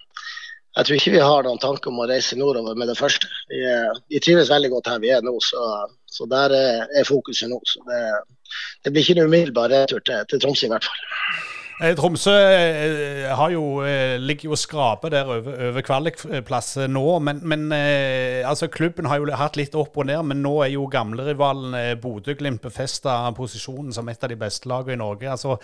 jeg 0.77 0.87
tror 0.87 1.01
ikke 1.01 1.17
vi 1.19 1.25
har 1.27 1.43
noen 1.49 1.59
tanke 1.59 1.91
om 1.91 1.99
å 1.99 2.07
reise 2.07 2.39
nordover 2.39 2.79
med 2.79 2.87
det 2.87 2.95
første. 2.95 3.27
Vi, 3.51 3.59
vi 4.07 4.23
trives 4.23 4.55
veldig 4.55 4.71
godt 4.77 4.93
her 4.95 5.03
vi 5.03 5.11
er 5.11 5.27
nå, 5.27 5.35
så, 5.43 5.71
så 6.07 6.31
der 6.31 6.55
er, 6.55 6.85
er 6.95 7.11
fokuset 7.11 7.51
nå. 7.51 7.59
Så 7.67 7.83
det, 7.91 8.05
det 8.83 8.93
blir 8.93 9.05
ikke 9.05 9.19
en 9.19 9.29
umiddelbar 9.29 9.71
retur 9.73 10.03
til, 10.05 10.27
til 10.29 10.41
Tromsø, 10.41 10.67
i 10.67 10.73
hvert 10.73 10.87
fall. 10.89 11.07
Eh, 11.81 11.95
Tromsø 11.97 12.29
eh, 12.29 13.31
har 13.33 13.49
jo, 13.49 13.81
eh, 13.81 14.19
ligger 14.21 14.51
jo 14.51 14.53
og 14.53 14.59
skraper 14.61 15.09
der 15.09 15.25
over, 15.25 15.55
over 15.69 15.81
kvalikplass 15.81 16.75
nå. 16.85 17.05
Men, 17.25 17.39
men 17.41 17.71
altså, 18.45 18.69
klubben 18.69 19.09
har 19.09 19.17
jo 19.17 19.31
hatt 19.33 19.57
litt 19.57 19.73
opp 19.73 19.97
og 19.97 20.05
ned, 20.05 20.21
men 20.29 20.43
nå 20.45 20.59
er 20.61 20.75
jo 20.75 20.85
gamlerivalen 20.91 21.97
Bodø-Glimt 22.03 22.61
befesta 22.61 23.15
posisjonen 23.37 23.89
som 23.95 24.09
et 24.09 24.21
av 24.21 24.29
de 24.29 24.37
beste 24.37 24.69
lagene 24.69 24.99
i 24.99 25.01
Norge. 25.01 25.31
Altså, 25.31 25.57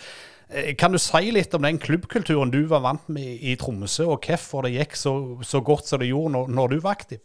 kan 0.80 0.90
du 0.90 0.98
si 0.98 1.30
litt 1.30 1.54
om 1.54 1.62
den 1.62 1.78
klubbkulturen 1.78 2.50
du 2.50 2.64
var 2.66 2.82
vant 2.82 3.06
med 3.12 3.38
i 3.38 3.54
Tromsø, 3.60 4.08
og 4.08 4.26
hvorfor 4.26 4.66
det 4.66 4.74
gikk 4.74 4.98
så, 4.98 5.14
så 5.46 5.62
godt 5.62 5.86
som 5.86 6.02
det 6.02 6.10
gjorde 6.10 6.34
når, 6.34 6.50
når 6.50 6.74
du 6.74 6.78
var 6.82 6.98
aktiv? 6.98 7.22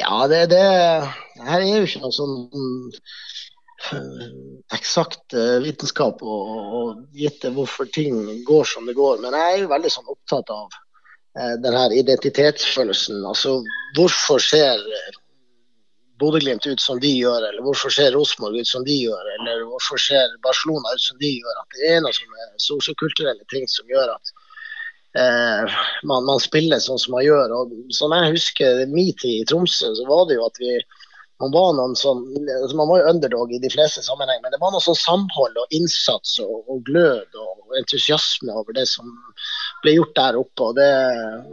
Ja, 0.00 0.26
det, 0.30 0.46
det, 0.52 0.64
her 1.44 1.60
er 1.60 1.66
jo 1.68 1.86
ikke 1.86 2.02
noe 2.04 2.14
sånn 2.14 2.36
uh, 3.92 4.28
eksakt 4.76 5.36
uh, 5.36 5.58
vitenskap 5.64 6.22
og, 6.24 6.52
og 6.80 7.18
gjette 7.20 7.52
hvorfor 7.56 7.90
ting 7.92 8.22
går 8.48 8.68
som 8.70 8.88
det 8.88 8.96
går. 8.98 9.20
Men 9.24 9.36
jeg 9.36 9.56
er 9.56 9.64
jo 9.64 9.72
veldig 9.72 9.92
sånn 9.92 10.12
opptatt 10.12 10.52
av 10.54 10.68
eh, 11.36 11.56
den 11.64 11.78
identitetsfølelsen. 12.00 13.24
Altså 13.28 13.58
hvorfor 13.98 14.40
ser 14.44 14.80
Bodø-Glimt 16.20 16.66
ut 16.68 16.80
som 16.80 17.00
de 17.00 17.10
gjør, 17.16 17.46
eller 17.48 17.64
hvorfor 17.64 17.92
ser 17.94 18.12
Rosenborg 18.12 18.60
ut 18.60 18.68
som 18.68 18.84
de 18.84 18.96
gjør, 19.06 19.28
eller 19.38 19.64
hvorfor 19.70 20.00
ser 20.00 20.32
Barcelona 20.44 20.92
ut 20.96 21.04
som 21.04 21.16
de 21.20 21.30
gjør. 21.38 21.60
At 21.62 21.76
det 21.76 21.92
er 21.94 22.02
noen 22.04 22.16
sånne 22.16 22.48
sosiokulturelle 22.68 23.46
ting 23.52 23.68
som 23.72 23.88
gjør 23.88 24.12
at 24.16 24.34
eh, 25.18 25.76
man, 26.06 26.26
man, 26.28 26.40
spiller 26.42 26.82
sånn 26.82 27.00
som 27.00 27.16
man 27.16 27.26
gjør. 27.26 27.54
og 27.56 27.76
Som 27.96 28.14
jeg 28.16 28.34
husker 28.36 28.84
min 28.90 29.12
tid 29.20 29.42
i 29.42 29.46
Tromsø, 29.48 29.92
så 29.96 30.08
var 30.08 30.26
det 30.28 30.38
jo 30.40 30.48
at 30.48 30.60
vi 30.62 30.78
man 31.40 31.54
var 31.54 31.70
noen 31.72 31.94
sånn, 31.96 32.18
altså 32.52 32.76
man 32.76 32.88
var 32.90 32.98
jo 33.00 33.12
underdog 33.14 33.52
i 33.56 33.60
de 33.62 33.70
fleste 33.72 34.02
sammenhenger, 34.04 34.42
men 34.44 34.52
det 34.52 34.58
var 34.60 34.74
noe 34.74 34.84
sånn 34.84 34.98
samhold 35.00 35.54
og 35.56 35.72
innsats 35.72 36.34
og, 36.44 36.66
og, 36.66 36.82
glød 36.84 37.38
og 37.40 37.78
entusiasme 37.80 38.52
over 38.52 38.76
det 38.76 38.84
som 38.90 39.08
ble 39.80 39.94
gjort 39.96 40.12
der 40.18 40.36
oppe. 40.36 40.66
og 40.66 40.76
Det 40.76 40.90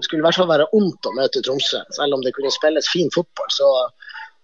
skulle 0.04 0.20
i 0.20 0.26
hvert 0.28 0.40
fall 0.42 0.52
være 0.52 0.68
ondt 0.76 1.08
å 1.08 1.16
møte 1.16 1.40
Tromsø, 1.46 1.80
selv 1.96 2.18
om 2.18 2.26
det 2.26 2.36
kunne 2.36 2.52
spilles 2.52 2.92
fin 2.92 3.08
fotball. 3.16 3.54
så 3.56 3.72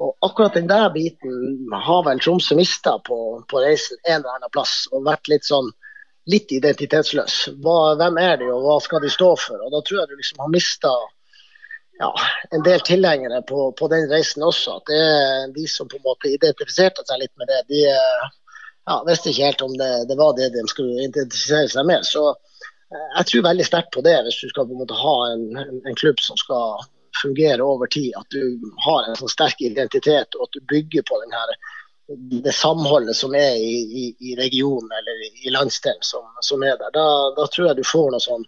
og 0.04 0.16
akkurat 0.26 0.56
den 0.58 0.68
der 0.68 0.90
biten 0.92 1.70
har 1.72 2.02
vel 2.08 2.20
Tromsø 2.20 2.56
mista 2.58 2.98
på, 3.08 3.18
på, 3.50 3.60
reisen 3.62 4.00
en 4.04 4.18
eller 4.20 4.38
annen 4.38 4.52
plass. 4.52 4.88
Og 4.92 5.06
vært 5.06 5.30
litt 5.32 5.46
sånn 5.48 5.70
litt 6.32 6.52
identitetsløs. 6.56 7.40
Hva, 7.64 7.96
hvem 8.00 8.20
er 8.22 8.38
de, 8.42 8.48
og 8.54 8.64
hva 8.64 8.78
skal 8.84 9.04
de 9.04 9.12
stå 9.12 9.34
for? 9.40 9.60
Og 9.66 9.74
Da 9.74 9.82
tror 9.84 10.02
jeg 10.02 10.12
du 10.12 10.22
liksom 10.22 10.44
har 10.44 10.54
mista 10.54 10.94
ja, 12.00 12.10
en 12.56 12.64
del 12.66 12.80
tilhengere 12.86 13.42
på, 13.48 13.72
på, 13.80 13.90
den 13.92 14.08
reisen 14.12 14.44
også. 14.44 14.80
At 14.80 14.90
det 14.92 15.02
er 15.02 15.52
de 15.56 15.68
som 15.70 15.90
på 15.90 16.00
en 16.00 16.08
måte 16.08 16.32
identifiserte 16.32 17.06
seg 17.08 17.22
litt 17.22 17.34
med 17.40 17.52
det, 17.52 17.60
de 17.70 17.84
ja, 17.84 18.98
visste 19.08 19.32
ikke 19.32 19.52
helt 19.52 19.68
om 19.68 19.76
det, 19.80 19.92
det, 20.10 20.18
var 20.20 20.34
det 20.40 20.50
de 20.56 20.66
skulle 20.72 21.06
identifisere 21.08 21.70
seg 21.76 21.88
med. 21.92 22.08
Så 22.08 22.26
eh, 22.32 23.06
jeg 23.20 23.30
tror 23.30 23.48
veldig 23.50 23.68
sterkt 23.68 23.94
på 23.96 24.04
det, 24.06 24.18
hvis 24.26 24.42
du 24.42 24.50
skal 24.52 24.68
på 24.68 24.76
en 24.76 24.84
måte 24.84 25.00
ha 25.00 25.16
en, 25.36 25.46
en, 25.60 25.80
en 25.84 26.00
klubb 26.00 26.24
som 26.24 26.40
skal 26.40 26.84
fungere 27.22 27.64
over 27.64 27.88
tid. 27.88 28.12
At 28.20 28.28
du 28.34 28.60
har 28.88 29.08
en 29.08 29.20
sånn 29.20 29.32
sterk 29.32 29.62
identitet, 29.64 30.36
og 30.38 30.48
at 30.48 30.58
du 30.58 30.66
bygger 30.72 31.06
på 31.08 31.20
den 31.24 31.36
her, 31.36 31.56
det 32.44 32.52
samholdet 32.52 33.16
som 33.16 33.36
er 33.36 33.56
i, 33.56 33.76
i, 34.02 34.16
i 34.20 34.36
regionen 34.36 34.92
eller 34.92 35.48
i 35.48 35.54
landsdelen 35.54 36.04
som, 36.04 36.26
som, 36.42 36.64
er 36.64 36.76
der. 36.78 36.92
Da, 36.94 37.06
da, 37.38 37.48
tror 37.48 37.70
jeg 37.70 37.80
du 37.80 37.88
får 37.88 38.12
noe 38.12 38.24
sånn 38.24 38.44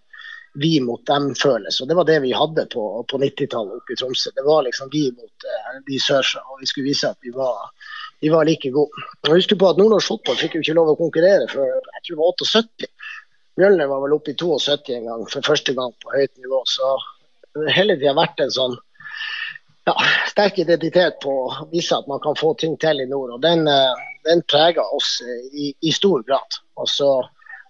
vi 0.59 0.79
mot 0.83 1.01
dem-følelse. 1.07 1.83
Og 1.83 1.89
Det 1.89 1.97
var 1.97 2.07
det 2.07 2.19
vi 2.23 2.31
hadde 2.35 2.65
på, 2.71 2.83
på 3.11 3.19
90-tallet 3.19 3.79
oppe 3.79 3.95
i 3.95 3.99
Tromsø. 3.99 4.31
Det 4.35 4.45
var 4.45 4.63
liksom 4.67 4.91
vi 4.91 5.05
mot 5.11 5.47
uh, 5.47 5.73
de 5.87 5.99
sørsa, 5.99 6.43
og 6.51 6.61
vi 6.63 6.69
skulle 6.69 6.91
vise 6.91 7.11
at 7.11 7.19
vi 7.27 7.33
var, 7.35 7.71
vi 8.23 8.31
var 8.31 8.47
like 8.47 8.71
gode. 8.75 9.03
Jeg 9.27 9.41
husker 9.41 9.59
på 9.59 9.71
at 9.71 9.81
Nordnorsk 9.81 10.13
fotball 10.13 10.39
fikk 10.39 10.55
jo 10.55 10.63
ikke 10.63 10.77
lov 10.77 10.93
å 10.93 10.99
konkurrere 10.99 11.49
før 11.51 11.67
jeg 11.67 12.05
tror 12.05 12.13
det 12.13 12.21
var 12.21 12.31
78. 12.39 12.91
Mjølner 13.59 13.91
var 13.91 14.01
vel 14.03 14.15
oppe 14.15 14.31
i 14.31 14.39
72 14.39 14.95
en 14.95 15.11
gang, 15.11 15.27
for 15.31 15.47
første 15.47 15.75
gang 15.75 15.91
på 16.03 16.15
høyt 16.15 16.33
nivå. 16.43 16.63
Så 16.67 16.95
hele 17.75 17.95
tida 17.99 18.15
vært 18.15 18.43
en 18.43 18.51
sånn 18.51 18.75
ja, 19.85 19.95
sterk 20.29 20.59
identitet 20.59 21.19
på 21.23 21.31
å 21.45 21.69
vise 21.71 21.97
at 21.97 22.07
man 22.09 22.21
kan 22.23 22.37
få 22.39 22.53
ting 22.59 22.75
til 22.81 23.01
i 23.01 23.07
nord. 23.09 23.35
og 23.37 23.41
Den, 23.41 23.67
eh, 23.67 24.03
den 24.25 24.41
preger 24.49 24.83
oss 24.95 25.19
i, 25.53 25.73
i, 25.81 25.91
stor 25.91 26.23
grad. 26.27 26.59
Og 26.81 26.89
så 26.89 27.09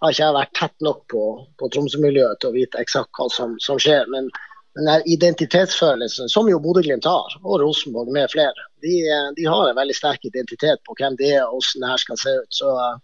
har 0.01 0.12
ikke 0.12 0.23
jeg 0.23 0.38
vært 0.39 0.58
tett 0.60 0.86
nok 0.88 1.06
på, 1.12 1.23
på 1.60 1.69
Tromsø-miljøet 1.73 2.39
til 2.39 2.51
å 2.51 2.56
vite 2.56 2.82
eksakt 2.82 3.12
hva 3.19 3.30
som, 3.32 3.58
som 3.60 3.80
skjer. 3.82 4.08
Men 4.12 4.30
den 4.75 5.08
identitetsfølelsen, 5.12 6.32
som 6.32 6.49
jo 6.51 6.60
Bodø-Glimt 6.63 7.08
har, 7.08 7.36
og 7.43 7.60
Rosenborg 7.62 8.12
med 8.15 8.32
flere, 8.32 8.67
de, 8.84 8.95
eh, 9.08 9.30
de, 9.36 9.49
har 9.51 9.69
en 9.69 9.80
veldig 9.82 9.95
sterk 9.95 10.23
identitet 10.28 10.84
på 10.88 10.95
hvem 10.99 11.19
de 11.19 11.34
er 11.36 11.43
og 11.43 11.60
hvordan 11.60 11.84
det 11.84 11.91
her 11.93 12.06
skal 12.06 12.21
se 12.23 12.38
ut. 12.39 12.62
Så 12.62 12.71
eh, 12.80 12.95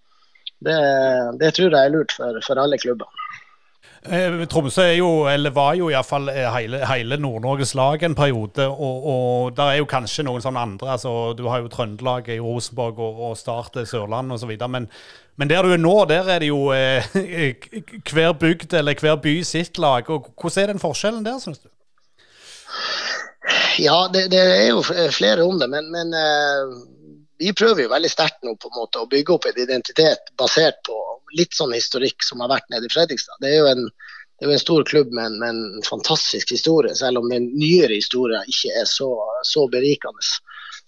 det, 0.68 0.80
det 1.44 1.56
tror 1.58 1.76
jeg 1.76 1.84
er 1.84 1.96
lurt 1.98 2.16
for, 2.16 2.40
for 2.48 2.64
alle 2.64 2.80
klubber. 2.80 3.21
Eh, 4.02 4.48
Tromsø 4.50 4.82
er 4.82 4.96
jo, 4.98 5.10
eller 5.30 5.54
var 5.54 5.76
jo 5.78 5.92
iallfall 5.92 6.32
eh, 6.34 6.48
hele, 6.56 6.80
hele 6.90 7.18
Nord-Norges 7.22 7.76
lag 7.78 8.02
en 8.04 8.16
periode. 8.18 8.66
Og, 8.66 9.04
og 9.14 9.58
der 9.58 9.76
er 9.76 9.78
jo 9.78 9.90
kanskje 9.90 10.26
noen 10.26 10.42
sånne 10.42 10.64
andre. 10.66 10.96
altså 10.96 11.34
Du 11.38 11.46
har 11.52 11.62
jo 11.62 11.70
Trøndelag 11.70 12.32
i 12.34 12.40
Rosenborg 12.42 12.98
og, 13.00 13.20
og 13.30 13.36
Start 13.38 13.78
Sørlandet 13.86 14.40
osv. 14.40 14.56
Men, 14.74 14.90
men 15.38 15.52
der 15.52 15.62
du 15.62 15.76
er 15.76 15.84
nå, 15.84 15.94
der 16.10 16.34
er 16.34 16.42
det 16.42 16.50
jo 16.50 16.72
eh, 16.74 17.06
hver 18.14 18.34
bygd 18.42 18.74
eller 18.74 18.98
hver 18.98 19.22
by 19.22 19.36
sitt 19.46 19.78
lag. 19.78 20.10
og 20.10 20.34
Hvordan 20.34 20.64
er 20.64 20.74
den 20.74 20.82
forskjellen 20.82 21.28
der, 21.28 21.38
syns 21.44 21.62
du? 21.62 21.70
Ja, 23.82 24.08
det, 24.14 24.32
det, 24.34 24.42
er 24.42 24.68
jo 24.72 24.82
flere 25.14 25.46
om 25.46 25.62
det. 25.62 25.70
Men, 25.70 25.94
men 25.94 26.18
eh, 26.18 26.74
vi 27.38 27.54
prøver 27.54 27.86
jo 27.86 27.94
veldig 27.94 28.10
sterkt 28.10 28.42
nå 28.42 28.58
på 28.58 28.74
en 28.74 28.80
måte 28.82 29.06
å 29.06 29.10
bygge 29.14 29.38
opp 29.38 29.46
en 29.46 29.62
identitet 29.62 30.34
basert 30.42 30.82
på 30.90 30.98
litt 31.38 31.56
sånn 31.56 31.74
historikk 31.76 32.24
som 32.26 32.42
har 32.44 32.52
vært 32.52 32.70
nede 32.74 32.88
i 32.88 32.94
Fredrikstad. 32.94 33.40
Det 33.44 33.52
er 33.52 33.60
jo 33.62 33.70
en, 33.72 33.90
er 34.42 34.50
jo 34.50 34.56
en 34.56 34.64
stor 34.64 34.86
klubb 34.88 35.12
med 35.14 35.26
en, 35.26 35.40
med 35.42 35.54
en, 35.54 35.84
fantastisk 35.88 36.54
historie, 36.56 36.96
selv 36.96 37.22
om 37.22 37.30
den 37.30 37.50
nyere 37.58 37.94
historien 37.98 38.48
ikke 38.50 38.74
er 38.82 38.88
så, 38.90 39.10
så 39.48 39.68
berikende. 39.72 40.32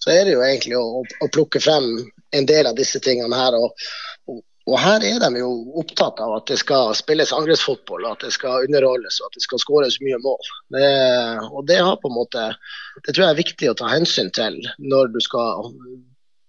Så 0.03 0.11
er 0.11 0.25
det 0.25 0.33
jo 0.35 0.41
egentlig 0.43 0.79
å, 0.79 1.03
å, 1.03 1.29
plukke 1.31 1.61
frem 1.63 1.93
en 2.35 2.49
del 2.49 2.67
av 2.67 2.75
disse 2.75 2.99
tingene 3.03 3.37
her. 3.37 3.55
Og, 3.55 3.85
og, 4.27 4.41
og, 4.65 4.77
her 4.81 5.05
er 5.07 5.19
de 5.23 5.43
jo 5.43 5.51
opptatt 5.79 6.19
av 6.23 6.33
at 6.39 6.49
det 6.51 6.57
skal 6.59 6.95
spilles 6.97 7.31
angrepsfotball, 7.35 8.09
at 8.09 8.25
det 8.25 8.33
skal 8.35 8.65
underholdes 8.67 9.21
og 9.21 9.29
at 9.29 9.37
det 9.37 9.45
skal 9.45 9.61
skåres 9.63 9.99
mye 10.03 10.19
mål. 10.25 10.49
Det, 10.75 10.89
og 11.51 11.61
det 11.69 11.79
har 11.79 12.01
på 12.01 12.11
en 12.11 12.17
måte, 12.17 12.49
det 13.05 13.13
tror 13.13 13.27
jeg 13.27 13.35
er 13.35 13.43
viktig 13.43 13.71
å 13.71 13.77
ta 13.79 13.93
hensyn 13.93 14.33
til 14.35 14.59
når 14.81 15.13
du 15.13 15.21
skal 15.23 15.69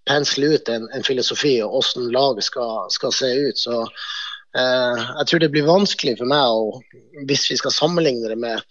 pensle 0.08 0.54
ut 0.54 0.68
en, 0.68 0.88
en 0.92 1.06
filosofi 1.06 1.56
og 1.64 1.78
hvordan 1.78 2.12
laget 2.14 2.48
skal, 2.50 2.90
skal, 2.92 3.12
se 3.12 3.30
ut. 3.48 3.60
Så 3.60 3.80
eh, 3.82 5.04
jeg 5.20 5.28
tror 5.30 5.44
det 5.44 5.52
blir 5.54 5.68
vanskelig 5.68 6.18
for 6.20 6.30
meg 6.30 6.44
å, 6.44 6.80
hvis 7.28 7.48
vi 7.50 7.60
skal 7.60 7.74
sammenligne 7.74 8.32
det 8.32 8.40
med 8.40 8.64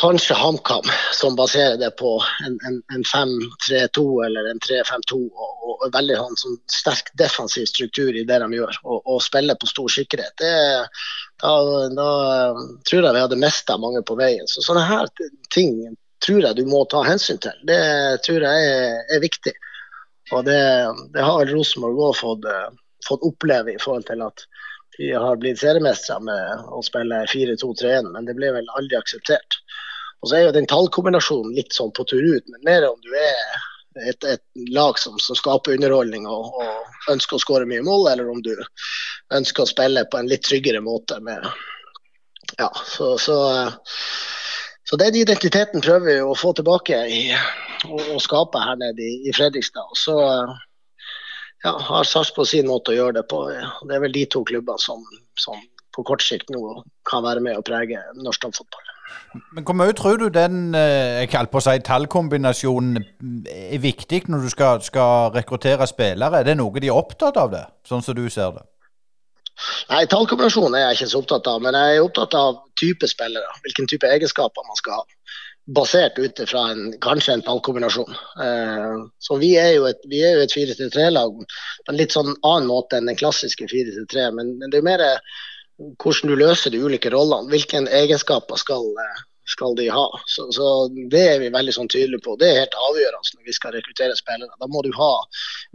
kanskje 0.00 0.34
HamKam, 0.34 0.86
som 1.12 1.36
baserer 1.36 1.76
det 1.78 1.90
på 1.98 2.22
en, 2.46 2.58
en, 2.66 2.80
en 2.94 3.04
5-3-2 3.70 4.24
eller 4.26 4.50
en 4.50 4.58
3-5-2 4.58 5.18
og, 5.18 5.52
og, 5.70 5.84
veldig 5.94 6.16
sånn, 6.18 6.38
sånn, 6.40 6.56
sterk 6.70 7.12
defensiv 7.18 7.68
struktur 7.70 8.10
i 8.10 8.24
det 8.26 8.40
de 8.42 8.48
gjør, 8.58 8.80
og, 8.82 9.02
og 9.06 9.22
spiller 9.22 9.58
på 9.60 9.70
stor 9.70 9.92
sikkerhet. 9.94 10.34
Det, 10.40 10.54
da, 11.42 11.52
da, 11.94 12.08
tror 12.88 13.06
jeg 13.06 13.14
vi 13.14 13.22
hadde 13.26 13.42
mista 13.42 13.78
mange 13.78 14.02
på 14.06 14.18
veien. 14.18 14.48
Så 14.50 14.64
sånne 14.66 14.82
her 14.88 15.10
ting 15.54 15.78
tror 16.24 16.42
jeg 16.42 16.58
du 16.58 16.64
må 16.66 16.82
ta 16.90 17.04
hensyn 17.06 17.38
til. 17.42 17.54
Det 17.68 17.80
tror 18.26 18.48
jeg 18.48 18.74
er, 18.74 18.98
er 19.14 19.22
viktig. 19.22 19.54
Og 20.32 20.44
det, 20.46 20.60
det 21.12 21.24
har 21.24 21.40
vel 21.40 21.52
Rosenborg 21.52 22.00
òg 22.08 22.16
fått, 22.16 22.46
eh, 22.48 22.70
fått, 23.08 23.26
oppleve 23.28 23.74
i 23.74 23.80
forhold 23.80 24.06
til 24.08 24.24
at 24.24 24.46
de 24.96 25.10
har 25.12 25.36
blitt 25.42 25.60
seriemestere 25.60 26.22
med 26.24 26.70
å 26.72 26.80
spille 26.86 27.24
4-2-3-1, 27.32 28.12
men 28.14 28.28
det 28.28 28.36
ble 28.38 28.52
vel 28.54 28.70
aldri 28.78 28.96
akseptert. 28.96 29.58
Og 30.22 30.30
så 30.30 30.38
er 30.38 30.46
jo 30.46 30.54
den 30.56 30.68
tallkombinasjonen 30.70 31.52
litt 31.56 31.74
sånn 31.76 31.92
på 31.92 32.06
tur 32.08 32.22
ut, 32.22 32.46
men 32.48 32.62
mer 32.64 32.86
om 32.88 33.00
du 33.04 33.10
er 33.18 34.08
et, 34.08 34.24
et 34.24 34.42
lag 34.74 34.98
som, 34.98 35.18
som, 35.22 35.36
skaper 35.36 35.76
underholdning 35.76 36.26
og, 36.30 36.54
og, 36.62 36.94
ønsker 37.12 37.36
å 37.36 37.42
skåre 37.42 37.68
mye 37.68 37.82
mål, 37.84 38.08
eller 38.12 38.30
om 38.30 38.40
du 38.42 38.54
ønsker 39.34 39.64
å 39.64 39.70
spille 39.70 40.06
på 40.10 40.18
en 40.18 40.30
litt 40.30 40.46
tryggere 40.46 40.80
måte. 40.80 41.18
Med, 41.20 41.44
ja, 42.56 42.70
så, 42.88 43.14
så, 43.20 43.36
så 44.84 44.98
den 45.00 45.16
identiteten 45.16 45.84
prøver 45.84 46.06
vi 46.06 46.16
å 46.20 46.36
få 46.36 46.52
tilbake 46.56 46.98
i, 47.08 47.22
og, 47.88 48.00
og, 48.00 48.20
skape 48.22 48.60
her 48.60 48.78
nede 48.80 49.04
i, 49.04 49.14
i 49.28 49.34
Fredrikstad. 49.36 49.86
Og 49.90 50.00
så 50.00 50.16
ja, 51.64 51.72
har 51.72 52.08
Sarpsborg 52.08 52.50
sin 52.50 52.68
måte 52.68 52.92
å 52.92 52.98
gjøre 52.98 53.20
det 53.20 53.28
på. 53.32 53.46
Det 53.88 53.96
er 53.96 54.04
vel 54.04 54.16
de 54.16 54.26
to 54.30 54.44
klubbene 54.44 54.80
som, 54.82 55.00
som 55.40 55.60
på 55.94 56.04
kort 56.06 56.24
sikt 56.24 56.52
nå 56.52 56.82
kan 57.08 57.24
være 57.24 57.42
med 57.44 57.56
å 57.56 57.64
prege 57.64 58.00
norsk 58.20 58.44
toppfotball. 58.44 58.90
Men 59.54 59.64
Hvor 59.66 59.76
mye 59.78 59.94
tror 59.96 60.18
du 60.20 60.28
den 60.32 60.74
eh, 60.76 61.24
jeg 61.24 61.48
på 61.50 61.60
å 61.60 61.64
si, 61.64 61.74
tallkombinasjonen 61.86 63.00
er 63.50 63.80
viktig 63.82 64.24
når 64.30 64.46
du 64.46 64.52
skal, 64.52 64.84
skal, 64.84 65.32
rekruttere 65.34 65.88
spillere? 65.90 66.40
Er 66.40 66.48
det 66.48 66.58
noe 66.60 66.82
de 66.82 66.90
er 66.90 66.98
opptatt 66.98 67.38
av 67.40 67.52
det, 67.54 67.64
sånn 67.88 68.04
som 68.04 68.16
du 68.16 68.26
ser 68.32 68.54
det? 68.58 68.64
Nei, 69.90 70.04
Tallkombinasjonen 70.10 70.76
er 70.78 70.88
jeg 70.88 70.98
ikke 70.98 71.10
så 71.12 71.20
opptatt 71.22 71.48
av, 71.50 71.60
men 71.62 71.76
jeg 71.78 71.98
er 71.98 72.06
opptatt 72.06 72.34
av 72.38 72.62
type 72.80 73.08
spillere. 73.10 73.58
Hvilken 73.66 73.90
type 73.90 74.10
egenskaper 74.10 74.66
man 74.66 74.80
skal 74.80 74.98
ha 75.00 75.04
basert 75.64 76.18
ut 76.18 76.40
fra 76.48 76.62
kanskje 77.00 77.38
en 77.38 77.42
tallkombinasjon. 77.44 78.16
Eh, 78.44 78.96
så 79.18 79.36
vi 79.40 79.54
er 79.56 79.74
jo 79.78 79.86
et, 79.88 80.02
et 80.04 80.52
4-3-lag 80.52 81.38
på 81.40 81.92
en 81.92 81.98
litt 81.98 82.12
sånn 82.12 82.34
annen 82.34 82.68
måte 82.68 82.98
enn 82.98 83.08
den 83.08 83.18
klassiske 83.18 83.68
4-3. 83.70 84.28
Men, 84.36 84.56
men, 84.60 84.72
det 84.72 84.80
er 84.80 84.88
mer 84.88 85.04
eh, 85.04 85.38
hvordan 86.02 86.32
du 86.32 86.36
løser 86.36 86.74
de 86.74 86.82
ulike 86.84 87.12
rollene. 87.14 87.48
Hvilke 87.52 87.80
egenskaper 88.02 88.60
skal, 88.60 88.90
eh, 89.00 89.24
skal 89.50 89.76
de 89.76 89.90
ha. 89.92 90.06
Så, 90.30 90.46
så, 90.56 90.68
Det 91.12 91.20
er 91.34 91.42
vi 91.42 91.52
veldig 91.52 91.74
sånn 91.76 91.90
tydelige 91.92 92.24
på. 92.24 92.38
Det 92.40 92.48
er 92.48 92.62
helt 92.62 92.78
avgjørende 92.88 93.36
når 93.36 93.50
vi 93.50 93.56
skal 93.56 93.76
rekruttere 93.76 94.16
spillere. 94.16 94.56
Da 94.60 94.70
må 94.70 94.82
du 94.86 94.90
ha 94.96 95.12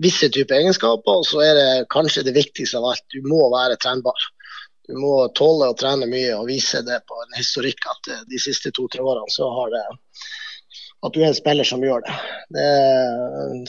visse 0.01 0.31
typer 0.33 0.61
egenskaper, 0.61 1.21
og 1.21 1.27
så 1.29 1.43
er 1.45 1.55
det 1.59 1.69
kanskje 1.93 2.25
det 2.27 2.37
viktigste 2.37 2.81
av 2.81 2.91
alt, 2.93 3.05
du 3.13 3.21
må 3.29 3.45
være 3.53 3.79
trenbar 3.81 4.29
du 4.89 4.97
må 4.97 5.15
tåle 5.37 5.69
å 5.69 5.77
trene 5.77 6.07
mye 6.09 6.33
og 6.39 6.47
vise 6.49 6.81
det 6.85 6.97
på 7.05 7.17
en 7.21 7.35
historikk 7.37 7.85
at 7.91 8.09
eh, 8.09 8.21
de 8.31 8.39
siste 8.41 8.71
to-tre 8.73 9.03
årene 9.05 9.29
så 9.29 9.49
har 9.53 9.73
det 9.75 9.83
at 11.05 11.15
du 11.15 11.19
er 11.21 11.29
en 11.29 11.37
spiller 11.37 11.67
som 11.67 11.83
gjør 11.85 12.01
det. 12.07 12.15
det 12.57 12.69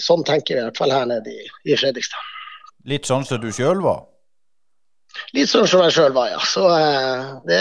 sånn 0.02 0.24
tenker 0.26 0.56
vi 0.56 0.62
i 0.62 0.64
hvert 0.66 0.80
fall 0.80 0.94
her 0.94 1.04
nede 1.06 1.30
i, 1.30 1.44
i 1.68 1.76
Fredrikstad. 1.78 2.30
Litt 2.90 3.06
sånn 3.06 3.26
som 3.28 3.38
du 3.42 3.50
sjøl 3.54 3.84
var? 3.84 4.06
Litt 5.36 5.50
sånn 5.52 5.68
som 5.68 5.84
jeg 5.84 5.94
sjøl 5.94 6.16
var, 6.16 6.32
ja. 6.32 6.40
Så 6.48 6.64
det 7.46 7.60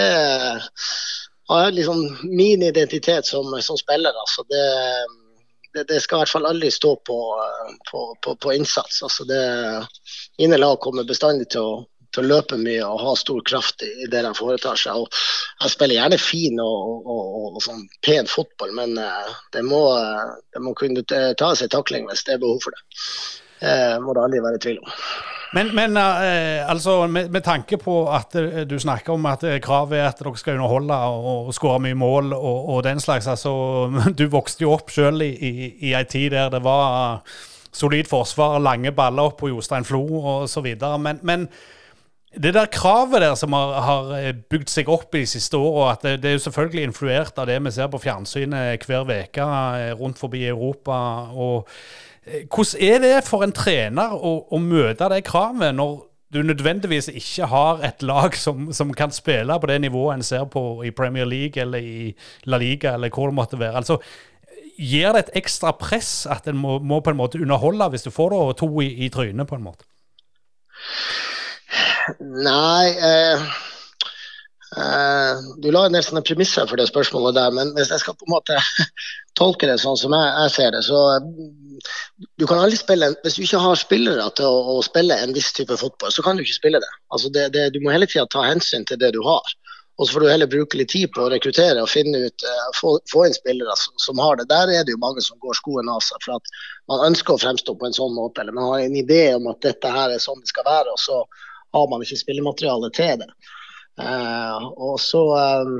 har 1.50 1.72
liksom 1.74 2.02
min 2.22 2.62
identitet 2.62 3.26
som, 3.26 3.62
som 3.62 3.78
spiller. 3.78 4.16
Altså 4.22 4.44
det, 4.48 4.64
det, 5.74 5.86
det, 5.88 6.00
skal 6.00 6.18
i 6.18 6.24
hvert 6.24 6.34
fall 6.36 6.50
aldri 6.50 6.70
stå 6.70 6.96
på, 7.06 7.20
på, 7.90 8.04
på, 8.24 8.36
på 8.36 8.52
innsats. 8.54 9.02
Altså 9.02 9.26
det, 9.28 9.40
mine 10.38 10.60
lag 10.60 10.78
kommer 10.80 11.08
bestandig 11.08 11.50
til 11.54 11.66
å 11.66 11.72
til 12.14 12.24
å 12.24 12.30
løpe 12.30 12.58
mye 12.58 12.86
og 12.86 13.02
ha 13.04 13.12
stor 13.18 13.42
kraft 13.46 13.84
i, 13.86 13.90
det 14.10 14.22
de 14.26 14.32
foretar 14.34 14.78
seg. 14.78 14.98
Og 14.98 15.20
jeg 15.62 15.74
spiller 15.74 15.98
gjerne 16.00 16.18
fin 16.18 16.62
og, 16.62 17.04
og, 17.04 17.20
og, 17.20 17.44
og 17.58 17.64
sånn 17.64 17.84
pen 18.06 18.30
fotball, 18.30 18.72
men 18.76 18.96
uh, 18.98 19.30
det, 19.54 19.62
må, 19.66 19.82
uh, 19.94 20.34
det 20.54 20.64
må 20.64 20.74
kunne 20.78 21.04
ta 21.06 21.52
seg 21.54 21.70
takling 21.74 22.08
hvis 22.10 22.26
det 22.26 22.36
er 22.36 22.42
behov 22.42 22.58
for 22.64 22.74
det. 22.74 22.82
Uh, 23.60 24.00
må 24.00 24.16
det 24.16 24.24
aldri 24.24 24.40
være 24.44 24.62
tvil 24.62 24.80
om. 24.80 24.96
Men, 25.50 25.72
men 25.74 25.96
eh, 25.98 26.70
altså, 26.70 27.06
med, 27.10 27.28
med, 27.28 27.42
tanke 27.42 27.74
på 27.76 28.04
at 28.14 28.34
eh, 28.38 28.60
du 28.70 28.76
snakker 28.78 29.16
om 29.16 29.24
at 29.26 29.42
kravet 29.62 29.98
er 29.98 30.06
at 30.06 30.20
dere 30.22 30.38
skal 30.38 30.60
underholde 30.60 30.94
og, 30.94 31.48
og 31.48 31.54
skåre 31.54 31.80
mye 31.82 31.96
mål 31.98 32.32
og, 32.36 32.68
og, 32.68 32.84
den 32.86 33.00
slags. 33.02 33.26
altså, 33.26 33.50
Du 34.18 34.28
vokste 34.30 34.62
jo 34.62 34.76
opp 34.76 34.94
selv 34.94 35.24
i, 35.26 35.32
i, 35.34 35.72
i 35.90 35.94
ei 35.98 36.04
tid 36.06 36.30
der 36.36 36.52
det 36.54 36.62
var 36.62 37.24
solid 37.72 38.06
forsvar, 38.10 38.58
lange 38.62 38.92
baller 38.92 39.30
opp 39.30 39.40
på 39.40 39.50
Jostein 39.50 39.84
Flo 39.84 40.04
osv. 40.42 40.66
Men, 40.98 41.18
men 41.22 41.48
det 42.30 42.54
der 42.54 42.70
kravet 42.70 43.22
der 43.22 43.34
som 43.34 43.52
har, 43.52 43.74
har 43.82 44.12
eh, 44.20 44.34
bygd 44.50 44.70
seg 44.70 44.88
opp 44.88 45.14
i 45.14 45.24
de 45.24 45.32
siste 45.32 45.58
åra, 45.58 45.96
det, 46.02 46.20
det, 46.22 46.30
er 46.30 46.38
jo 46.38 46.44
selvfølgelig 46.46 46.86
influert 46.86 47.38
av 47.38 47.50
det 47.50 47.58
vi 47.64 47.74
ser 47.74 47.90
på 47.90 47.98
fjernsynet 47.98 48.86
hver 48.86 49.02
uke 49.02 49.48
eh, 49.50 49.90
rundt 49.98 50.18
forbi 50.18 50.46
Europa. 50.46 51.00
og 51.34 51.66
Eh, 51.66 52.09
hvordan 52.30 52.86
er 52.86 53.02
det 53.04 53.26
for 53.26 53.44
en 53.44 53.52
trener 53.56 54.14
å, 54.14 54.36
å 54.50 54.62
møte 54.62 55.08
det 55.12 55.24
kravet 55.26 55.74
når 55.76 55.98
du 56.30 56.42
nødvendigvis 56.46 57.08
ikke 57.10 57.48
har 57.50 57.80
et 57.82 58.02
lag 58.06 58.36
som, 58.38 58.68
som, 58.72 58.92
kan 58.94 59.10
spille 59.10 59.56
på 59.60 59.66
det 59.66 59.80
nivået 59.82 60.14
en 60.14 60.22
ser 60.22 60.44
på 60.46 60.82
i 60.86 60.92
Premier 60.94 61.26
League 61.26 61.62
eller 61.62 61.78
i 61.82 62.12
La 62.46 62.60
Liga 62.62 62.94
eller 62.94 63.10
hvor 63.10 63.30
det 63.30 63.34
måtte 63.34 63.58
være. 63.58 63.76
Altså, 63.82 63.98
Gir 64.80 65.12
det 65.12 65.26
et 65.26 65.34
ekstra 65.42 65.74
press 65.76 66.24
at 66.30 66.46
en 66.48 66.56
må, 66.56 66.78
må 66.78 67.02
på 67.04 67.12
en 67.12 67.18
måte 67.18 67.40
underholde 67.40 67.90
hvis 67.92 68.06
du 68.06 68.10
får 68.14 68.30
det 68.32 68.38
over 68.38 68.54
to 68.56 68.68
i, 68.80 68.86
i 69.04 69.08
trynet, 69.12 69.44
på 69.48 69.58
en 69.58 69.66
måte? 69.66 69.84
Nei 72.16 72.86
eh, 72.88 73.42
eh, 74.80 75.42
Du 75.60 75.68
la 75.68 75.84
en 75.84 75.98
del 75.98 76.06
sånne 76.06 76.24
premisser 76.24 76.64
for 76.70 76.80
det 76.80 76.88
spørsmålet 76.88 77.36
der, 77.36 77.52
men 77.58 77.74
hvis 77.76 77.92
jeg 77.92 78.00
skal 78.06 78.16
på 78.16 78.28
en 78.28 78.34
måte 78.38 78.56
tolke 79.40 79.68
det 79.70 79.80
sånn 79.82 79.98
som 79.98 80.14
jeg, 80.14 80.30
jeg 80.44 80.54
ser 80.56 80.74
det, 80.76 80.84
så 80.86 81.00
du 82.36 82.46
kan 82.46 82.60
aldri 82.60 82.76
spille, 82.76 83.08
Hvis 83.24 83.38
du 83.38 83.44
ikke 83.46 83.62
har 83.62 83.78
spillere 83.80 84.26
til 84.36 84.46
å, 84.46 84.76
å, 84.76 84.82
spille 84.84 85.16
en 85.16 85.32
viss 85.36 85.52
type 85.56 85.76
fotball, 85.80 86.12
så 86.12 86.24
kan 86.24 86.36
du 86.36 86.44
ikke 86.44 86.58
spille 86.58 86.80
det. 86.82 86.90
Altså 87.14 87.30
det, 87.32 87.50
det 87.56 87.70
du 87.74 87.80
må 87.80 87.94
hele 87.94 88.08
tida 88.10 88.26
ta 88.30 88.44
hensyn 88.44 88.84
til 88.88 89.00
det 89.00 89.14
du 89.16 89.22
har. 89.24 89.54
Og 90.00 90.06
så 90.06 90.14
får 90.14 90.24
du 90.24 90.30
heller 90.30 90.48
bruke 90.48 90.78
litt 90.80 90.92
tid 90.92 91.10
på 91.12 91.26
å 91.26 91.30
rekruttere 91.32 91.82
og 91.82 91.90
finne 91.92 92.22
ut, 92.24 92.44
uh, 92.44 92.68
få, 92.76 92.94
få, 93.12 93.26
inn 93.28 93.36
spillere 93.36 93.74
som, 93.76 93.92
som, 94.00 94.20
har 94.24 94.38
det. 94.40 94.46
Der 94.48 94.72
er 94.72 94.84
det 94.84 94.94
jo 94.94 95.02
mange 95.02 95.20
som 95.24 95.36
går 95.44 95.58
skoen 95.58 95.90
av 95.92 96.00
seg 96.04 96.22
for 96.24 96.38
at 96.38 96.52
man 96.88 97.04
ønsker 97.10 97.36
å 97.36 97.42
fremstå 97.42 97.74
på 97.76 97.88
en 97.88 97.96
sånn 97.96 98.14
måte. 98.16 98.40
Eller 98.40 98.56
man 98.56 98.70
har 98.70 98.84
en 98.84 98.96
idé 98.96 99.22
om 99.36 99.50
at 99.52 99.60
dette 99.66 99.92
her 99.92 100.14
er 100.14 100.22
sånn 100.22 100.40
det 100.40 100.48
skal 100.52 100.68
være, 100.68 100.94
og 100.94 101.00
så 101.00 101.20
har 101.76 101.90
man 101.92 102.04
ikke 102.04 102.20
spillemateriale 102.22 102.92
til 102.96 103.20
det. 103.20 103.28
Uh, 104.00 104.70
og 104.80 104.96
så 105.04 105.20
um, 105.68 105.76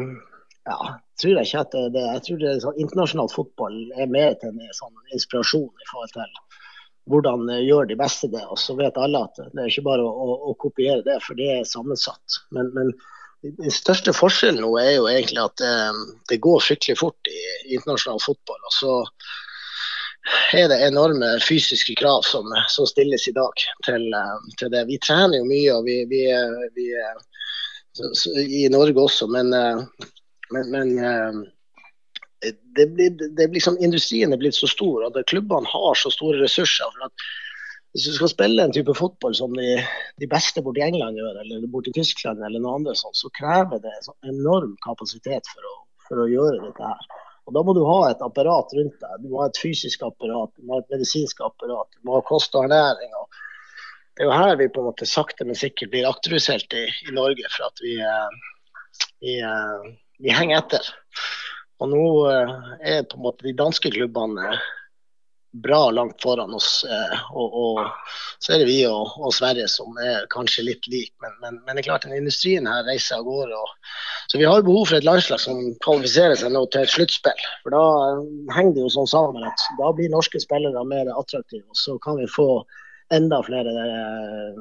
ja, 0.68 0.78
tror 1.20 1.36
jeg 1.36 1.48
ikke 1.48 1.64
at 1.64 1.74
det, 1.94 2.04
jeg 2.04 2.22
tror 2.26 2.38
det 2.42 2.54
sånn, 2.64 2.78
Internasjonal 2.84 3.32
fotball 3.32 3.76
er 3.96 4.10
mer 4.12 4.36
til 4.40 4.52
en 4.52 4.76
sånn 4.76 5.16
inspirasjon 5.16 5.68
i 5.68 5.90
forhold 5.90 6.14
til 6.16 6.38
hvordan 7.10 7.48
gjør 7.64 7.88
de 7.90 7.96
beste 7.98 8.28
det. 8.32 8.42
Og 8.52 8.58
så 8.60 8.76
vet 8.78 8.98
alle 9.00 9.24
at 9.26 9.40
det 9.40 9.62
er 9.62 9.70
ikke 9.70 9.88
bare 9.88 10.04
å, 10.06 10.10
å, 10.10 10.36
å 10.50 10.54
kopiere 10.60 11.02
det, 11.06 11.18
for 11.24 11.38
det 11.38 11.48
er 11.56 11.66
sammensatt. 11.68 12.40
Men, 12.54 12.70
men, 12.76 12.94
den 13.40 13.72
største 13.72 14.12
forskjellen 14.12 14.60
nå 14.60 14.74
er 14.76 14.90
jo 14.98 15.06
egentlig 15.08 15.40
at 15.40 15.56
det, 15.62 15.68
eh, 15.72 16.00
det 16.28 16.42
går 16.44 16.60
fryktelig 16.60 16.98
fort 17.00 17.30
i, 17.30 17.38
i 17.70 17.78
internasjonal 17.78 18.20
fotball. 18.20 18.58
og 18.68 18.74
så 18.76 18.96
er 20.52 20.68
det 20.68 20.76
enorme 20.84 21.30
fysiske 21.40 21.94
krav 21.96 22.26
som, 22.28 22.44
som 22.68 22.88
stilles 22.88 23.24
i 23.30 23.32
dag 23.32 23.64
til, 23.86 24.04
eh, 24.12 24.36
til, 24.60 24.68
det. 24.74 24.84
Vi 24.92 25.00
trener 25.00 25.40
jo 25.40 25.48
mye 25.48 25.78
og 25.78 25.88
vi, 25.88 26.02
vi, 26.10 26.24
vi 26.76 26.90
i 28.60 28.68
Norge 28.70 29.00
også, 29.08 29.30
men, 29.32 29.54
eh, 29.56 30.10
men, 30.54 30.70
men 30.70 30.92
eh, 30.98 31.40
det 32.76 32.86
blir, 32.86 33.10
det 33.10 33.34
blir 33.36 33.58
liksom, 33.58 33.78
industrien 33.80 34.32
er 34.32 34.40
blitt 34.40 34.56
så 34.56 34.68
stor, 34.70 35.06
og 35.06 35.22
klubbene 35.30 35.68
har 35.68 35.94
så 35.98 36.12
store 36.12 36.40
ressurser. 36.40 36.88
for 36.96 37.08
at 37.08 37.24
Hvis 37.92 38.06
du 38.08 38.12
skal 38.16 38.32
spille 38.32 38.64
en 38.64 38.72
type 38.72 38.94
fotball 38.96 39.34
som 39.34 39.54
de, 39.56 39.76
de 40.22 40.28
beste 40.30 40.62
borti 40.64 40.82
England 40.86 41.18
gjør, 41.20 41.40
eller 41.42 41.66
borti 41.72 41.92
Tyskland, 41.96 42.42
eller 42.46 42.62
noe 42.62 42.78
annet 42.78 43.00
sånt, 43.00 43.18
så 43.18 43.32
krever 43.36 43.82
det 43.84 43.96
så 44.06 44.14
enorm 44.32 44.76
kapasitet 44.86 45.50
for 45.52 45.72
å, 45.72 45.74
for 46.08 46.24
å 46.24 46.30
gjøre 46.30 46.62
dette 46.64 46.92
her. 46.92 47.10
Og 47.50 47.54
Da 47.56 47.62
må 47.66 47.74
du 47.74 47.82
ha 47.82 48.00
et 48.10 48.20
apparat 48.22 48.72
rundt 48.78 49.00
deg. 49.02 49.22
Du 49.22 49.32
må 49.32 49.40
ha 49.42 49.48
et 49.50 49.58
fysisk 49.58 50.04
apparat, 50.06 50.52
du 50.56 50.66
må 50.66 50.76
ha 50.76 50.84
et 50.84 50.92
medisinsk 50.94 51.40
apparat, 51.42 51.88
du 51.96 52.06
må 52.06 52.18
ha 52.18 52.26
kost 52.26 52.54
og 52.54 52.68
ernæring. 52.68 53.10
Og 53.18 53.40
det 54.14 54.22
er 54.22 54.28
jo 54.28 54.36
her 54.36 54.58
vi 54.60 54.68
på 54.70 54.82
en 54.82 54.90
måte 54.90 55.08
sakte, 55.08 55.46
men 55.48 55.58
sikkert 55.58 55.90
blir 55.90 56.06
akterutseilt 56.06 56.76
i, 56.78 56.84
i, 57.08 57.16
Norge. 57.16 57.50
For 57.56 57.66
at 57.66 57.82
vi, 57.82 57.96
eh, 58.06 59.02
vi 59.24 59.34
eh, 59.42 59.90
de 60.20 60.34
henger 60.34 60.60
etter. 60.60 60.90
Og 61.80 61.88
nå 61.92 62.04
eh, 62.28 62.52
er 62.96 63.08
på 63.08 63.18
en 63.18 63.24
måte 63.24 63.46
de 63.46 63.56
danske 63.56 63.92
klubbene 63.92 64.58
bra 65.52 65.90
langt 65.90 66.22
foran 66.22 66.54
oss. 66.54 66.84
Eh, 66.84 67.20
og, 67.32 67.54
og 67.54 67.80
så 68.38 68.54
er 68.54 68.62
det 68.62 68.68
vi 68.68 68.78
og, 68.86 69.16
og, 69.18 69.32
Sverige 69.34 69.66
som 69.70 69.96
er 69.98 70.28
kanskje 70.32 70.66
litt 70.68 70.86
like. 70.92 71.14
Men, 71.22 71.36
men, 71.42 71.58
men, 71.64 71.76
det 71.76 71.82
er 71.82 71.88
klart 71.88 72.06
den 72.06 72.18
industrien 72.18 72.68
her 72.70 72.84
reiser 72.86 73.18
av 73.18 73.26
gårde. 73.26 73.62
så 74.30 74.38
vi 74.38 74.46
har 74.46 74.62
behov 74.66 74.86
for 74.86 74.98
et 75.00 75.08
landslag 75.08 75.42
som 75.42 75.62
kvalifiserer 75.84 76.38
seg 76.38 76.54
nå 76.54 76.66
til 76.70 76.84
et 76.84 76.94
sluttspill. 76.94 77.46
For 77.64 77.74
da 77.74 77.82
henger 78.56 78.76
det 78.76 78.84
jo 78.86 78.92
sånn 78.98 79.10
sammen 79.10 79.48
at 79.48 79.66
da 79.80 79.90
blir 79.96 80.12
norske 80.12 80.42
spillere 80.42 80.84
mer 80.86 81.10
attraktive. 81.16 81.66
Og 81.68 81.82
så 81.82 81.98
kan 82.04 82.20
vi 82.20 82.30
få 82.30 82.62
enda 83.14 83.42
flere 83.42 83.72
uh, 83.74 84.54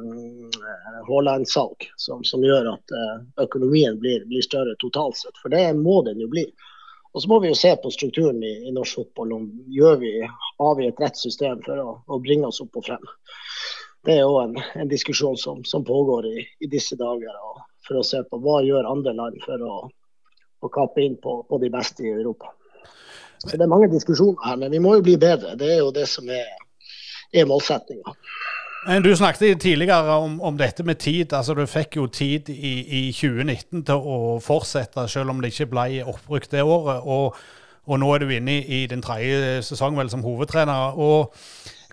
Haaland-salg, 1.08 1.90
som, 1.98 2.24
som, 2.24 2.44
gjør 2.44 2.74
at 2.74 2.96
uh, 2.96 3.22
økonomien 3.46 4.00
blir, 4.02 4.26
blir, 4.30 4.42
større 4.46 4.76
totalt 4.82 5.18
sett. 5.18 5.38
For 5.42 5.54
det 5.54 5.68
må 5.78 6.02
den 6.08 6.22
jo 6.24 6.30
bli. 6.32 6.48
Og 7.14 7.22
så 7.22 7.30
må 7.30 7.40
vi 7.42 7.50
jo 7.50 7.58
se 7.58 7.72
på 7.82 7.92
strukturen 7.94 8.42
i, 8.46 8.54
i 8.70 8.74
norsk 8.74 9.02
fotball. 9.02 9.34
om 9.34 9.46
gjør 9.74 9.98
vi, 10.02 10.14
Har 10.58 10.76
vi 10.78 10.88
et 10.88 11.02
rett 11.02 11.18
system 11.18 11.62
for 11.66 11.82
å, 11.82 11.94
å 12.06 12.20
bringe 12.22 12.50
oss 12.50 12.62
opp 12.62 12.78
og 12.78 12.86
frem? 12.86 13.10
Det 14.06 14.16
er 14.16 14.22
jo 14.24 14.38
en, 14.42 14.56
en 14.76 14.90
diskusjon 14.90 15.38
som, 15.38 15.64
som 15.66 15.84
pågår 15.86 16.30
i, 16.30 16.46
i, 16.60 16.68
disse 16.68 16.96
dager. 16.96 17.34
for 17.88 18.00
å 18.00 18.06
se 18.06 18.22
på 18.30 18.38
hva 18.38 18.62
gjør 18.62 18.86
andre 18.86 19.14
land 19.18 19.38
for 19.46 19.62
å, 19.66 19.76
å 20.62 20.70
kappe 20.70 21.02
inn 21.02 21.18
på, 21.22 21.42
på 21.50 21.58
de 21.58 21.70
beste 21.74 22.06
i 22.06 22.14
Europa. 22.14 22.54
Så 23.40 23.58
Det 23.58 23.64
er 23.64 23.72
mange 23.72 23.88
diskusjoner 23.90 24.42
her, 24.46 24.58
men 24.58 24.72
vi 24.72 24.82
må 24.84 24.96
jo 24.98 25.04
bli 25.04 25.18
bedre. 25.18 25.56
Det 25.56 25.70
er 25.74 25.80
jo 25.80 25.94
det 25.96 26.06
som 26.12 26.30
er 26.30 26.46
er 27.34 27.48
målsettinga. 27.50 28.16
Du 29.04 29.10
snakket 29.16 29.62
tidligere 29.62 30.16
om, 30.18 30.42
om, 30.42 30.58
dette 30.58 30.84
med 30.84 30.96
tid. 30.96 31.34
altså 31.34 31.54
Du 31.54 31.66
fikk 31.66 31.96
jo 32.00 32.08
tid 32.08 32.50
i, 32.50 32.74
i, 33.00 33.02
2019 33.12 33.84
til 33.86 33.96
å 33.96 34.40
fortsette, 34.42 35.08
selv 35.08 35.34
om 35.34 35.42
det 35.42 35.52
ikke 35.52 35.68
ble 35.74 36.04
oppbrukt 36.08 36.52
det 36.52 36.64
året. 36.64 37.04
Og, 37.04 37.36
og 37.86 38.00
nå 38.00 38.14
er 38.14 38.24
du 38.24 38.32
inne 38.32 38.56
i, 38.60 38.84
i 38.84 38.86
din 38.88 39.04
tredje 39.04 39.60
sesong 39.68 40.00
vel 40.00 40.10
som 40.10 40.24
hovedtrener. 40.24 40.96
og 40.96 41.36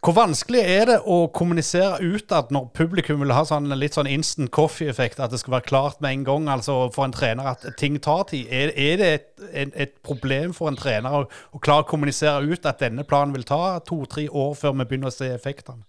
hvor 0.05 0.13
vanskelig 0.13 0.61
er 0.61 0.85
det 0.91 0.97
å 1.09 1.17
kommunisere 1.35 2.05
utad 2.05 2.51
når 2.55 2.69
publikum 2.77 3.23
vil 3.23 3.33
ha 3.33 3.43
sånn, 3.49 3.71
litt 3.81 3.97
sånn 3.97 4.11
instant 4.11 4.53
coffee-effekt, 4.55 5.21
at 5.23 5.33
det 5.33 5.41
skal 5.41 5.57
være 5.57 5.69
klart 5.71 6.03
med 6.05 6.13
en 6.13 6.27
gang 6.27 6.51
altså 6.53 6.77
for 6.95 7.07
en 7.07 7.15
trener 7.17 7.49
at 7.55 7.65
ting 7.81 7.97
tar 8.05 8.27
tid? 8.31 8.47
Er, 8.53 8.75
er 8.77 9.01
det 9.01 9.09
et, 9.15 9.27
et, 9.49 9.75
et, 9.87 9.97
problem 10.07 10.53
for 10.57 10.71
en 10.71 10.79
trener 10.79 11.17
å, 11.17 11.25
å, 11.27 11.61
klare 11.65 11.87
å 11.87 11.89
kommunisere 11.89 12.45
ut 12.45 12.69
at 12.69 12.85
denne 12.85 13.07
planen 13.09 13.35
vil 13.35 13.49
ta 13.49 13.79
to-tre 13.89 14.29
år 14.29 14.55
før 14.61 14.77
vi 14.77 14.87
begynner 14.87 15.11
å 15.11 15.17
se 15.17 15.33
effektene? 15.33 15.87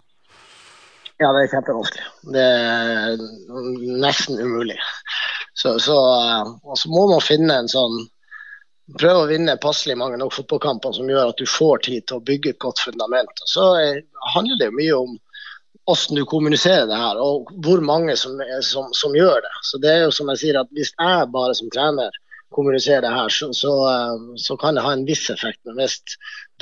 Ja, 1.17 1.31
det 1.33 1.43
er 1.43 1.53
kjempevanskelig. 1.55 2.09
Det 2.33 2.43
er 2.45 3.21
nesten 4.05 4.37
umulig. 4.39 4.77
Så, 5.57 5.79
så, 5.81 5.97
så 6.77 6.91
må 6.93 7.07
man 7.09 7.23
finne 7.25 7.55
en 7.59 7.71
sånn 7.71 8.05
prøve 8.95 9.23
å 9.23 9.29
vinne 9.29 9.57
passelig 9.59 9.97
mange 9.99 10.19
nok 10.21 10.35
fotballkamper 10.35 10.95
som 10.95 11.09
gjør 11.11 11.31
at 11.33 11.41
du 11.41 11.47
får 11.49 11.83
tid 11.87 12.05
til 12.07 12.19
å 12.19 12.27
bygge 12.27 12.53
et 12.53 12.61
godt 12.63 12.79
fundament. 12.85 13.41
Så 13.49 13.65
handler 14.33 14.61
det 14.61 14.75
mye 14.75 14.95
om 14.95 15.17
hvordan 15.87 16.19
du 16.19 16.25
kommuniserer 16.27 16.87
det 16.87 16.99
her, 16.99 17.19
og 17.23 17.51
hvor 17.63 17.83
mange 17.83 18.15
som, 18.19 18.39
som, 18.63 18.89
som, 18.95 19.15
gjør 19.15 19.39
det. 19.43 19.53
Så 19.63 19.79
det 19.83 19.91
er 19.91 20.01
jo 20.03 20.15
som 20.15 20.31
jeg 20.33 20.41
sier 20.41 20.59
at 20.59 20.71
Hvis 20.75 20.91
jeg 20.91 21.29
bare 21.31 21.55
som 21.55 21.69
trener 21.71 22.15
kommuniserer 22.51 23.03
det 23.03 23.11
her, 23.11 23.29
så, 23.31 23.49
så, 23.55 23.71
eh, 23.91 24.35
så 24.39 24.57
kan 24.59 24.75
det 24.75 24.83
ha 24.83 24.91
en 24.95 25.05
viss 25.07 25.29
effekt. 25.29 25.59
Men 25.65 25.79
hvis 25.79 25.99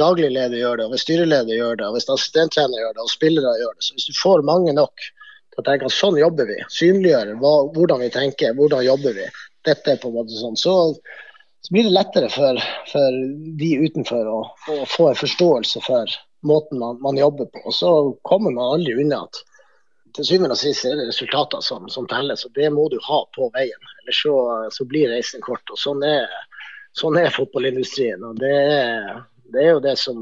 daglig 0.01 0.31
leder 0.33 0.57
gjør 0.57 0.77
det, 0.77 0.87
og 0.87 0.95
hvis 0.95 1.05
styreleder 1.05 1.57
gjør 1.57 1.77
det, 1.79 1.89
og 1.89 1.97
hvis 1.97 2.09
assistenttrener 2.09 2.81
gjør 2.81 2.95
det, 2.97 3.05
og 3.05 3.13
spillere 3.13 3.57
gjør 3.61 3.75
det, 3.77 3.85
så 3.85 3.97
hvis 3.97 4.09
du 4.09 4.17
får 4.17 4.45
mange 4.49 4.73
nok 4.77 5.05
til 5.05 5.61
å 5.61 5.65
tenke 5.67 5.89
at 5.89 5.95
sånn 5.95 6.17
jobber 6.19 6.49
vi, 6.49 6.57
synliggjøre 6.73 7.37
hvordan 7.39 8.01
vi 8.01 8.09
tenker, 8.13 8.57
hvordan 8.57 8.85
jobber 8.85 9.15
vi, 9.17 9.29
dette 9.65 9.93
er 9.93 10.01
på 10.01 10.11
en 10.11 10.17
måte 10.19 10.37
sånn, 10.37 10.57
så 10.59 10.75
så 11.65 11.73
blir 11.73 11.83
det 11.83 11.89
lettere 11.89 12.29
for, 12.29 12.59
for 12.91 13.15
de 13.57 13.69
utenfor 13.87 14.27
å, 14.29 14.39
å, 14.69 14.73
få 14.85 15.07
en 15.09 15.17
forståelse 15.17 15.81
for 15.81 16.11
måten 16.45 16.77
man, 16.77 16.99
man, 17.01 17.17
jobber 17.17 17.47
på. 17.49 17.63
Og 17.65 17.73
så 17.73 17.93
kommer 18.21 18.53
man 18.53 18.75
aldri 18.75 18.93
unna 19.01 19.23
at 19.25 19.39
til 20.13 20.27
syvende 20.29 20.53
og 20.53 20.61
sist 20.61 20.85
er 20.85 20.93
det 20.99 21.07
resultater 21.09 21.63
som, 21.65 21.87
som 21.89 22.05
telles, 22.11 22.45
og 22.45 22.53
det 22.53 22.69
må 22.69 22.85
du 22.93 22.99
ha 23.07 23.17
på 23.33 23.49
veien. 23.57 23.89
Ellers 24.03 24.21
så, 24.27 24.35
så 24.77 24.85
blir 24.85 25.09
reisen 25.09 25.41
kort. 25.41 25.65
og 25.73 25.81
Sånn 25.81 26.05
er, 26.05 26.29
sånn 27.01 27.17
er 27.17 27.33
fotballindustrien. 27.33 28.21
og 28.21 28.37
det 28.45 28.53
er, 28.61 29.09
det 29.49 29.65
er, 29.65 29.71
jo 29.73 29.81
det 29.87 29.97
som, 29.97 30.21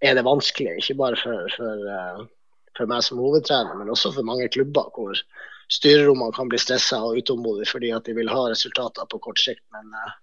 er 0.00 0.16
det 0.16 0.24
vanskelige, 0.24 0.80
ikke 0.80 0.98
bare 1.04 1.20
for, 1.20 1.52
for, 1.58 1.86
eh, 1.98 2.24
for 2.80 2.96
meg 2.96 3.04
som 3.04 3.20
hovedtrener, 3.20 3.76
men 3.76 3.92
også 3.92 4.16
for 4.16 4.24
mange 4.24 4.48
klubber 4.56 4.88
hvor 4.96 5.20
styrerommene 5.68 6.32
kan 6.32 6.48
bli 6.48 6.64
stressa 6.64 7.04
og 7.04 7.20
utålmodige 7.20 7.70
fordi 7.76 7.92
at 7.92 8.08
de 8.08 8.16
vil 8.16 8.32
ha 8.32 8.48
resultater 8.48 9.04
på 9.12 9.20
kort 9.28 9.44
sikt. 9.44 9.62
Men 9.76 9.92
uh, 9.92 10.16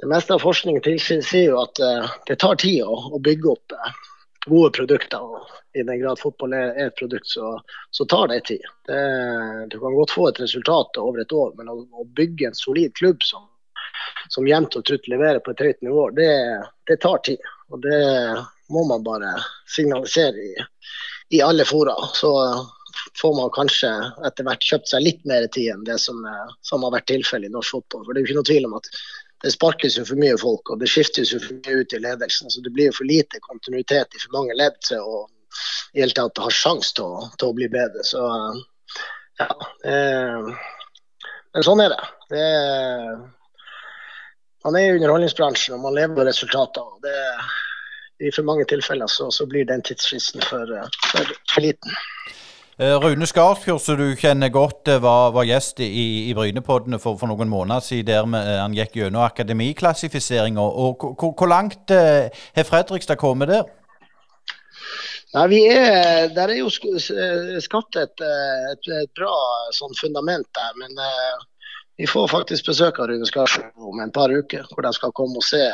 det 0.00 0.08
meste 0.10 0.34
av 0.34 0.42
forskningen 0.44 0.84
tilsier 0.84 1.46
jo 1.46 1.60
at 1.62 1.80
uh, 1.80 2.10
det 2.28 2.36
tar 2.42 2.58
tid 2.60 2.82
å, 2.84 2.98
å 3.16 3.20
bygge 3.22 3.48
opp 3.54 3.72
uh, 3.72 3.92
gode 4.46 4.70
produkter. 4.76 5.22
og 5.22 5.78
I 5.78 5.84
den 5.88 6.00
grad 6.02 6.20
fotball 6.20 6.54
er 6.56 6.76
et 6.86 6.96
produkt, 6.98 7.28
så, 7.32 7.56
så 7.90 8.04
tar 8.04 8.28
det 8.32 8.42
tid. 8.50 8.64
Det, 8.86 9.00
du 9.72 9.78
kan 9.80 9.96
godt 9.96 10.14
få 10.14 10.28
et 10.28 10.40
resultat 10.40 11.00
over 11.02 11.22
et 11.22 11.32
år, 11.32 11.54
men 11.56 11.72
å, 11.72 11.80
å 11.80 12.06
bygge 12.18 12.50
en 12.50 12.58
solid 12.58 12.94
klubb 12.98 13.24
som, 13.24 13.48
som 14.28 14.48
jevnt 14.48 14.76
og 14.76 14.86
trutt 14.86 15.08
leverer 15.08 15.40
på 15.40 15.56
et 15.56 15.64
høyt 15.64 15.82
nivå, 15.88 16.10
det, 16.16 16.30
det, 16.90 17.00
tar 17.02 17.22
tid. 17.26 17.50
Og 17.72 17.82
det 17.82 18.00
må 18.72 18.84
man 18.86 19.04
bare 19.06 19.32
signalisere 19.72 20.44
i, 20.44 20.54
i 21.38 21.42
alle 21.42 21.64
fora. 21.64 21.96
Så 22.14 22.30
får 23.20 23.36
man 23.36 23.52
kanskje 23.54 23.90
etter 24.28 24.44
hvert 24.44 24.64
kjøpt 24.64 24.92
seg 24.92 25.08
litt 25.08 25.24
mer 25.28 25.48
tid 25.52 25.72
enn 25.72 25.86
det 25.88 25.96
som, 26.02 26.20
som 26.60 26.84
har 26.84 26.94
vært 26.98 27.08
tilfellet 27.10 27.48
i 27.48 27.56
norsk 27.56 27.78
fotball. 27.78 28.04
For 28.04 28.12
det 28.12 28.20
er 28.20 28.26
jo 28.26 28.28
ikke 28.30 28.42
noe 28.42 28.50
tvil 28.52 28.68
om 28.68 28.76
at 28.78 28.90
det 29.44 29.52
sparkes 29.52 29.98
jo 29.98 30.04
for 30.08 30.20
mye 30.20 30.36
folk, 30.40 30.70
og 30.72 30.80
det 30.80 30.88
skiftes 30.90 31.32
jo 31.34 31.40
for 31.42 31.58
mye 31.58 31.82
ut 31.82 31.92
i 31.92 32.00
ledelsen. 32.02 32.50
Så 32.50 32.62
det 32.64 32.72
blir 32.74 32.90
jo 32.90 32.96
for 32.98 33.08
lite 33.08 33.40
kontinuitet 33.44 34.16
i 34.16 34.22
for 34.22 34.38
mange 34.38 34.56
ledd 34.56 34.78
til 34.88 35.02
å 35.04 35.26
i 35.96 36.02
hele 36.02 36.16
tatt 36.16 36.40
ha 36.42 36.50
sjanse 36.52 36.94
til, 36.96 37.28
til, 37.38 37.50
å 37.50 37.56
bli 37.56 37.68
bedre. 37.72 38.04
Så 38.04 38.22
ja. 39.40 39.48
Eh, 39.88 40.50
men 41.54 41.64
sånn 41.64 41.82
er 41.84 41.92
det. 41.92 42.02
det 42.32 42.46
man 44.66 44.76
er 44.76 44.88
i 44.90 44.96
underholdningsbransjen 44.96 45.76
og 45.76 45.84
man 45.84 45.94
lever 45.94 46.20
av 46.20 46.28
resultater. 46.28 46.82
og 46.82 46.98
det, 47.04 47.16
I 48.26 48.32
for 48.34 48.48
mange 48.48 48.64
tilfeller 48.68 49.06
så, 49.12 49.30
så 49.30 49.46
blir 49.46 49.68
den 49.68 49.84
tidsfristen 49.86 50.42
for, 50.42 50.72
for, 51.12 51.36
for 51.52 51.64
liten. 51.64 51.96
Eh, 52.78 52.92
Rune 53.00 53.24
Skarsfjord, 53.24 53.80
som 53.80 53.96
du 53.96 54.10
kjenner 54.20 54.50
godt, 54.52 54.88
eh, 54.92 54.98
var, 55.00 55.30
var 55.32 55.46
gjest 55.48 55.78
i, 55.80 56.28
i 56.28 56.34
Brynepoddene 56.36 56.98
for, 57.00 57.16
for, 57.16 57.30
noen 57.30 57.48
måneder 57.48 57.80
siden. 57.80 58.10
der 58.10 58.36
eh, 58.36 58.60
Han 58.60 58.76
gikk 58.76 58.98
gjennom 58.98 59.24
akademiklassifiseringa. 59.24 60.60
Hvor 60.60 61.48
langt 61.48 61.88
har 61.88 62.68
Fredrikstad 62.68 63.16
kommet 63.16 63.48
der? 63.48 63.64
Nei, 65.32 65.46
vi 65.54 65.62
er, 65.72 66.28
Der 66.36 66.52
er 66.52 66.60
jo 66.60 66.68
skapt 66.68 67.96
et, 67.96 68.20
et, 68.20 68.92
et, 69.00 69.12
bra 69.16 69.32
sånn 69.72 69.96
fundament 69.96 70.48
der. 70.60 70.76
Men 70.76 71.00
uh, 71.00 71.48
vi 71.96 72.04
får 72.12 72.28
faktisk 72.28 72.68
besøk 72.74 73.00
av 73.00 73.08
Rune 73.08 73.28
Skarsfjord 73.28 73.88
om 73.88 74.04
en 74.04 74.12
par 74.12 74.28
uker, 74.28 74.68
hvor 74.68 74.84
de 74.84 74.92
skal 74.92 75.16
komme 75.16 75.40
og 75.40 75.48
se 75.48 75.64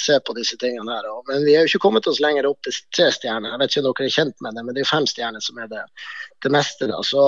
se 0.00 0.16
på 0.20 0.34
disse 0.36 0.56
tingene 0.60 0.92
her. 0.92 1.06
Men 1.28 1.44
vi 1.44 1.54
har 1.54 1.64
jo 1.64 1.72
ikke 1.72 1.82
kommet 1.86 2.06
oss 2.10 2.20
lenger 2.22 2.48
opp 2.48 2.60
til 2.64 2.76
tre 2.96 3.10
stjerner. 3.14 3.52
Jeg 3.52 3.60
vet 3.60 3.72
ikke 3.72 3.82
om 3.82 3.88
dere 3.90 4.08
er 4.08 4.14
kjent 4.16 4.44
med 4.44 4.56
det, 4.56 4.64
men 4.64 4.76
det 4.76 4.82
er 4.84 4.90
fem 4.90 5.06
stjerner 5.10 5.44
som 5.44 5.60
er 5.62 5.70
det, 5.70 5.84
det 6.44 6.52
meste. 6.54 6.88
da. 6.90 7.00
Så, 7.06 7.24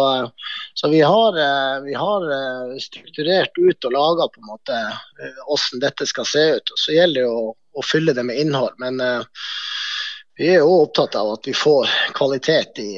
så 0.78 0.90
vi, 0.92 1.02
har, 1.04 1.38
eh, 1.42 1.76
vi, 1.86 1.94
har, 1.98 2.26
eh, 2.38 2.74
strukturert 2.82 3.56
ut 3.58 3.88
og 3.88 3.96
laga 3.96 4.28
på 4.32 4.42
en 4.42 4.50
måte 4.50 4.80
eh, 4.82 5.70
dette 5.82 6.08
skal 6.08 6.28
se 6.28 6.44
ut. 6.58 6.74
og 6.74 6.82
Så 6.82 6.96
gjelder 6.96 7.22
det 7.22 7.30
å, 7.30 7.54
å 7.54 7.86
fylle 7.86 8.16
det 8.16 8.26
med 8.26 8.40
innhold. 8.40 8.76
Men 8.82 9.00
vi 10.36 10.50
er 10.52 10.60
jo 10.60 10.82
opptatt 10.82 11.16
av 11.16 11.36
at 11.36 11.48
vi 11.48 11.54
får 11.56 11.90
kvalitet 12.16 12.82
i 12.82 12.92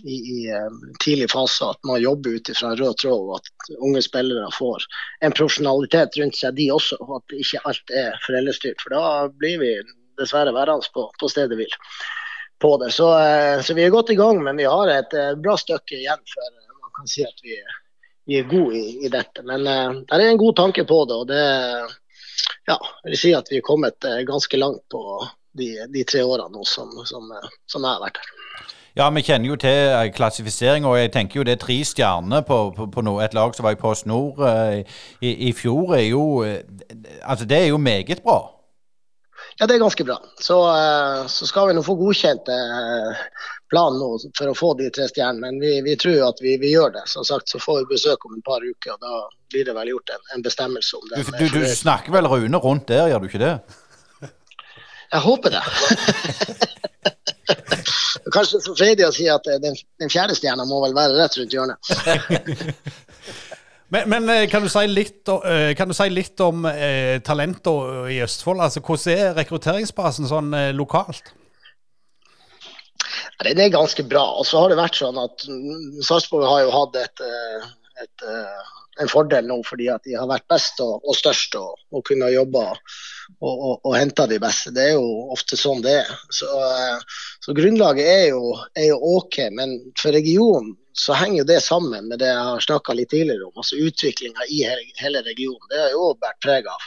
i, 0.00 0.14
i 0.14 0.50
eh, 0.50 0.70
tidlig 1.04 1.30
fase. 1.30 1.64
At 1.64 1.84
man 1.84 2.02
jobber 2.02 2.30
ut 2.30 2.50
fra 2.56 2.74
rød 2.74 2.96
tråd, 3.02 3.28
og 3.28 3.36
at 3.36 3.76
unge 3.78 4.02
spillere 4.02 4.48
får 4.58 4.86
en 5.20 5.36
profesjonalitet 5.36 6.18
rundt 6.20 6.38
seg, 6.38 6.56
de 6.56 6.70
også. 6.74 6.98
Og 7.04 7.18
at 7.20 7.36
ikke 7.38 7.62
alt 7.68 7.94
er 8.04 8.18
foreldrestyrt. 8.26 8.82
For 8.82 8.96
da 8.96 9.04
blir 9.28 9.60
vi 9.62 9.74
dessverre 10.20 10.54
værende 10.54 10.92
på, 10.94 11.08
på 11.20 11.30
stedet 11.30 11.58
hvil 11.58 11.78
på 12.62 12.76
det. 12.78 12.92
Så, 12.94 13.08
eh, 13.18 13.60
så, 13.62 13.74
vi 13.74 13.86
er 13.86 13.94
godt 13.94 14.12
i 14.14 14.18
gang, 14.18 14.42
men 14.44 14.60
vi 14.60 14.68
har 14.70 14.92
et 14.92 15.16
eh, 15.18 15.34
bra 15.38 15.56
stykke 15.58 15.98
igjen 15.98 16.26
før 16.34 16.50
man 16.84 16.96
kan 16.98 17.10
si 17.10 17.24
at 17.26 17.42
vi, 17.42 17.58
vi 18.30 18.38
er 18.38 18.50
gode 18.50 18.78
i, 18.78 18.98
i, 19.06 19.10
dette. 19.12 19.44
Men 19.48 19.66
det 19.66 20.18
er 20.18 20.28
en 20.28 20.40
god 20.40 20.56
tanke 20.60 20.86
på 20.88 21.04
det. 21.10 21.16
og 21.16 21.28
det 21.30 21.42
ja, 22.68 22.78
vil 23.04 23.18
si 23.18 23.32
at 23.34 23.50
vi 23.50 23.58
er 23.58 23.66
kommet 23.66 24.06
ganske 24.28 24.60
langt 24.60 24.84
på 24.90 25.02
de, 25.58 25.74
de 25.90 26.04
tre 26.06 26.22
årene 26.22 26.54
nå 26.54 26.62
som, 26.64 26.92
som, 27.08 27.26
som 27.66 27.82
jeg 27.82 27.90
har 27.90 28.04
vært 28.04 28.22
her. 28.22 28.30
Ja, 28.96 29.10
vi 29.10 29.22
kjenner 29.24 29.48
jo 29.48 29.54
til 29.56 29.86
eh, 29.88 30.10
klassifisering, 30.12 30.84
og 30.84 30.98
jeg 30.98 31.12
tenker 31.14 31.40
jo 31.40 31.44
det 31.48 31.54
er 31.54 31.60
tre 31.62 31.78
stjerner 31.88 32.42
på, 32.44 32.58
på, 32.76 32.86
på 32.92 33.04
no, 33.04 33.14
et 33.24 33.32
lag 33.32 33.54
som 33.56 33.64
var 33.64 33.72
i 33.72 33.80
Post 33.80 34.04
Nord 34.06 34.42
uh, 34.44 34.84
i, 35.24 35.30
i, 35.48 35.52
fjor, 35.56 35.94
er 35.96 36.10
jo 36.10 36.44
uh, 36.44 36.58
Altså, 37.24 37.46
det 37.48 37.56
er 37.56 37.66
jo 37.70 37.78
meget 37.80 38.20
bra. 38.24 38.52
Ja, 39.60 39.64
det 39.64 39.76
er 39.76 39.80
ganske 39.80 40.04
bra. 40.04 40.18
Så, 40.36 40.58
uh, 40.60 41.24
så 41.24 41.48
skal 41.48 41.70
vi 41.70 41.76
nå 41.76 41.82
få 41.86 41.96
godkjent 41.96 42.44
planen 43.72 43.96
nå 43.96 44.10
for 44.36 44.52
å 44.52 44.56
få 44.56 44.74
de 44.76 44.90
tre 44.92 45.08
stjernene. 45.08 45.40
Men 45.46 45.60
vi, 45.62 45.78
vi 45.86 45.96
tror 45.96 46.28
at 46.28 46.44
vi, 46.44 46.58
vi, 46.60 46.74
gjør 46.76 46.92
det. 46.98 47.06
Som 47.08 47.24
sagt 47.24 47.48
så 47.48 47.56
får 47.62 47.80
vi 47.80 47.94
besøk 47.94 48.26
om 48.28 48.36
et 48.36 48.44
par 48.44 48.60
uker, 48.60 48.92
og 48.92 49.00
da 49.00 49.24
blir 49.54 49.64
det 49.70 49.76
vel 49.78 49.94
gjort 49.94 50.12
en, 50.12 50.22
en 50.36 50.44
bestemmelse 50.44 51.00
om 51.00 51.08
det. 51.08 51.24
Du, 51.30 51.32
du, 51.40 51.46
du 51.62 51.64
snakker 51.80 52.12
vel 52.12 52.28
Rune 52.28 52.60
rundt 52.60 52.92
der, 52.92 53.08
gjør 53.08 53.24
du 53.24 53.28
ikke 53.32 53.44
det? 53.46 53.56
Jeg 55.12 55.20
håper 55.24 55.48
det. 55.56 55.64
Kanskje 58.32 58.60
så 58.64 58.74
freidig 58.76 59.06
å 59.06 59.12
si 59.14 59.28
at 59.30 59.46
eh, 59.50 59.60
den, 59.62 59.76
den 60.00 60.12
fjerde 60.12 60.36
stjerna 60.38 60.66
må 60.68 60.80
vel 60.84 60.96
være 60.96 61.18
rett 61.18 61.36
rundt 61.38 61.54
hjørnet. 61.56 61.92
men, 63.94 64.08
men, 64.12 64.30
eh, 64.32 64.46
kan, 64.50 64.64
du 64.64 64.72
si 64.72 64.84
litt, 64.90 65.22
eh, 65.28 65.72
kan 65.78 65.90
du 65.90 65.96
si 65.96 66.08
litt 66.12 66.40
om 66.44 66.66
eh, 66.70 67.18
talenter 67.24 68.10
i 68.12 68.20
Østfold? 68.24 68.62
Altså, 68.64 68.82
hvordan 68.84 69.16
er 69.16 69.38
rekrutteringsbasen 69.40 70.30
sånn 70.30 70.52
eh, 70.58 70.70
lokalt? 70.76 71.34
Det 73.42 73.56
den 73.56 73.64
er 73.64 73.74
ganske 73.74 74.04
bra. 74.06 74.22
Og 74.38 74.46
så 74.46 74.60
har 74.62 74.70
det 74.70 74.78
vært 74.78 75.00
sånn 75.00 75.18
at 75.18 75.48
mm, 75.48 76.02
Sarpsborg 76.06 76.46
har 76.46 76.62
jo 76.62 76.74
hatt 76.76 76.98
et, 77.00 77.24
et, 78.04 78.28
en 79.02 79.10
fordel 79.10 79.48
nå 79.48 79.58
fordi 79.66 79.88
at 79.90 80.04
de 80.06 80.14
har 80.14 80.30
vært 80.30 80.46
best 80.52 80.78
og, 80.84 81.00
og 81.02 81.16
størst 81.18 81.56
og, 81.58 81.74
og 81.90 82.04
kunne 82.06 82.30
jobbe 82.30 82.62
og, 83.40 83.54
og, 83.54 83.74
og 83.88 83.96
hente 83.96 84.26
de 84.30 84.38
beste. 84.42 84.72
Det 84.74 84.90
er 84.90 84.94
jo 84.96 85.32
ofte 85.34 85.58
sånn 85.58 85.82
det 85.84 85.96
er. 86.02 86.12
Så, 86.34 86.48
så 87.44 87.54
grunnlaget 87.56 88.06
er 88.08 88.28
jo, 88.32 88.54
er 88.78 88.90
jo, 88.92 89.00
OK, 89.18 89.38
men 89.56 89.78
for 90.00 90.14
regionen 90.14 90.74
så 90.92 91.16
henger 91.16 91.38
jo 91.40 91.48
det 91.48 91.60
sammen 91.64 92.08
med 92.10 92.20
det 92.20 92.28
jeg 92.28 92.44
har 92.48 92.64
snakka 92.66 92.94
litt 92.96 93.10
tidligere 93.12 93.46
om. 93.48 93.54
altså 93.56 93.78
Utviklinga 93.80 94.44
i 94.52 94.60
hele 95.00 95.22
regionen. 95.24 95.68
Det 95.70 95.80
har 95.80 95.94
jo 95.94 96.10
båret 96.20 96.40
preg 96.44 96.68
av, 96.68 96.84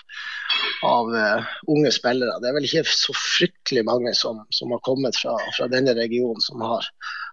av 0.85 1.09
uh, 1.15 1.55
unge 1.73 1.91
spillere. 1.93 2.37
Det 2.41 2.51
er 2.51 2.57
vel 2.59 2.67
ikke 2.69 2.85
så 2.85 3.15
fryktelig 3.17 3.85
mange 3.87 4.13
som, 4.17 4.43
som 4.53 4.73
har 4.75 4.83
kommet 4.85 5.17
fra, 5.17 5.33
fra, 5.57 5.69
denne 5.73 5.97
regionen 5.97 6.43
som 6.43 6.61
har, 6.61 6.85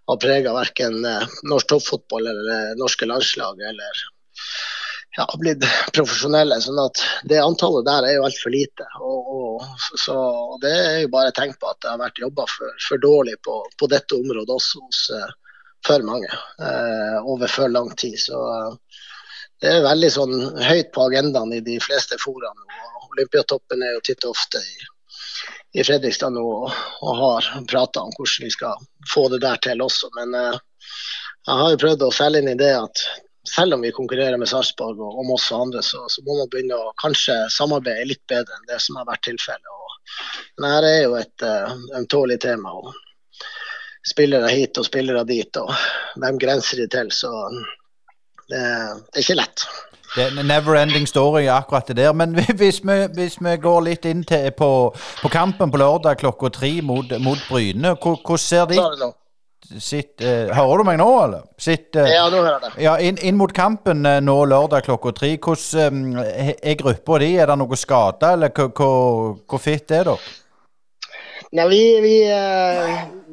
har 0.08 0.22
prega 0.24 0.56
verken 0.56 1.02
uh, 1.04 1.28
norsk 1.50 1.74
toppfotball 1.74 2.32
eller 2.32 2.72
uh, 2.72 2.74
norske 2.80 3.08
landslag 3.10 3.60
eller 3.68 4.04
ja, 5.16 5.26
blitt 5.38 5.64
profesjonelle. 5.92 6.58
sånn 6.60 6.80
at 6.82 7.02
det 7.28 7.40
antallet 7.42 7.86
der 7.88 8.08
er 8.08 8.16
jo 8.16 8.26
altfor 8.28 8.54
lite. 8.54 8.86
Og, 9.04 9.32
og, 9.36 9.86
så, 10.00 10.16
det 10.62 10.72
er 10.72 10.98
jo 11.04 11.12
bare 11.12 11.34
tenkt 11.36 11.60
på 11.60 11.70
at 11.70 11.80
det 11.84 11.92
har 11.92 12.00
vært 12.00 12.22
jobba 12.22 12.46
for, 12.50 12.76
for, 12.88 13.02
dårlig 13.02 13.36
på, 13.44 13.58
på, 13.78 13.88
dette 13.92 14.18
området 14.18 14.56
også 14.56 14.84
hos 14.86 15.02
uh, 15.16 15.30
for 15.82 16.04
mange 16.06 16.28
eh, 16.62 17.16
over 17.26 17.50
for 17.50 17.68
lang 17.68 17.90
tid. 17.98 18.14
Så 18.20 18.38
uh, 18.38 19.02
det 19.60 19.72
er 19.72 19.84
veldig 19.84 20.10
sånn 20.14 20.36
høyt 20.62 20.92
på 20.94 21.08
agendaen 21.08 21.52
i 21.56 21.60
de 21.64 21.78
fleste 21.82 22.18
og 22.22 23.12
Olympiatoppen 23.12 23.82
er 23.84 23.96
jo 23.96 24.04
titt 24.06 24.24
og 24.24 24.32
ofte 24.32 24.62
i, 24.62 24.86
i 25.76 25.84
Fredrikstad 25.84 26.32
nå 26.32 26.42
og, 26.42 26.70
og 27.02 27.18
har 27.18 27.50
prata 27.68 28.06
om 28.06 28.14
hvordan 28.16 28.46
vi 28.46 28.54
skal 28.54 28.86
få 29.12 29.26
det 29.34 29.42
der 29.42 29.60
til 29.60 29.82
også. 29.84 30.08
Men 30.16 30.32
jeg 30.38 31.58
har 31.60 31.74
jo 31.74 31.82
prøvd 31.82 32.06
å 32.06 32.14
selge 32.14 32.40
inn 32.40 32.54
i 32.54 32.56
det 32.56 32.72
at 32.78 33.04
selv 33.48 33.74
om 33.74 33.80
vi 33.82 33.92
konkurrerer 33.92 34.38
med 34.38 34.48
Sarpsborg 34.48 35.00
og, 35.00 35.18
og 35.18 35.26
Moss 35.26 35.50
og 35.52 35.66
andre, 35.66 35.82
så, 35.82 36.04
så, 36.08 36.22
må 36.26 36.38
man 36.38 36.50
begynne 36.52 36.78
å 36.78 36.92
kanskje 37.02 37.36
samarbeide 37.50 38.08
litt 38.12 38.22
bedre 38.30 38.58
enn 38.58 38.68
det 38.70 38.78
som 38.82 38.98
har 39.00 39.08
vært 39.08 39.24
tilfellet. 39.26 39.78
Dette 40.62 40.90
er 40.90 41.02
jo 41.04 41.16
et 41.18 41.46
uh, 41.46 42.36
tema. 42.40 42.74
og 42.78 42.92
Spillere 44.06 44.50
hit 44.50 44.78
og 44.78 44.86
spillere 44.86 45.22
dit, 45.24 45.56
og 45.56 45.70
hvem 46.18 46.38
grenser 46.38 46.82
de 46.82 46.88
til? 46.90 47.10
Så 47.14 47.30
det, 48.50 48.58
det 48.58 49.20
er 49.20 49.22
ikke 49.22 49.38
lett. 49.38 49.64
Det 50.12 50.24
er 50.26 50.34
en 50.34 50.46
never 50.46 50.76
ending 50.76 51.06
story, 51.08 51.46
akkurat 51.48 51.86
det 51.88 51.96
der. 51.96 52.12
Men 52.12 52.34
hvis 52.60 52.82
vi, 52.84 52.98
hvis 53.14 53.38
vi 53.40 53.56
går 53.56 53.80
litt 53.86 54.04
inn 54.04 54.24
til, 54.28 54.50
på, 54.58 54.70
på, 55.22 55.32
kampen 55.32 55.70
på 55.70 55.80
lørdag 55.80 56.18
klokka 56.20 56.50
tre 56.52 56.72
mot, 56.82 57.14
mot 57.22 57.38
Bryne, 57.48 57.94
hvordan 57.94 58.38
ser 58.38 58.66
de 58.66 58.82
sitt 59.80 60.22
uh, 60.24 60.50
Hører 60.52 60.82
du 60.82 60.86
meg 60.88 60.98
nå, 61.00 61.08
eller? 61.24 61.46
Sitt, 61.60 61.94
uh, 61.96 62.08
ja, 62.08 62.26
nå 62.32 62.42
hører 62.42 62.58
jeg 62.58 62.64
det. 62.64 62.82
Ja, 62.84 62.96
inn, 63.00 63.18
inn, 63.22 63.38
mot 63.38 63.52
kampen 63.56 64.06
uh, 64.08 64.18
nå 64.24 64.36
lørdag 64.50 64.84
klokka 64.86 65.14
tre. 65.16 65.32
Hvordan 65.42 66.02
um, 66.12 66.20
er 66.20 66.78
gruppa 66.80 67.20
di? 67.22 67.32
Er 67.40 67.52
det 67.52 67.58
noe 67.60 67.78
skada, 67.78 68.34
eller 68.36 68.52
hvor 68.52 69.62
fitt 69.62 69.94
er 69.94 70.10
dere? 70.10 70.18
Nei, 71.52 71.66
vi, 71.68 71.80
vi 72.00 72.12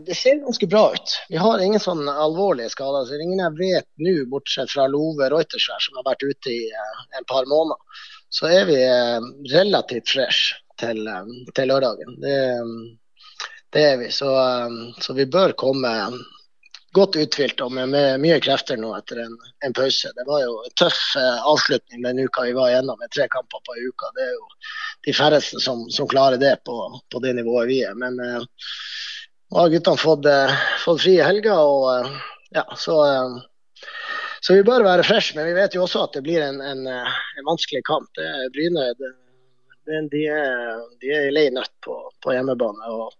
Det 0.04 0.16
ser 0.18 0.42
ganske 0.44 0.68
bra 0.68 0.90
ut. 0.92 1.18
Vi 1.32 1.40
har 1.40 1.62
ingen 1.64 1.80
sånn 1.80 2.04
alvorlige 2.12 2.72
skader. 2.74 3.06
Så 3.08 3.20
ingen 3.20 3.40
jeg 3.40 3.58
vet 3.60 3.88
nå, 4.04 4.16
bortsett 4.32 4.72
fra 4.74 4.90
Love 4.92 5.30
Reutersvær, 5.32 5.80
som 5.86 6.00
har 6.02 6.10
vært 6.12 6.26
ute 6.28 6.52
i 6.52 6.64
en 7.16 7.28
par 7.32 7.48
måneder, 7.48 7.80
så 8.30 8.50
er 8.52 8.68
vi 8.68 8.80
relativt 9.54 10.12
fresh 10.12 10.58
til, 10.82 11.08
til 11.56 11.72
lørdagen. 11.72 12.18
Det 12.20 12.40
det 13.74 13.86
er 13.86 13.98
vi. 13.98 14.12
Så, 14.12 14.30
um, 14.66 14.94
så, 15.02 15.14
vi 15.14 15.26
bør 15.26 15.54
komme 15.58 15.92
godt 16.92 17.16
uthvilt 17.16 17.62
og 17.62 17.74
med, 17.74 17.92
med, 17.94 18.22
mye 18.24 18.40
krefter 18.42 18.80
nå 18.80 18.92
etter 18.98 19.22
en, 19.22 19.36
en, 19.66 19.74
pause. 19.78 20.10
Det 20.16 20.26
var 20.28 20.42
jo 20.42 20.56
en 20.66 20.76
tøff 20.80 21.02
eh, 21.20 21.44
avslutning 21.52 22.02
den 22.06 22.24
uka 22.26 22.48
vi 22.48 22.56
var 22.58 22.72
igjennom 22.72 22.98
med 23.00 23.12
tre 23.14 23.28
kamper 23.30 23.62
på 23.66 23.76
en 23.76 23.92
uke. 23.92 24.10
Det 24.16 24.24
er 24.26 24.32
jo 24.34 24.48
de 25.06 25.14
færreste 25.14 25.62
som, 25.62 25.84
som 25.94 26.10
klarer 26.10 26.42
det 26.42 26.56
på, 26.66 26.80
på, 27.12 27.22
det 27.22 27.36
nivået 27.38 27.70
vi 27.70 27.84
er. 27.86 27.94
Men 27.94 28.18
eh, 28.26 28.42
nå 29.52 29.62
har 29.62 29.70
guttene 29.74 30.02
fått, 30.02 30.26
eh, 30.30 30.58
fått 30.82 31.04
fri 31.06 31.20
i 31.20 31.26
helga, 31.26 31.60
og 31.62 31.86
eh, 31.94 32.18
ja, 32.58 32.66
så 32.78 32.98
så 34.40 34.56
vi 34.56 34.64
bør 34.64 34.86
være 34.86 35.04
fresh, 35.04 35.34
men 35.36 35.50
vi 35.50 35.56
vet 35.58 35.74
jo 35.76 35.82
også 35.84 36.06
at 36.06 36.14
det 36.16 36.22
blir 36.24 36.40
en, 36.40 36.62
en, 36.64 36.86
en 36.88 37.48
vanskelig 37.48 37.82
kamp. 37.84 38.08
Det 38.16 38.24
er 38.24 38.54
Bryne 38.56 38.86
det, 38.96 39.10
det, 39.84 40.00
de, 40.14 40.22
er, 40.32 40.80
de 41.02 41.12
er 41.12 41.28
lei 41.36 41.50
nøtt 41.52 41.74
på, 41.84 41.98
på 42.24 42.32
hjemmebane. 42.32 42.88
og 42.88 43.12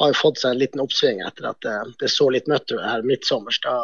har 0.00 0.12
jo 0.12 0.18
fått 0.18 0.40
seg 0.40 0.54
en 0.54 0.62
liten 0.62 0.82
oppsving 0.82 1.20
etter 1.26 1.50
at 1.50 1.60
det, 1.64 1.76
det 2.00 2.10
så 2.10 2.28
litt 2.32 2.48
møtt 2.50 2.72
ut 2.72 2.80
her 2.80 3.04
midtsommers. 3.06 3.60
Da 3.64 3.76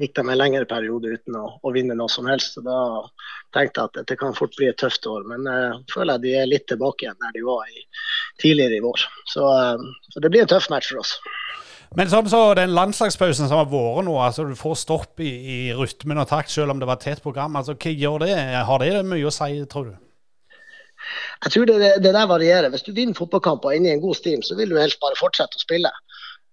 gikk 0.00 0.14
de 0.16 0.24
en 0.24 0.36
lengre 0.38 0.66
periode 0.68 1.14
uten 1.16 1.38
å, 1.38 1.46
å, 1.62 1.72
vinne 1.74 1.96
noe 1.96 2.10
som 2.12 2.28
helst. 2.28 2.56
Så 2.56 2.64
Da 2.66 2.78
tenkte 3.56 3.80
jeg 3.80 3.90
at 3.90 3.98
dette 4.00 4.18
kan 4.20 4.36
fort 4.36 4.56
bli 4.58 4.68
et 4.70 4.78
tøft 4.80 5.06
år. 5.08 5.24
Men 5.28 5.48
jeg 5.48 5.72
uh, 5.72 5.82
føler 5.92 6.18
at 6.18 6.24
de 6.24 6.36
er 6.36 6.50
litt 6.50 6.66
tilbake 6.70 7.06
igjen 7.06 7.18
der 7.22 7.36
de 7.36 7.44
var 7.46 7.64
i, 7.72 7.86
tidligere 8.42 8.78
i 8.78 8.84
vår. 8.84 9.06
Så, 9.32 9.46
uh, 9.46 10.10
så, 10.12 10.22
det 10.22 10.32
blir 10.32 10.44
en 10.44 10.52
tøff 10.52 10.68
match 10.72 10.92
for 10.92 11.04
oss. 11.04 11.16
Men 11.96 12.10
sånn 12.10 12.28
så 12.28 12.40
den 12.58 12.74
landslagspausen 12.76 13.48
som 13.48 13.60
har 13.60 13.68
vært 13.70 14.04
nå, 14.04 14.16
altså 14.20 14.44
du 14.44 14.56
får 14.58 14.74
stopp 14.82 15.22
i, 15.22 15.30
i 15.30 15.58
rytmen 15.76 16.18
og 16.20 16.28
takt 16.28 16.52
selv 16.52 16.74
om 16.74 16.82
det 16.82 16.88
var 16.88 16.98
et 16.98 17.06
tett 17.08 17.22
program. 17.24 17.56
altså 17.56 17.76
Hva 17.78 17.94
gjør 17.94 18.26
det? 18.26 18.34
Har 18.68 18.82
det 18.82 19.06
mye 19.06 19.30
å 19.30 19.32
si, 19.32 19.62
tror 19.70 19.92
du? 19.92 19.94
Jeg 21.44 21.52
tror 21.54 21.68
det, 21.68 21.78
det, 22.02 22.12
der 22.12 22.30
varierer. 22.30 22.70
Hvis 22.72 22.86
du 22.86 22.92
vinner 22.96 23.16
fotballkamper 23.18 23.76
inne 23.76 23.90
i 23.90 23.94
en 23.96 24.02
god 24.04 24.18
stim, 24.18 24.42
så 24.42 24.56
vil 24.58 24.72
du 24.72 24.80
helst 24.80 25.00
bare 25.02 25.18
fortsette 25.18 25.58
å 25.58 25.62
spille. 25.62 25.92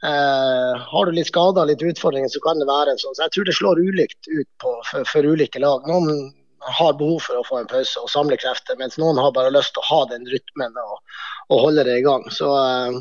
Uh, 0.04 0.76
har 0.84 1.08
du 1.08 1.16
litt 1.16 1.30
skader 1.30 1.70
litt 1.70 1.84
utfordringer, 1.84 2.28
så 2.28 2.42
kan 2.44 2.60
det 2.60 2.68
være 2.68 2.98
sånn. 3.00 3.16
Så 3.16 3.24
jeg 3.24 3.36
tror 3.36 3.48
det 3.48 3.56
slår 3.56 3.84
ulikt 3.84 4.28
ut 4.28 4.50
på, 4.60 4.74
for, 4.90 5.08
for, 5.08 5.24
ulike 5.24 5.62
lag. 5.64 5.88
Noen 5.88 6.34
har 6.64 6.98
behov 7.00 7.24
for 7.24 7.40
å 7.40 7.46
få 7.48 7.62
en 7.62 7.70
pause 7.72 8.04
og 8.04 8.12
samle 8.12 8.36
krefter, 8.40 8.76
mens 8.80 9.00
noen 9.00 9.20
har 9.20 9.32
bare 9.36 9.52
lyst 9.56 9.74
til 9.76 9.84
å 9.84 9.90
ha 9.90 10.02
den 10.12 10.28
rytmen 10.32 10.76
og, 10.84 11.00
og 11.52 11.64
holde 11.70 11.88
det 11.88 11.98
i 12.02 12.06
gang. 12.06 12.28
Så 12.36 12.52
uh, 12.52 13.00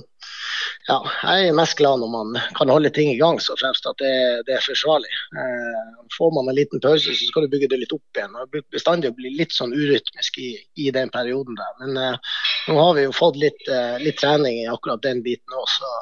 ja, 0.89 0.97
jeg 1.23 1.49
er 1.49 1.55
mest 1.55 1.77
glad 1.79 2.01
når 2.03 2.11
man 2.11 2.39
kan 2.59 2.71
holde 2.73 2.91
ting 2.91 3.13
i 3.13 3.19
gang, 3.19 3.37
så 3.41 3.55
fremst 3.61 3.87
at 3.87 4.01
det, 4.03 4.15
det 4.49 4.57
er 4.57 4.65
forsvarlig. 4.65 5.13
Eh, 5.39 5.93
får 6.17 6.33
man 6.35 6.51
en 6.51 6.59
liten 6.59 6.83
pause, 6.83 7.15
så 7.15 7.29
skal 7.29 7.47
du 7.47 7.53
bygge 7.53 7.69
det 7.71 7.79
litt 7.85 7.95
opp 7.95 8.19
igjen. 8.19 8.35
og 8.35 8.57
Bestandig 8.75 9.13
bli 9.19 9.31
litt 9.39 9.55
sånn 9.55 9.75
urytmisk 9.77 10.41
i, 10.43 10.57
i 10.83 10.91
den 10.95 11.13
perioden 11.15 11.59
der. 11.61 11.77
Men 11.85 12.01
eh, 12.03 12.35
nå 12.67 12.81
har 12.81 12.97
vi 12.99 13.07
jo 13.07 13.15
fått 13.15 13.39
litt, 13.39 13.63
eh, 13.71 13.95
litt 14.03 14.19
trening 14.19 14.59
i 14.65 14.67
akkurat 14.73 15.05
den 15.07 15.23
biten 15.23 15.55
òg, 15.55 15.71
så, 15.71 15.93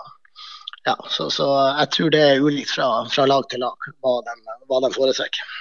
ja, 0.89 0.97
så, 1.13 1.29
så, 1.29 1.51
jeg 1.83 1.93
tror 1.97 2.15
det 2.17 2.25
er 2.25 2.41
ulikt 2.41 2.73
fra, 2.73 2.89
fra 3.13 3.29
lag 3.29 3.45
til 3.53 3.61
lag 3.61 3.91
hva 4.01 4.17
de, 4.25 4.39
hva 4.71 4.81
de 4.87 4.95
foretrekker. 4.97 5.53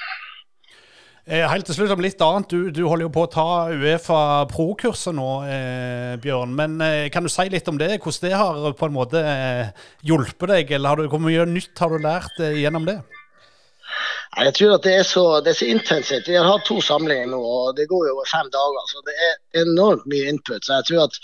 Eh, 1.29 1.43
helt 1.45 1.67
til 1.69 1.75
slutt 1.77 1.91
om 1.93 2.01
litt 2.01 2.21
annet. 2.25 2.49
Du, 2.49 2.71
du, 2.73 2.79
holder 2.89 3.05
jo 3.05 3.11
på 3.13 3.23
å 3.27 3.29
ta 3.29 3.49
Uefa 3.69 4.21
pro-kurset 4.49 5.13
nå, 5.13 5.27
eh, 5.45 6.15
Bjørn. 6.23 6.55
Men 6.57 6.79
eh, 6.81 7.05
kan 7.13 7.21
du 7.21 7.29
si 7.29 7.45
litt 7.53 7.69
om 7.69 7.77
det? 7.77 7.99
Hvordan 8.01 8.25
det 8.25 8.39
har 8.39 8.73
på 8.79 8.89
en 8.89 8.95
måte 8.95 9.21
eh, 9.21 9.69
hjulpet 10.09 10.49
deg? 10.49 10.73
Eller 10.79 11.03
du, 11.03 11.05
hvor 11.11 11.21
mye 11.21 11.45
nytt 11.45 11.77
har 11.77 11.93
du 11.93 12.01
lært 12.01 12.41
eh, 12.41 12.57
gjennom 12.63 12.89
det? 12.89 12.97
Jeg 14.39 14.55
tror 14.57 14.73
at 14.79 14.87
det 14.87 14.95
er 14.97 15.05
så, 15.05 15.27
så 15.45 15.69
intensivt. 15.69 16.31
Vi 16.31 16.37
har 16.39 16.49
hatt 16.49 16.65
to 16.65 16.79
samlinger 16.81 17.29
nå, 17.29 17.37
og 17.37 17.77
det 17.77 17.85
går 17.93 18.09
jo 18.09 18.15
over 18.17 18.33
fem 18.33 18.49
dager. 18.55 18.89
Så 18.89 19.05
det 19.05 19.17
er 19.27 19.63
enormt 19.67 20.09
mye 20.09 20.33
input. 20.33 20.65
Så 20.65 20.79
jeg 20.79 20.89
tror 20.89 21.05
at 21.05 21.21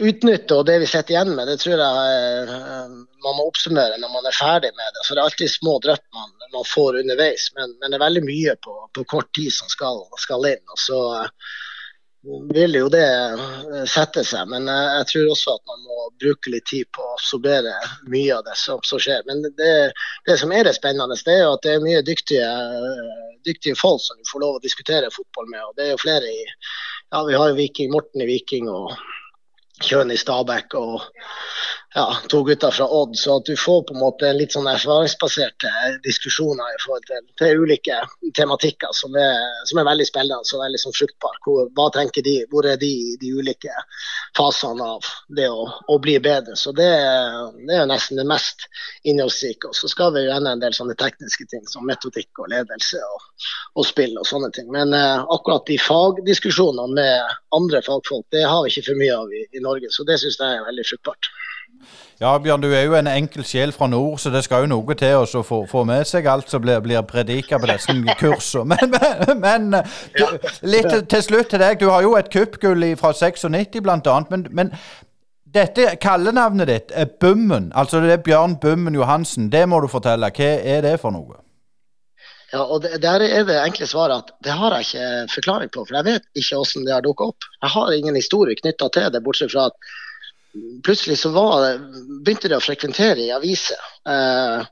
utnytte 0.00 0.56
og 0.56 0.66
det 0.66 0.78
vi 0.82 0.88
sitter 0.90 1.14
igjen 1.14 1.34
med, 1.36 1.48
det 1.48 1.58
tror 1.62 1.80
jeg 1.80 2.20
eh, 2.52 2.94
man 3.22 3.36
må 3.38 3.48
oppsummere 3.48 3.98
når 4.00 4.14
man 4.14 4.28
er 4.28 4.36
ferdig 4.36 4.72
med 4.76 4.94
det. 4.94 5.04
Så 5.04 5.14
det 5.14 5.20
er 5.20 5.28
alltid 5.28 5.52
små 5.52 5.78
drypp 5.84 6.04
man, 6.16 6.30
man, 6.54 6.68
får 6.68 7.02
underveis, 7.02 7.50
men, 7.56 7.76
men, 7.80 7.90
det 7.90 7.98
er 7.98 8.06
veldig 8.06 8.24
mye 8.26 8.56
på, 8.64 8.78
på 8.96 9.04
kort 9.16 9.30
tid 9.36 9.52
som 9.54 9.70
skal, 9.72 10.02
skal, 10.22 10.48
inn. 10.50 10.64
og 10.72 10.80
så 10.80 11.02
eh, 11.20 11.52
vil 12.54 12.78
jo 12.78 12.88
det 12.92 13.04
eh, 13.04 13.84
sette 13.90 14.24
seg, 14.26 14.50
men 14.50 14.68
jeg 14.70 15.08
tror 15.12 15.32
også 15.34 15.56
at 15.56 15.64
man 15.70 15.86
må 15.86 16.08
bruke 16.22 16.54
litt 16.54 16.66
tid 16.70 16.88
på 16.94 17.04
å 17.04 17.14
absorbere 17.16 17.76
mye 18.10 18.38
av 18.38 18.44
det 18.48 18.58
som, 18.58 18.82
skjer. 18.82 19.22
Men 19.28 19.44
det, 19.46 19.72
det, 20.26 20.38
som 20.40 20.54
er 20.54 20.66
det 20.66 20.76
spennende, 20.78 21.18
det 21.18 21.38
er 21.38 21.46
jo 21.46 21.56
at 21.56 21.66
det 21.66 21.76
er 21.76 21.86
mye 21.86 22.04
dyktige, 22.06 22.50
dyktige 23.46 23.78
folk 23.78 24.02
som 24.04 24.18
du 24.18 24.26
får 24.30 24.46
lov 24.46 24.58
å 24.58 24.66
diskutere 24.66 25.14
fotball 25.14 25.50
med. 25.50 25.62
og 25.68 25.74
det 25.78 25.88
er 25.88 25.96
jo 25.96 26.04
flere 26.04 26.30
i 26.30 26.44
ja, 27.12 27.26
Vi 27.28 27.34
har 27.36 27.50
jo 27.50 27.58
Viking, 27.58 27.90
Morten 27.92 28.22
i 28.24 28.30
Viking 28.30 28.70
og 28.72 28.94
Kjøn 29.80 30.10
i 30.10 30.16
Stabæk 30.16 30.74
og 30.74 31.02
ja, 31.94 32.16
to 32.28 32.42
gutter 32.42 32.70
fra 32.70 32.88
Odd. 32.88 33.16
Så 33.16 33.36
at 33.36 33.46
du 33.46 33.56
får 33.56 33.82
på 33.82 33.94
en 33.94 34.00
måte 34.00 34.30
litt 34.32 34.54
sånn 34.54 34.68
erfaringsbaserte 34.70 35.70
diskusjoner 36.06 36.72
i 36.72 36.80
forhold 36.84 37.04
til, 37.08 37.26
til 37.40 37.64
ulike 37.64 37.98
tematikker 38.36 38.94
som 38.96 39.16
er, 39.18 39.36
som 39.68 39.80
er, 39.80 39.88
veldig 39.90 40.06
spennende 40.08 40.40
og 40.40 40.62
veldig 40.64 40.80
sånn 40.80 40.96
fruktbar. 40.96 41.36
Hvor, 41.44 41.68
hva 41.76 41.90
tenker 41.92 42.24
de, 42.24 42.38
hvor 42.52 42.68
er 42.68 42.80
de 42.80 42.88
i 42.88 43.16
de 43.20 43.34
ulike 43.36 43.74
fasene 44.36 44.86
av 44.94 45.10
det 45.36 45.50
å, 45.52 45.66
å 45.68 45.98
bli 46.00 46.16
bedre. 46.24 46.56
Så 46.56 46.72
det, 46.76 46.88
det 47.68 47.76
er 47.82 47.90
nesten 47.90 48.20
det 48.20 48.26
mest 48.28 48.66
innholdsrike. 49.08 49.68
Og 49.68 49.76
så 49.76 49.90
skal 49.92 50.16
vi 50.16 50.24
jo 50.24 50.32
ende 50.32 50.56
en 50.56 50.64
del 50.64 50.76
sånne 50.76 50.96
tekniske 50.96 51.48
ting 51.52 51.68
som 51.68 51.84
metodikk 51.88 52.40
og 52.40 52.48
ledelse 52.54 53.02
og, 53.04 53.28
og 53.76 53.88
spill 53.88 54.16
og 54.16 54.28
sånne 54.28 54.52
ting. 54.56 54.72
Men 54.72 54.96
eh, 54.96 55.20
akkurat 55.36 55.68
de 55.68 55.76
fagdiskusjonene 55.82 56.96
med 56.96 57.38
andre 57.52 57.84
fagfolk, 57.84 58.24
det 58.32 58.46
har 58.48 58.64
vi 58.64 58.72
ikke 58.72 58.88
for 58.88 59.04
mye 59.04 59.20
av 59.20 59.36
i, 59.36 59.44
i 59.52 59.64
Norge. 59.64 59.92
Så 59.92 60.08
det 60.08 60.22
syns 60.22 60.40
jeg 60.40 60.56
er 60.56 60.68
veldig 60.70 60.88
fruktbart. 60.88 61.32
Ja, 62.22 62.38
Bjørn, 62.38 62.62
du 62.62 62.68
er 62.70 62.84
jo 62.86 62.94
en 62.94 63.10
enkel 63.10 63.44
sjel 63.46 63.72
fra 63.74 63.88
nord, 63.90 64.18
så 64.22 64.30
det 64.30 64.44
skal 64.46 64.64
jo 64.64 64.70
noe 64.70 64.94
til 64.98 65.24
å 65.24 65.42
få, 65.42 65.62
få, 65.70 65.84
med 65.88 66.06
seg 66.06 66.28
alt 66.30 66.50
som 66.52 66.62
blir, 66.62 66.78
blir 66.84 67.02
predika 67.08 67.58
på 67.58 67.70
disse 67.70 67.96
kursene. 68.20 68.78
Men, 68.82 69.40
men, 69.42 69.70
men 69.72 69.80
du, 70.14 70.26
litt 70.62 70.92
til 71.10 71.24
slutt 71.24 71.50
til 71.50 71.62
deg. 71.62 71.80
Du 71.80 71.88
har 71.90 72.04
jo 72.06 72.14
et 72.18 72.30
kuppgull 72.32 72.92
fra 73.00 73.10
96 73.16 73.82
blant 73.82 74.06
annet. 74.06 74.30
Men, 74.30 74.46
men 74.54 74.74
dette 75.52 75.96
kallenavnet 76.00 76.70
ditt 76.70 76.92
er 76.96 77.10
Bummen. 77.20 77.72
Altså 77.76 78.00
det 78.00 78.12
er 78.14 78.22
Bjørn 78.24 78.58
Bummen 78.62 78.94
Johansen. 78.96 79.50
Det 79.52 79.66
må 79.68 79.82
du 79.82 79.88
fortelle. 79.90 80.30
Hva 80.32 80.52
er 80.76 80.84
det 80.86 80.98
for 81.02 81.14
noe? 81.14 81.42
Ja, 82.52 82.62
og 82.62 82.82
det, 82.84 83.00
Der 83.02 83.24
er 83.24 83.44
det 83.48 83.58
enkle 83.62 83.86
svaret 83.88 84.26
at 84.26 84.32
det 84.44 84.52
har 84.52 84.76
jeg 84.76 84.88
ikke 84.88 85.34
forklaring 85.34 85.70
på. 85.72 85.84
For 85.88 85.98
jeg 85.98 86.08
vet 86.08 86.24
ikke 86.36 86.60
hvordan 86.60 86.86
det 86.86 86.94
har 86.94 87.04
dukka 87.04 87.28
opp. 87.32 87.50
Jeg 87.62 87.74
har 87.74 87.92
ingen 87.96 88.16
historie 88.16 88.56
knytta 88.60 88.88
til 88.92 89.12
det, 89.12 89.22
bortsett 89.24 89.52
fra 89.52 89.68
at 89.70 89.92
plutselig 90.86 91.18
så 91.18 91.32
var, 91.34 91.78
begynte 92.24 92.50
det 92.50 92.58
å 92.58 92.64
frekventere 92.64 93.24
i 93.24 93.32
aviser. 93.34 93.80
Eh, 94.08 94.64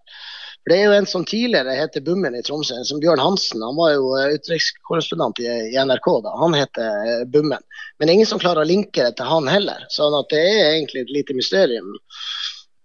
det 0.69 0.77
er 0.77 0.85
jo 0.85 0.97
en 0.99 1.07
som 1.09 1.25
tidligere 1.25 1.73
heter 1.79 2.05
Bummen 2.05 2.35
i 2.37 2.43
Tromsø, 2.45 2.83
som 2.85 3.01
Bjørn 3.01 3.23
Hansen. 3.23 3.63
Han 3.65 3.79
var 3.79 3.95
jo 3.95 4.11
eh, 4.19 4.35
utenrikskorrespondent 4.37 5.41
i, 5.41 5.49
i, 5.73 5.79
NRK 5.81 6.09
da. 6.27 6.35
Han 6.43 6.57
heter 6.59 7.07
eh, 7.09 7.25
Bummen. 7.33 7.65
Men 7.99 8.09
det 8.09 8.17
ingen 8.19 8.29
som 8.29 8.43
klarer 8.43 8.63
å 8.63 8.69
linke 8.69 9.07
det 9.07 9.17
til 9.19 9.31
han 9.31 9.49
heller. 9.49 9.87
sånn 9.93 10.17
at 10.19 10.29
det 10.33 10.41
er 10.41 10.75
egentlig 10.75 11.07
et 11.07 11.15
lite 11.17 11.37
mysterium, 11.37 11.95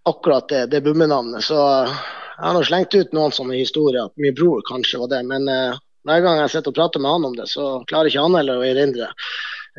akkurat 0.08 0.48
det, 0.48 0.62
det 0.72 0.80
Bummen-navnet. 0.86 1.44
Så 1.44 1.58
jeg 2.36 2.56
har 2.56 2.68
slengt 2.68 2.94
ut 2.94 3.12
noen 3.16 3.34
sånne 3.34 3.60
historier, 3.60 4.08
at 4.08 4.16
min 4.20 4.34
bror 4.36 4.64
kanskje 4.68 5.02
var 5.04 5.12
det. 5.12 5.22
Men 5.28 5.48
eh, 5.52 5.76
hver 6.08 6.24
gang 6.24 6.40
jeg 6.42 6.54
sitter 6.54 6.72
og 6.72 6.80
prater 6.80 7.04
med 7.04 7.12
han 7.12 7.28
om 7.28 7.36
det, 7.36 7.48
så 7.52 7.68
klarer 7.90 8.10
ikke 8.10 8.24
han 8.24 8.40
heller 8.40 8.60
å 8.60 8.66
erindre 8.66 9.12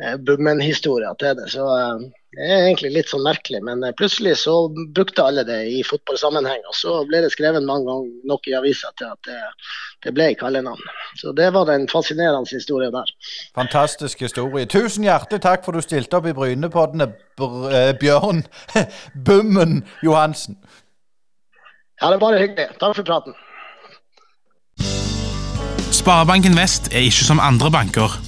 eh, 0.02 0.16
Bummen-historia 0.22 1.12
til 1.18 1.34
det. 1.38 1.50
Så 1.50 1.66
uh, 1.66 2.08
det 2.36 2.44
er 2.44 2.66
egentlig 2.66 2.90
litt 2.92 3.08
sånn 3.08 3.24
merkelig, 3.24 3.62
men 3.64 3.80
eh, 3.86 3.94
plutselig 3.96 4.34
så 4.42 4.54
brukte 4.94 5.24
alle 5.24 5.46
det 5.48 5.62
i 5.72 5.78
fotballsammenheng. 5.86 6.60
Og 6.68 6.76
så 6.76 6.98
ble 7.08 7.22
det 7.24 7.30
skrevet 7.32 7.64
mange 7.64 7.88
ganger 7.88 8.28
nok 8.28 8.50
i 8.50 8.56
avisa 8.58 8.92
til 9.00 9.08
at 9.14 9.30
det, 9.30 9.38
det 10.04 10.12
ble 10.16 10.28
kallenavn. 10.36 10.84
Så 11.16 11.32
det 11.32 11.48
var 11.56 11.64
den 11.70 11.88
fascinerende 11.88 12.52
historien 12.52 12.92
der. 12.92 13.08
Fantastisk 13.56 14.20
historie. 14.26 14.68
Tusen 14.68 15.08
hjertelig 15.08 15.40
takk 15.46 15.64
for 15.64 15.72
du 15.72 15.80
stilte 15.84 16.20
opp 16.20 16.28
i 16.28 16.36
Brynepoddene, 16.36 17.08
eh, 17.72 17.94
Bjørn 17.96 18.44
Bummen 19.26 19.80
Johansen. 20.04 20.60
Ja, 21.98 22.12
det 22.12 22.18
er 22.20 22.24
bare 22.28 22.44
hyggelig. 22.44 22.70
Takk 22.76 22.92
for 23.00 23.08
praten. 23.08 23.32
Sparebanken 25.96 26.54
Vest 26.60 26.92
er 26.92 27.08
ikke 27.08 27.24
som 27.24 27.40
andre 27.40 27.72
banker. 27.72 28.27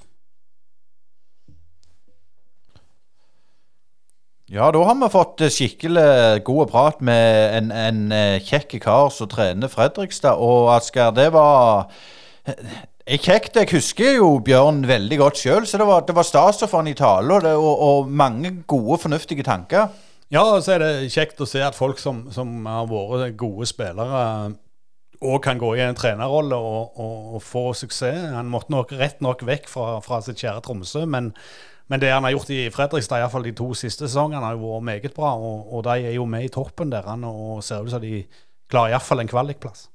Ja, 4.51 4.65
da 4.75 4.81
har 4.83 4.97
vi 4.99 5.07
fått 5.07 5.39
eh, 5.45 5.51
skikkelig 5.53 6.41
god 6.43 6.71
prat 6.73 6.97
med 7.07 7.53
en, 7.55 7.69
en 7.71 7.99
eh, 8.11 8.41
kjekk 8.43 8.81
kar 8.83 9.07
som 9.15 9.29
trener 9.31 9.71
Fredrikstad. 9.71 10.41
Og 10.43 10.67
Asgeir, 10.73 11.13
det 11.15 11.29
var 11.31 11.85
eh, 12.43 12.73
kjekt. 13.15 13.55
Jeg 13.55 13.69
husker 13.71 14.17
jo 14.17 14.33
Bjørn 14.43 14.81
veldig 14.89 15.21
godt 15.21 15.39
sjøl, 15.39 15.63
så 15.63 15.79
det 15.79 15.87
var, 15.87 16.03
var 16.03 16.27
stas 16.27 16.59
å 16.65 16.67
få 16.67 16.81
han 16.81 16.91
i 16.91 16.97
tale, 16.99 17.31
og, 17.31 17.47
det, 17.47 17.55
og, 17.55 17.85
og 17.87 18.11
mange 18.11 18.51
gode, 18.67 18.99
fornuftige 19.05 19.47
tanker. 19.47 19.87
Ja, 20.27 20.43
og 20.43 20.59
så 20.67 20.75
er 20.75 20.83
det 20.83 21.13
kjekt 21.15 21.39
å 21.39 21.47
se 21.47 21.63
at 21.63 21.79
folk 21.79 22.03
som, 22.03 22.25
som 22.35 22.67
har 22.67 22.91
vært 22.91 23.39
gode 23.39 23.71
spillere, 23.71 24.51
òg 25.21 25.41
kan 25.47 25.63
gå 25.63 25.77
i 25.77 25.85
en 25.85 25.95
trenerrolle 25.95 26.59
og, 26.59 26.99
og, 26.99 27.35
og 27.37 27.47
få 27.47 27.69
suksess. 27.77 28.33
Han 28.35 28.51
måtte 28.51 28.75
nok 28.75 28.91
rett 28.99 29.23
nok 29.23 29.47
vekk 29.47 29.71
fra, 29.71 30.01
fra 30.03 30.19
sitt 30.25 30.43
kjære 30.43 30.67
Tromsø, 30.67 31.07
men 31.07 31.31
men 31.91 31.99
det 31.99 32.07
han 32.13 32.23
har 32.23 32.31
gjort 32.31 32.49
i 32.55 32.69
Fredrikstad, 32.71 33.19
iallfall 33.19 33.43
de 33.43 33.51
to 33.51 33.73
siste 33.75 34.07
sesongene, 34.07 34.39
har 34.45 34.55
jo 34.55 34.63
vært 34.77 34.87
meget 34.87 35.15
bra. 35.15 35.33
Og, 35.35 35.65
og 35.75 35.83
de 35.89 36.07
er 36.07 36.15
jo 36.15 36.23
med 36.25 36.47
i 36.47 36.51
toppen 36.53 36.93
der, 36.93 37.03
og 37.27 37.59
ser 37.67 37.83
ut 37.83 37.91
som 37.91 37.99
de 37.99 38.21
klarer 38.71 38.93
iallfall 38.93 39.19
en 39.19 39.31
kvalikplass. 39.31 39.89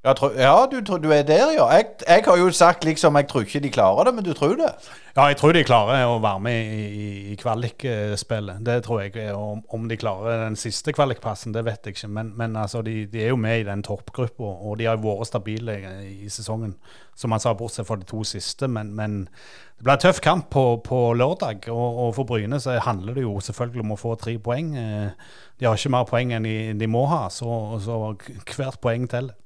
Ja, 0.00 0.14
ja 0.32 0.66
du, 0.70 0.80
du, 0.80 1.10
er 1.12 1.22
der, 1.22 1.50
ja. 1.52 1.66
Jeg, 1.76 1.84
jeg, 2.08 2.22
har 2.24 2.36
jo 2.38 2.50
sagt 2.50 2.84
liksom 2.88 3.16
jeg 3.16 3.26
tror 3.28 3.42
ikke 3.44 3.60
de 3.60 3.70
klarer 3.70 4.08
det, 4.08 4.14
men 4.14 4.24
du 4.24 4.32
tror 4.32 4.54
det? 4.56 4.70
Ja, 5.16 5.26
jeg 5.28 5.36
tror 5.36 5.52
de 5.52 5.60
klarer 5.64 6.06
å 6.08 6.14
være 6.24 6.40
med 6.40 6.70
i, 6.72 7.08
i 7.32 7.36
kvalikspillet. 7.36 8.62
Det 8.64 8.78
tror 8.86 9.02
jeg. 9.02 9.26
Om, 9.36 9.60
om, 9.68 9.88
de 9.90 9.98
klarer 10.00 10.46
den 10.46 10.56
siste 10.56 10.94
kvalikpassen, 10.96 11.52
det 11.52 11.66
vet 11.66 11.84
jeg 11.84 11.98
ikke. 11.98 12.08
Men, 12.16 12.30
men 12.38 12.56
altså, 12.56 12.80
de, 12.86 13.02
de, 13.12 13.20
er 13.26 13.34
jo 13.34 13.36
med 13.36 13.60
i 13.60 13.66
den 13.68 13.82
toppgruppa, 13.84 14.48
og 14.48 14.78
de 14.80 14.86
har 14.88 14.96
jo 14.96 15.04
vært 15.04 15.28
stabile 15.28 15.74
i, 15.76 16.14
i 16.24 16.32
sesongen. 16.32 16.72
Som 17.12 17.36
han 17.36 17.44
sa, 17.44 17.52
bortsett 17.58 17.84
fra 17.90 17.98
de 18.00 18.08
to 18.08 18.22
siste. 18.24 18.70
Men, 18.72 18.94
men 18.96 19.18
det 19.26 19.84
blir 19.84 19.98
en 19.98 20.04
tøff 20.06 20.22
kamp 20.24 20.48
på, 20.54 20.64
på 20.86 21.02
lørdag, 21.12 21.68
og, 21.68 22.00
og, 22.06 22.14
for 22.16 22.30
Bryne 22.30 22.62
så 22.62 22.78
handler 22.86 23.20
det 23.20 23.26
jo 23.26 23.36
selvfølgelig 23.44 23.84
om 23.84 23.92
å 23.98 24.00
få 24.00 24.16
tre 24.22 24.38
poeng. 24.40 24.72
Eh, 24.80 25.36
de 25.60 25.68
har 25.68 25.76
ikke 25.76 25.92
mer 25.92 26.08
poeng 26.08 26.32
enn 26.38 26.48
de, 26.48 26.56
de 26.80 26.88
må 26.88 27.04
ha, 27.12 27.26
så, 27.28 27.60
så 27.84 28.00
hvert 28.16 28.80
poeng 28.80 29.04
teller. 29.12 29.36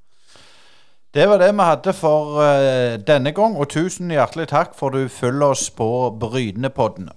Det 1.14 1.28
var 1.30 1.38
det 1.38 1.52
vi 1.54 1.62
hadde 1.62 1.92
for 1.94 2.40
uh, 2.42 2.96
denne 3.06 3.30
gang, 3.30 3.52
og 3.54 3.68
tusen 3.70 4.10
hjertelig 4.10 4.48
takk 4.50 4.72
for 4.74 4.90
du 4.90 5.06
følger 5.06 5.52
oss 5.54 5.68
på 5.70 5.86
Brynepodden. 6.18 7.12